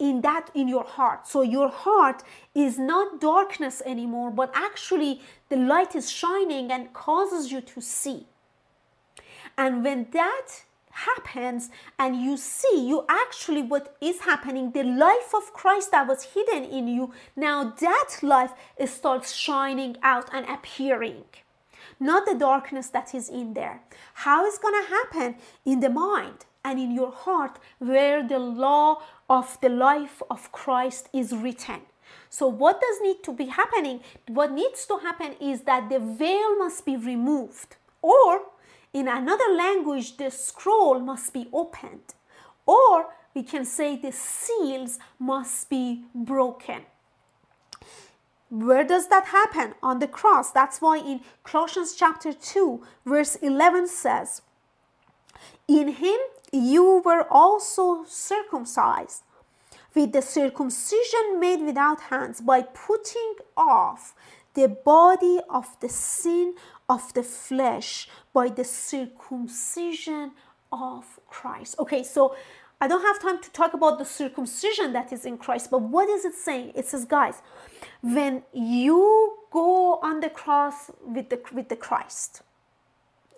in 0.00 0.20
that 0.22 0.50
in 0.56 0.66
your 0.66 0.82
heart. 0.82 1.28
So 1.28 1.42
your 1.42 1.68
heart 1.68 2.24
is 2.52 2.80
not 2.80 3.20
darkness 3.20 3.80
anymore 3.86 4.32
but 4.32 4.50
actually 4.54 5.20
the 5.48 5.56
light 5.56 5.94
is 5.94 6.10
shining 6.10 6.72
and 6.72 6.92
causes 6.92 7.52
you 7.52 7.60
to 7.60 7.80
see. 7.80 8.26
And 9.56 9.84
when 9.84 10.08
that 10.10 10.48
happens 10.90 11.70
and 11.96 12.20
you 12.20 12.36
see 12.36 12.88
you 12.88 13.04
actually 13.08 13.62
what 13.62 13.96
is 14.00 14.20
happening 14.20 14.70
the 14.70 14.84
life 14.84 15.34
of 15.34 15.52
christ 15.52 15.90
that 15.90 16.06
was 16.06 16.22
hidden 16.34 16.62
in 16.62 16.86
you 16.86 17.12
now 17.34 17.64
that 17.80 18.10
life 18.22 18.52
starts 18.86 19.32
shining 19.32 19.96
out 20.04 20.30
and 20.32 20.46
appearing 20.48 21.24
not 22.04 22.26
the 22.26 22.34
darkness 22.34 22.88
that 22.88 23.14
is 23.14 23.28
in 23.28 23.54
there. 23.54 23.80
How 24.14 24.46
is 24.46 24.58
going 24.58 24.80
to 24.82 24.90
happen? 24.90 25.36
In 25.64 25.80
the 25.80 25.88
mind 25.88 26.44
and 26.64 26.78
in 26.78 26.90
your 26.90 27.10
heart, 27.10 27.58
where 27.78 28.26
the 28.26 28.38
law 28.38 29.02
of 29.28 29.58
the 29.60 29.68
life 29.68 30.22
of 30.30 30.52
Christ 30.52 31.08
is 31.12 31.34
written. 31.34 31.80
So, 32.28 32.46
what 32.48 32.80
does 32.80 33.00
need 33.00 33.22
to 33.24 33.32
be 33.32 33.46
happening? 33.46 34.00
What 34.28 34.52
needs 34.52 34.86
to 34.86 34.98
happen 34.98 35.34
is 35.40 35.62
that 35.62 35.88
the 35.88 35.98
veil 35.98 36.58
must 36.58 36.84
be 36.84 36.96
removed, 36.96 37.76
or 38.02 38.42
in 38.92 39.08
another 39.08 39.50
language, 39.52 40.16
the 40.16 40.30
scroll 40.30 41.00
must 41.00 41.32
be 41.32 41.48
opened, 41.52 42.14
or 42.66 43.06
we 43.34 43.42
can 43.42 43.64
say 43.64 43.96
the 43.96 44.12
seals 44.12 44.98
must 45.18 45.68
be 45.68 46.04
broken. 46.14 46.82
Where 48.54 48.84
does 48.84 49.08
that 49.08 49.26
happen? 49.26 49.74
On 49.82 49.98
the 49.98 50.06
cross. 50.06 50.52
That's 50.52 50.80
why 50.80 50.98
in 50.98 51.22
Colossians 51.42 51.92
chapter 51.96 52.32
2, 52.32 52.82
verse 53.04 53.34
11 53.36 53.88
says, 53.88 54.42
In 55.66 55.88
him 55.88 56.18
you 56.52 57.02
were 57.04 57.26
also 57.28 58.04
circumcised 58.06 59.24
with 59.92 60.12
the 60.12 60.22
circumcision 60.22 61.40
made 61.40 61.62
without 61.62 62.02
hands 62.02 62.40
by 62.40 62.62
putting 62.62 63.34
off 63.56 64.14
the 64.54 64.68
body 64.68 65.40
of 65.50 65.76
the 65.80 65.88
sin 65.88 66.54
of 66.88 67.12
the 67.14 67.24
flesh 67.24 68.08
by 68.32 68.48
the 68.50 68.62
circumcision 68.64 70.30
of 70.70 71.18
Christ. 71.28 71.74
Okay, 71.80 72.04
so 72.04 72.36
I 72.80 72.88
don't 72.88 73.02
have 73.02 73.20
time 73.20 73.40
to 73.40 73.50
talk 73.50 73.72
about 73.72 73.98
the 73.98 74.04
circumcision 74.04 74.92
that 74.92 75.12
is 75.12 75.24
in 75.24 75.38
Christ, 75.38 75.70
but 75.70 75.80
what 75.80 76.08
is 76.08 76.24
it 76.24 76.34
saying? 76.34 76.72
It 76.74 76.86
says, 76.86 77.04
guys, 77.04 77.40
when 78.02 78.42
you 78.52 79.38
go 79.50 80.00
on 80.02 80.20
the 80.20 80.28
cross 80.28 80.90
with 81.02 81.30
the 81.30 81.40
with 81.52 81.68
the 81.68 81.76
Christ, 81.76 82.42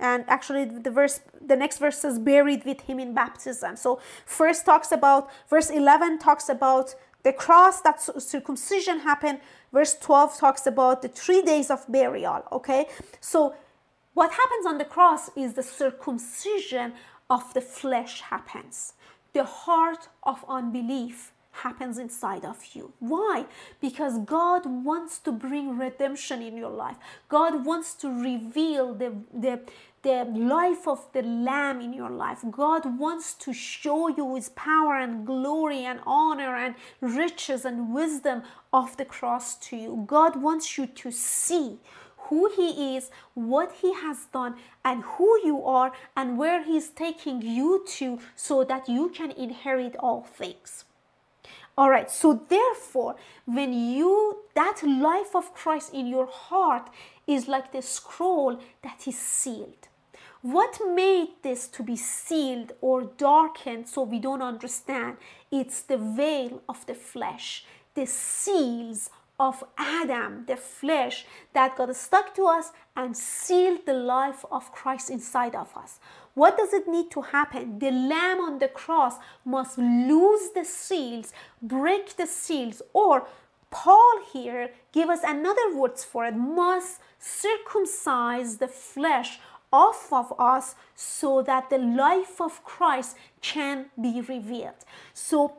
and 0.01 0.24
actually 0.28 0.64
the 0.64 0.91
verse 0.91 1.20
the 1.41 1.57
next 1.57 1.78
verse 1.78 1.99
says 1.99 2.18
buried 2.18 2.64
with 2.64 2.82
him 2.82 2.99
in 2.99 3.14
baptism. 3.14 3.76
So 3.76 4.01
first 4.24 4.64
talks 4.64 4.91
about 4.91 5.30
verse 5.49 5.70
11 5.70 6.18
talks 6.18 6.49
about 6.49 6.95
the 7.22 7.32
cross 7.32 7.80
that 7.82 8.01
circumcision 8.01 9.01
happened. 9.01 9.41
Verse 9.72 9.95
12 9.99 10.39
talks 10.39 10.66
about 10.66 11.03
the 11.03 11.09
three 11.09 11.43
days 11.43 11.70
of 11.70 11.84
burial. 11.89 12.43
Okay, 12.53 12.87
so 13.20 13.55
what 14.14 14.32
happens 14.32 14.66
on 14.66 14.78
the 14.78 14.84
cross 14.84 15.30
is 15.37 15.55
the 15.55 15.62
circumcision 15.62 16.95
of 17.28 17.53
the 17.55 17.61
flesh 17.61 18.20
happens 18.22 18.95
the 19.37 19.45
heart 19.45 20.09
of 20.22 20.43
unbelief 20.49 21.32
happens 21.62 21.99
inside 21.99 22.45
of 22.45 22.59
you. 22.74 22.93
Why? 23.01 23.45
Because 23.82 24.18
God 24.20 24.62
wants 24.64 25.18
to 25.20 25.30
bring 25.32 25.76
redemption 25.76 26.41
in 26.41 26.57
your 26.57 26.70
life. 26.70 26.97
God 27.28 27.66
wants 27.66 27.93
to 27.97 28.09
reveal 28.09 28.95
the, 28.95 29.12
the, 29.32 29.61
the 30.03 30.24
life 30.24 30.89
of 30.89 31.01
the 31.12 31.20
Lamb 31.22 31.82
in 31.82 31.93
your 31.93 32.11
life. 32.11 32.41
God 32.51 32.99
wants 32.99 33.34
to 33.34 33.53
show 33.53 34.09
you 34.09 34.34
His 34.37 34.49
power 34.51 34.97
and 34.99 35.26
glory 35.26 35.84
and 35.84 36.01
honor 36.07 36.57
and 36.57 36.74
riches 37.03 37.66
and 37.66 37.93
wisdom 37.93 38.43
of 38.72 38.97
the 38.97 39.05
cross 39.05 39.55
to 39.66 39.76
you. 39.76 40.05
God 40.07 40.41
wants 40.41 40.78
you 40.78 40.87
to 40.87 41.11
see 41.11 41.78
who 42.28 42.50
He 42.54 42.96
is, 42.96 43.10
what 43.34 43.72
He 43.80 43.92
has 43.94 44.26
done, 44.32 44.56
and 44.84 45.02
who 45.02 45.40
you 45.44 45.64
are, 45.64 45.92
and 46.16 46.38
where 46.38 46.62
He's 46.62 46.88
taking 46.88 47.42
you 47.42 47.84
to 47.98 48.18
so 48.34 48.64
that 48.64 48.88
you 48.88 49.08
can 49.10 49.30
inherit 49.32 49.96
all 49.96 50.22
things. 50.22 50.84
All 51.78 51.90
right, 51.90 52.10
so 52.10 52.40
therefore, 52.48 53.16
when 53.44 53.72
you, 53.74 54.38
that 54.54 54.82
life 54.82 55.36
of 55.36 55.52
Christ 55.52 55.92
in 55.92 56.06
your 56.06 56.26
heart 56.26 56.88
is 57.26 57.48
like 57.48 57.72
the 57.72 57.82
scroll 57.82 58.58
that 58.82 59.06
is 59.06 59.18
sealed. 59.18 59.88
What 60.40 60.78
made 60.94 61.28
this 61.42 61.66
to 61.68 61.82
be 61.82 61.96
sealed 61.96 62.72
or 62.80 63.02
darkened 63.18 63.88
so 63.88 64.02
we 64.02 64.18
don't 64.18 64.42
understand? 64.42 65.16
It's 65.50 65.82
the 65.82 65.98
veil 65.98 66.62
of 66.68 66.86
the 66.86 66.94
flesh, 66.94 67.64
the 67.94 68.06
seals 68.06 69.10
of 69.39 69.62
Adam, 69.76 70.45
the 70.47 70.57
flesh 70.57 71.26
that 71.53 71.76
got 71.76 71.95
stuck 71.95 72.34
to 72.34 72.47
us 72.47 72.72
and 72.97 73.16
sealed 73.16 73.84
the 73.84 73.93
life 73.93 74.45
of 74.51 74.72
Christ 74.72 75.11
inside 75.11 75.55
of 75.55 75.76
us. 75.76 76.01
What 76.34 76.57
does 76.57 76.72
it 76.72 76.89
need 76.89 77.11
to 77.12 77.22
happen? 77.22 77.78
The 77.78 77.91
lamb 77.91 78.41
on 78.41 78.59
the 78.59 78.68
cross 78.68 79.16
must 79.45 79.78
lose 79.78 80.51
the 80.55 80.64
seals, 80.64 81.32
break 81.62 82.16
the 82.16 82.26
seals, 82.26 82.82
or 82.93 83.26
Paul 83.70 84.20
here 84.32 84.70
give 84.93 85.11
us 85.11 85.20
another 85.24 85.76
words 85.76 86.05
for 86.05 86.24
it, 86.24 86.37
must 86.37 87.01
circumcise 87.18 88.59
the 88.59 88.68
flesh 88.68 89.39
off 89.72 90.12
of 90.12 90.32
us 90.39 90.74
so 90.95 91.43
that 91.43 91.68
the 91.68 91.78
life 91.78 92.41
of 92.41 92.64
Christ 92.64 93.16
can 93.43 93.87
be 94.01 94.20
revealed. 94.20 94.84
So 95.12 95.59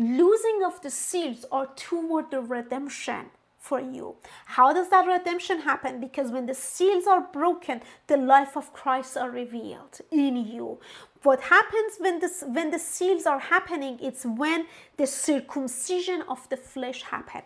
losing 0.00 0.62
of 0.64 0.80
the 0.80 0.90
seals 0.90 1.44
are 1.52 1.66
toward 1.76 2.30
the 2.30 2.40
redemption 2.40 3.26
for 3.58 3.78
you. 3.78 4.16
How 4.46 4.72
does 4.72 4.88
that 4.88 5.06
redemption 5.06 5.60
happen? 5.60 6.00
Because 6.00 6.30
when 6.30 6.46
the 6.46 6.54
seals 6.54 7.06
are 7.06 7.20
broken, 7.20 7.82
the 8.06 8.16
life 8.16 8.56
of 8.56 8.72
Christ 8.72 9.18
are 9.18 9.30
revealed 9.30 10.00
in 10.10 10.36
you. 10.36 10.80
What 11.22 11.42
happens 11.42 11.98
when 11.98 12.20
this 12.20 12.42
when 12.46 12.70
the 12.70 12.78
seals 12.78 13.26
are 13.26 13.38
happening? 13.38 13.98
It's 14.00 14.24
when 14.24 14.66
the 14.96 15.06
circumcision 15.06 16.22
of 16.22 16.48
the 16.48 16.56
flesh 16.56 17.02
happen. 17.02 17.42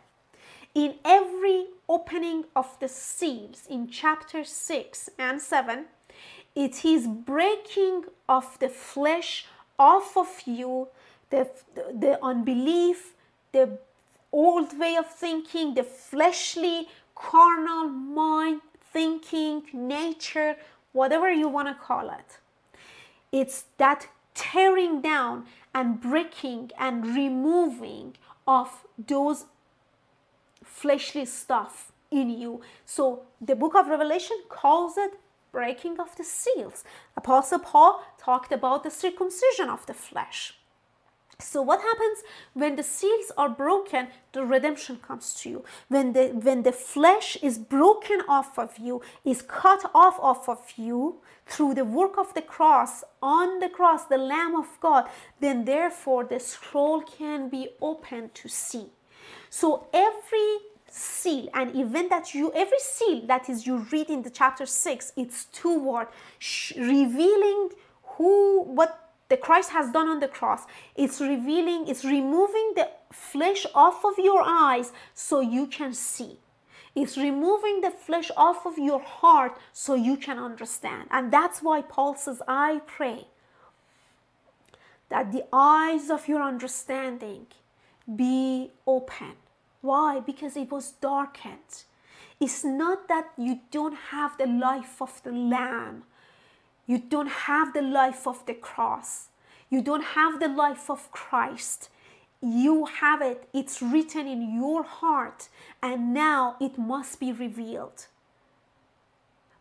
In 0.77 0.95
every 1.05 1.67
opening 1.89 2.45
of 2.55 2.79
the 2.79 2.89
seals 2.89 3.67
in 3.69 3.89
chapter 3.89 4.45
6 4.45 5.11
and 5.19 5.41
7, 5.41 5.87
it 6.55 6.85
is 6.85 7.09
breaking 7.09 8.05
of 8.29 8.59
the 8.61 8.69
flesh 8.69 9.47
off 9.79 10.17
of 10.17 10.43
you 10.47 10.89
the, 11.35 11.49
the 11.93 12.18
unbelief, 12.22 13.14
the 13.53 13.78
old 14.32 14.78
way 14.78 14.97
of 14.97 15.07
thinking, 15.11 15.74
the 15.74 15.82
fleshly, 15.82 16.89
carnal 17.14 17.89
mind 17.89 18.61
thinking, 18.93 19.62
nature, 19.72 20.57
whatever 20.93 21.30
you 21.30 21.49
want 21.49 21.68
to 21.68 21.74
call 21.74 22.11
it. 22.11 22.39
It's 23.32 23.64
that 23.78 24.09
tearing 24.35 25.01
down 25.01 25.47
and 25.74 26.01
breaking 26.01 26.70
and 26.78 27.07
removing 27.07 28.16
of 28.47 28.85
those 28.99 29.47
fleshly 30.64 31.24
stuff 31.24 31.93
in 32.11 32.30
you. 32.30 32.61
So 32.85 33.22
the 33.41 33.57
book 33.57 33.74
of 33.74 33.89
Revelation 33.89 34.39
calls 34.49 34.97
it 34.97 35.12
breaking 35.53 35.99
of 36.01 36.16
the 36.16 36.24
seals. 36.24 36.85
Apostle 37.16 37.61
Paul 37.61 38.05
talked 38.18 38.53
about 38.53 38.82
the 38.82 38.91
circumcision 38.91 39.68
of 39.68 39.87
the 39.87 39.95
flesh. 39.95 40.55
So 41.41 41.62
what 41.62 41.80
happens 41.80 42.18
when 42.53 42.76
the 42.76 42.82
seals 42.82 43.32
are 43.37 43.49
broken, 43.49 44.09
the 44.32 44.45
redemption 44.45 44.97
comes 44.97 45.35
to 45.41 45.51
you. 45.51 45.64
When 45.89 46.12
the 46.12 46.28
when 46.28 46.62
the 46.62 46.72
flesh 46.72 47.37
is 47.43 47.59
broken 47.59 48.22
off 48.28 48.59
of 48.59 48.78
you, 48.78 49.03
is 49.24 49.43
cut 49.43 49.91
off 49.95 50.18
off 50.20 50.49
of 50.49 50.72
you 50.76 51.20
through 51.47 51.74
the 51.74 51.85
work 51.85 52.16
of 52.18 52.32
the 52.35 52.43
cross, 52.43 53.05
on 53.22 53.61
the 53.61 53.68
cross, 53.68 54.05
the 54.05 54.18
Lamb 54.18 54.55
of 54.55 54.78
God, 54.80 55.09
then 55.41 55.64
therefore 55.64 56.24
the 56.24 56.41
scroll 56.41 57.03
can 57.03 57.49
be 57.49 57.70
opened 57.80 58.35
to 58.35 58.49
see. 58.49 58.87
So 59.51 59.87
every 59.93 60.59
seal 60.89 61.49
and 61.55 61.74
event 61.76 62.09
that 62.11 62.35
you 62.35 62.53
every 62.55 62.78
seal 62.78 63.26
that 63.26 63.49
is 63.49 63.66
you 63.66 63.78
read 63.91 64.09
in 64.09 64.22
the 64.22 64.30
chapter 64.30 64.64
6 64.64 65.12
it's 65.16 65.47
toward 65.47 66.07
revealing 66.76 67.70
who 68.03 68.62
what 68.62 69.04
the 69.29 69.37
Christ 69.37 69.70
has 69.70 69.91
done 69.91 70.09
on 70.09 70.20
the 70.20 70.29
cross. 70.29 70.64
It's 70.95 71.20
revealing, 71.20 71.89
it's 71.89 72.05
removing 72.05 72.72
the 72.77 72.91
flesh 73.11 73.66
off 73.75 74.05
of 74.05 74.18
your 74.18 74.43
eyes 74.45 74.93
so 75.14 75.41
you 75.41 75.66
can 75.66 75.95
see. 75.95 76.39
It's 76.95 77.16
removing 77.16 77.81
the 77.81 77.91
flesh 77.91 78.31
off 78.37 78.66
of 78.66 78.79
your 78.79 79.01
heart 79.01 79.59
so 79.72 79.95
you 79.95 80.16
can 80.16 80.39
understand. 80.39 81.09
And 81.11 81.33
that's 81.33 81.61
why 81.62 81.83
Paul 81.83 82.14
says, 82.14 82.41
I 82.47 82.83
pray 82.87 83.27
that 85.09 85.33
the 85.33 85.45
eyes 85.53 86.11
of 86.11 86.29
your 86.29 86.43
understanding 86.43 87.47
be 88.14 88.70
open. 88.87 89.33
Why? 89.81 90.20
Because 90.20 90.57
it 90.57 90.70
was 90.70 90.93
darkened. 90.93 91.85
It's 92.41 92.64
not 92.64 93.09
that 93.09 93.33
you 93.37 93.61
don't 93.70 93.97
have 94.11 94.37
the 94.39 94.47
life 94.47 95.01
of 95.01 95.22
the 95.22 95.33
Lamb 95.33 96.05
you 96.87 96.99
don't 96.99 97.30
have 97.30 97.72
the 97.72 97.82
life 97.82 98.26
of 98.26 98.45
the 98.47 98.55
cross. 98.55 99.28
You 99.70 99.82
don't 99.82 100.05
have 100.05 100.41
the 100.41 100.49
life 100.49 100.91
of 100.91 101.11
Christ. 101.11 101.89
You 102.41 102.87
have 102.87 103.22
it. 103.22 103.49
It's 103.53 103.80
written 103.80 104.26
in 104.26 104.55
your 104.55 104.82
heart, 104.82 105.49
and 105.82 106.12
now 106.12 106.57
it 106.61 106.76
must 106.76 107.18
be 107.18 107.32
revealed. 107.32 108.07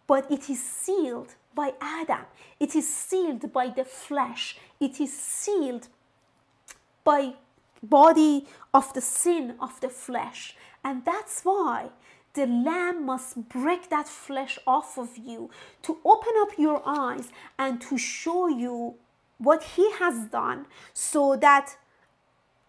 But 0.05 0.29
it 0.29 0.49
is 0.49 0.61
sealed 0.61 1.35
by 1.55 1.73
Adam. 1.79 2.25
It 2.59 2.75
is 2.75 2.93
sealed 2.93 3.53
by 3.53 3.69
the 3.69 3.85
flesh. 3.85 4.57
It 4.79 4.99
is 4.99 5.17
sealed 5.17 5.87
by 7.03 7.35
body 7.81 8.47
of 8.73 8.93
the 8.93 9.01
sin 9.01 9.55
of 9.61 9.79
the 9.79 9.89
flesh. 9.89 10.55
And 10.83 11.05
that's 11.05 11.43
why 11.43 11.89
the 12.33 12.47
lamb 12.47 13.05
must 13.05 13.47
break 13.49 13.89
that 13.89 14.07
flesh 14.07 14.57
off 14.65 14.97
of 14.97 15.17
you 15.17 15.49
to 15.83 15.99
open 16.03 16.33
up 16.41 16.57
your 16.57 16.81
eyes 16.85 17.29
and 17.59 17.79
to 17.81 17.97
show 17.97 18.47
you 18.47 18.95
what 19.37 19.63
he 19.75 19.91
has 19.93 20.25
done 20.29 20.65
so 20.93 21.35
that 21.35 21.77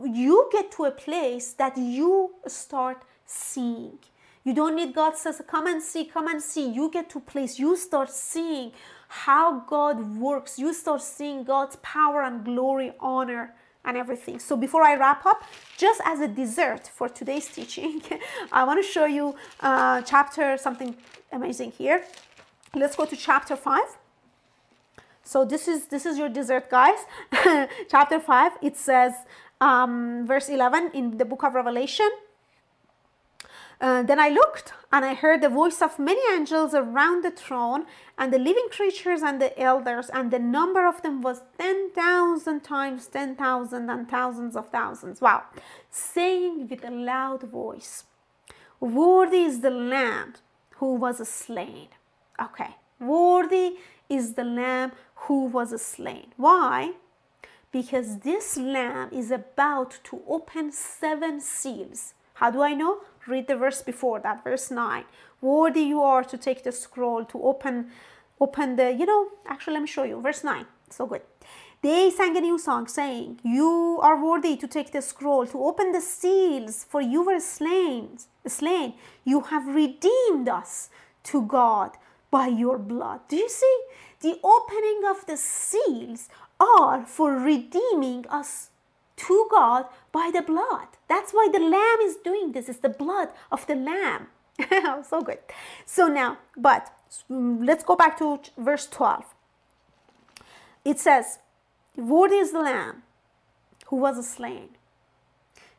you 0.02 0.48
get 0.52 0.72
to 0.72 0.84
a 0.84 0.90
place 0.90 1.52
that 1.52 1.76
you 1.78 2.34
start 2.46 3.04
seeing. 3.24 3.98
You 4.42 4.52
don't 4.52 4.76
need 4.76 4.94
God 4.94 5.16
says, 5.16 5.40
come 5.46 5.66
and 5.66 5.82
see, 5.82 6.04
come 6.04 6.28
and 6.28 6.42
see. 6.42 6.68
You 6.68 6.90
get 6.90 7.08
to 7.10 7.20
place, 7.20 7.58
you 7.58 7.76
start 7.76 8.10
seeing 8.10 8.72
how 9.08 9.60
God 9.60 10.18
works. 10.18 10.58
You 10.58 10.74
start 10.74 11.00
seeing 11.00 11.44
God's 11.44 11.76
power 11.76 12.22
and 12.22 12.44
glory, 12.44 12.92
honor, 13.00 13.54
and 13.84 13.96
everything. 13.96 14.38
So 14.38 14.56
before 14.56 14.82
I 14.82 14.96
wrap 14.96 15.26
up, 15.26 15.44
just 15.76 16.00
as 16.04 16.20
a 16.20 16.28
dessert 16.28 16.90
for 16.92 17.08
today's 17.08 17.46
teaching, 17.46 18.02
I 18.52 18.64
want 18.64 18.84
to 18.84 18.88
show 18.88 19.04
you 19.04 19.34
uh, 19.60 20.02
chapter 20.02 20.56
something 20.56 20.96
amazing 21.32 21.72
here. 21.72 22.04
Let's 22.74 22.96
go 22.96 23.04
to 23.04 23.16
chapter 23.16 23.56
five. 23.56 23.98
So 25.22 25.44
this 25.44 25.68
is 25.68 25.86
this 25.86 26.04
is 26.06 26.18
your 26.18 26.28
dessert, 26.28 26.70
guys. 26.70 26.98
chapter 27.88 28.20
five. 28.20 28.52
It 28.62 28.76
says 28.76 29.12
um, 29.60 30.26
verse 30.26 30.48
eleven 30.48 30.90
in 30.92 31.18
the 31.18 31.24
book 31.24 31.42
of 31.44 31.54
Revelation. 31.54 32.10
Uh, 33.80 34.02
then 34.02 34.18
I 34.20 34.28
looked 34.28 34.72
and 34.92 35.04
I 35.04 35.14
heard 35.14 35.42
the 35.42 35.48
voice 35.48 35.82
of 35.82 35.98
many 35.98 36.20
angels 36.32 36.74
around 36.74 37.24
the 37.24 37.30
throne 37.30 37.86
and 38.16 38.32
the 38.32 38.38
living 38.38 38.68
creatures 38.70 39.22
and 39.22 39.40
the 39.42 39.58
elders, 39.60 40.08
and 40.12 40.30
the 40.30 40.38
number 40.38 40.86
of 40.86 41.02
them 41.02 41.20
was 41.20 41.42
10,000 41.58 42.60
times 42.60 43.06
10,000 43.08 43.90
and 43.90 44.08
thousands 44.08 44.56
of 44.56 44.70
thousands. 44.70 45.20
Wow. 45.20 45.42
Saying 45.90 46.68
with 46.68 46.84
a 46.84 46.90
loud 46.90 47.42
voice, 47.42 48.04
Worthy 48.80 49.42
is 49.44 49.60
the 49.60 49.70
Lamb 49.70 50.34
who 50.76 50.94
was 50.94 51.26
slain. 51.28 51.88
Okay. 52.40 52.76
Worthy 53.00 53.76
is 54.08 54.34
the 54.34 54.44
Lamb 54.44 54.92
who 55.14 55.46
was 55.46 55.80
slain. 55.80 56.32
Why? 56.36 56.92
Because 57.72 58.18
this 58.20 58.56
Lamb 58.56 59.08
is 59.12 59.30
about 59.30 59.98
to 60.04 60.22
open 60.28 60.70
seven 60.70 61.40
seals. 61.40 62.14
How 62.34 62.50
do 62.50 62.62
I 62.62 62.74
know? 62.74 63.00
Read 63.26 63.48
the 63.48 63.56
verse 63.56 63.82
before 63.82 64.20
that, 64.20 64.44
verse 64.44 64.70
9. 64.70 65.04
Worthy 65.40 65.82
you 65.82 66.02
are 66.02 66.24
to 66.24 66.36
take 66.36 66.62
the 66.62 66.72
scroll, 66.72 67.24
to 67.26 67.42
open, 67.42 67.90
open 68.40 68.76
the, 68.76 68.92
you 68.92 69.06
know, 69.06 69.28
actually, 69.46 69.74
let 69.74 69.82
me 69.82 69.88
show 69.88 70.04
you. 70.04 70.20
Verse 70.20 70.44
9. 70.44 70.66
So 70.90 71.06
good. 71.06 71.22
They 71.82 72.10
sang 72.10 72.36
a 72.36 72.40
new 72.40 72.58
song 72.58 72.86
saying, 72.86 73.40
You 73.44 73.98
are 74.02 74.22
worthy 74.22 74.56
to 74.56 74.66
take 74.66 74.92
the 74.92 75.02
scroll, 75.02 75.46
to 75.46 75.62
open 75.62 75.92
the 75.92 76.00
seals, 76.00 76.84
for 76.84 77.02
you 77.02 77.22
were 77.22 77.40
slain. 77.40 78.18
slain. 78.46 78.94
You 79.24 79.40
have 79.42 79.66
redeemed 79.66 80.48
us 80.48 80.88
to 81.24 81.42
God 81.42 81.96
by 82.30 82.46
your 82.46 82.78
blood. 82.78 83.20
Do 83.28 83.36
you 83.36 83.48
see? 83.48 83.80
The 84.20 84.40
opening 84.42 85.02
of 85.06 85.26
the 85.26 85.36
seals 85.36 86.30
are 86.58 87.04
for 87.04 87.32
redeeming 87.34 88.24
us 88.30 88.70
to 89.16 89.46
God 89.50 89.86
by 90.12 90.30
the 90.32 90.42
blood. 90.42 90.88
That's 91.08 91.32
why 91.32 91.48
the 91.52 91.60
lamb 91.60 91.98
is 92.02 92.16
doing 92.16 92.52
this. 92.52 92.68
It's 92.68 92.80
the 92.80 92.88
blood 92.88 93.28
of 93.50 93.66
the 93.66 93.76
lamb. 93.76 94.28
so 95.08 95.20
good. 95.20 95.38
So 95.86 96.08
now, 96.08 96.38
but 96.56 96.90
mm, 97.30 97.64
let's 97.64 97.84
go 97.84 97.96
back 97.96 98.18
to 98.18 98.40
verse 98.56 98.86
12. 98.86 99.24
It 100.84 100.98
says, 100.98 101.38
Worthy 101.96 102.36
is 102.36 102.52
the 102.52 102.60
lamb 102.60 103.02
who 103.86 103.96
was 103.96 104.28
slain. 104.28 104.70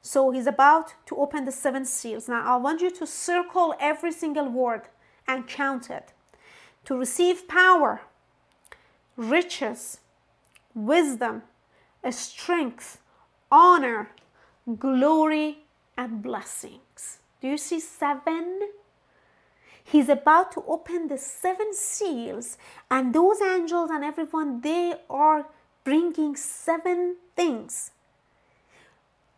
So 0.01 0.31
he's 0.31 0.47
about 0.47 0.93
to 1.07 1.15
open 1.15 1.45
the 1.45 1.51
seven 1.51 1.83
seals. 1.83 2.29
Now 2.29 2.43
I 2.45 2.57
want 2.57 2.81
you 2.81 2.91
to 2.91 3.07
circle 3.07 3.73
every 3.79 4.11
single 4.11 4.47
word 4.47 4.83
and 5.27 5.47
count 5.47 5.89
it. 5.89 6.13
To 6.85 6.95
receive 6.95 7.47
power, 7.47 8.01
riches, 9.17 9.99
wisdom, 10.75 11.41
strength, 12.11 12.99
honor, 13.51 14.11
glory, 14.79 15.59
and 15.97 16.21
blessings. 16.21 17.19
Do 17.41 17.47
you 17.47 17.57
see 17.57 17.79
seven? 17.79 18.59
He's 19.83 20.09
about 20.09 20.51
to 20.53 20.63
open 20.67 21.07
the 21.07 21.17
seven 21.17 21.73
seals, 21.73 22.57
and 22.89 23.13
those 23.13 23.41
angels 23.41 23.91
and 23.91 24.03
everyone, 24.03 24.61
they 24.61 24.95
are 25.09 25.45
bringing 25.83 26.35
seven 26.35 27.17
things 27.35 27.91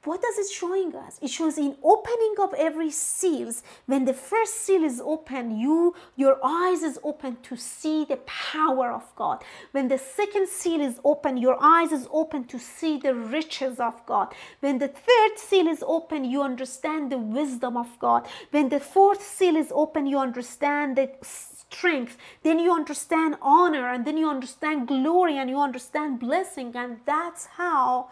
what 0.03 0.21
does 0.21 0.37
it 0.37 0.51
showing 0.51 0.95
us? 0.95 1.19
It 1.21 1.29
shows 1.29 1.57
in 1.57 1.75
opening 1.83 2.35
of 2.39 2.53
every 2.53 2.91
seals. 2.91 3.63
When 3.87 4.05
the 4.05 4.13
first 4.13 4.55
seal 4.61 4.83
is 4.83 5.01
open 5.03 5.59
you 5.59 5.95
your 6.15 6.39
eyes 6.43 6.81
is 6.83 6.99
open 7.03 7.37
to 7.43 7.57
see 7.57 8.05
the 8.05 8.17
power 8.25 8.91
of 8.91 9.03
god. 9.15 9.43
When 9.71 9.87
the 9.87 9.97
second 9.97 10.47
seal 10.47 10.81
is 10.81 10.99
open 11.03 11.37
your 11.37 11.57
eyes 11.61 11.91
is 11.91 12.07
open 12.11 12.45
to 12.45 12.59
see 12.59 12.97
the 12.97 13.13
riches 13.13 13.79
of 13.79 14.05
god. 14.05 14.33
When 14.59 14.77
the 14.77 14.87
third 14.87 15.37
seal 15.37 15.67
is 15.67 15.83
open 15.85 16.23
you 16.25 16.41
understand 16.41 17.11
the 17.11 17.17
wisdom 17.17 17.75
of 17.75 17.99
god. 17.99 18.27
When 18.51 18.69
the 18.69 18.79
fourth 18.79 19.21
seal 19.21 19.55
is 19.55 19.71
open 19.73 20.05
you 20.05 20.19
understand 20.19 20.97
the 20.97 21.09
strength. 21.21 22.17
Then 22.43 22.59
you 22.59 22.71
understand 22.71 23.35
honor 23.41 23.89
and 23.89 24.05
then 24.05 24.17
you 24.17 24.29
understand 24.29 24.87
glory 24.87 25.37
and 25.37 25.49
you 25.49 25.59
understand 25.59 26.19
blessing 26.19 26.71
and 26.75 26.99
that's 27.05 27.45
how 27.45 28.09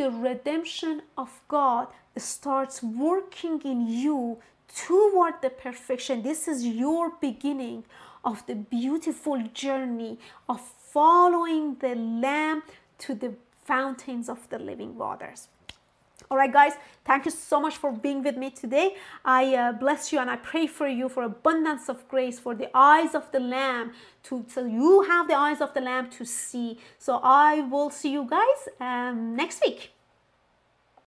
the 0.00 0.10
redemption 0.10 1.02
of 1.18 1.42
God 1.46 1.88
starts 2.16 2.82
working 2.82 3.60
in 3.66 3.86
you 3.86 4.38
toward 4.74 5.34
the 5.42 5.50
perfection. 5.50 6.22
This 6.22 6.48
is 6.48 6.66
your 6.66 7.12
beginning 7.20 7.84
of 8.24 8.46
the 8.46 8.54
beautiful 8.54 9.38
journey 9.52 10.18
of 10.48 10.62
following 10.62 11.76
the 11.80 11.94
Lamb 11.96 12.62
to 13.00 13.14
the 13.14 13.34
fountains 13.66 14.30
of 14.30 14.48
the 14.48 14.58
living 14.58 14.96
waters. 14.96 15.48
All 16.32 16.36
right, 16.36 16.52
guys, 16.52 16.74
thank 17.04 17.24
you 17.24 17.32
so 17.32 17.60
much 17.60 17.76
for 17.76 17.90
being 17.90 18.22
with 18.22 18.36
me 18.36 18.50
today. 18.50 18.94
I 19.24 19.52
uh, 19.56 19.72
bless 19.72 20.12
you 20.12 20.20
and 20.20 20.30
I 20.30 20.36
pray 20.36 20.68
for 20.68 20.86
you 20.86 21.08
for 21.08 21.24
abundance 21.24 21.88
of 21.88 22.06
grace, 22.06 22.38
for 22.38 22.54
the 22.54 22.70
eyes 22.72 23.16
of 23.16 23.32
the 23.32 23.40
Lamb, 23.40 23.94
to 24.24 24.44
so 24.46 24.64
you 24.64 25.02
have 25.02 25.26
the 25.26 25.34
eyes 25.34 25.60
of 25.60 25.74
the 25.74 25.80
Lamb 25.80 26.08
to 26.10 26.24
see. 26.24 26.78
So 26.98 27.18
I 27.24 27.62
will 27.62 27.90
see 27.90 28.12
you 28.12 28.28
guys 28.30 28.68
um, 28.78 29.34
next 29.34 29.60
week. 29.60 29.90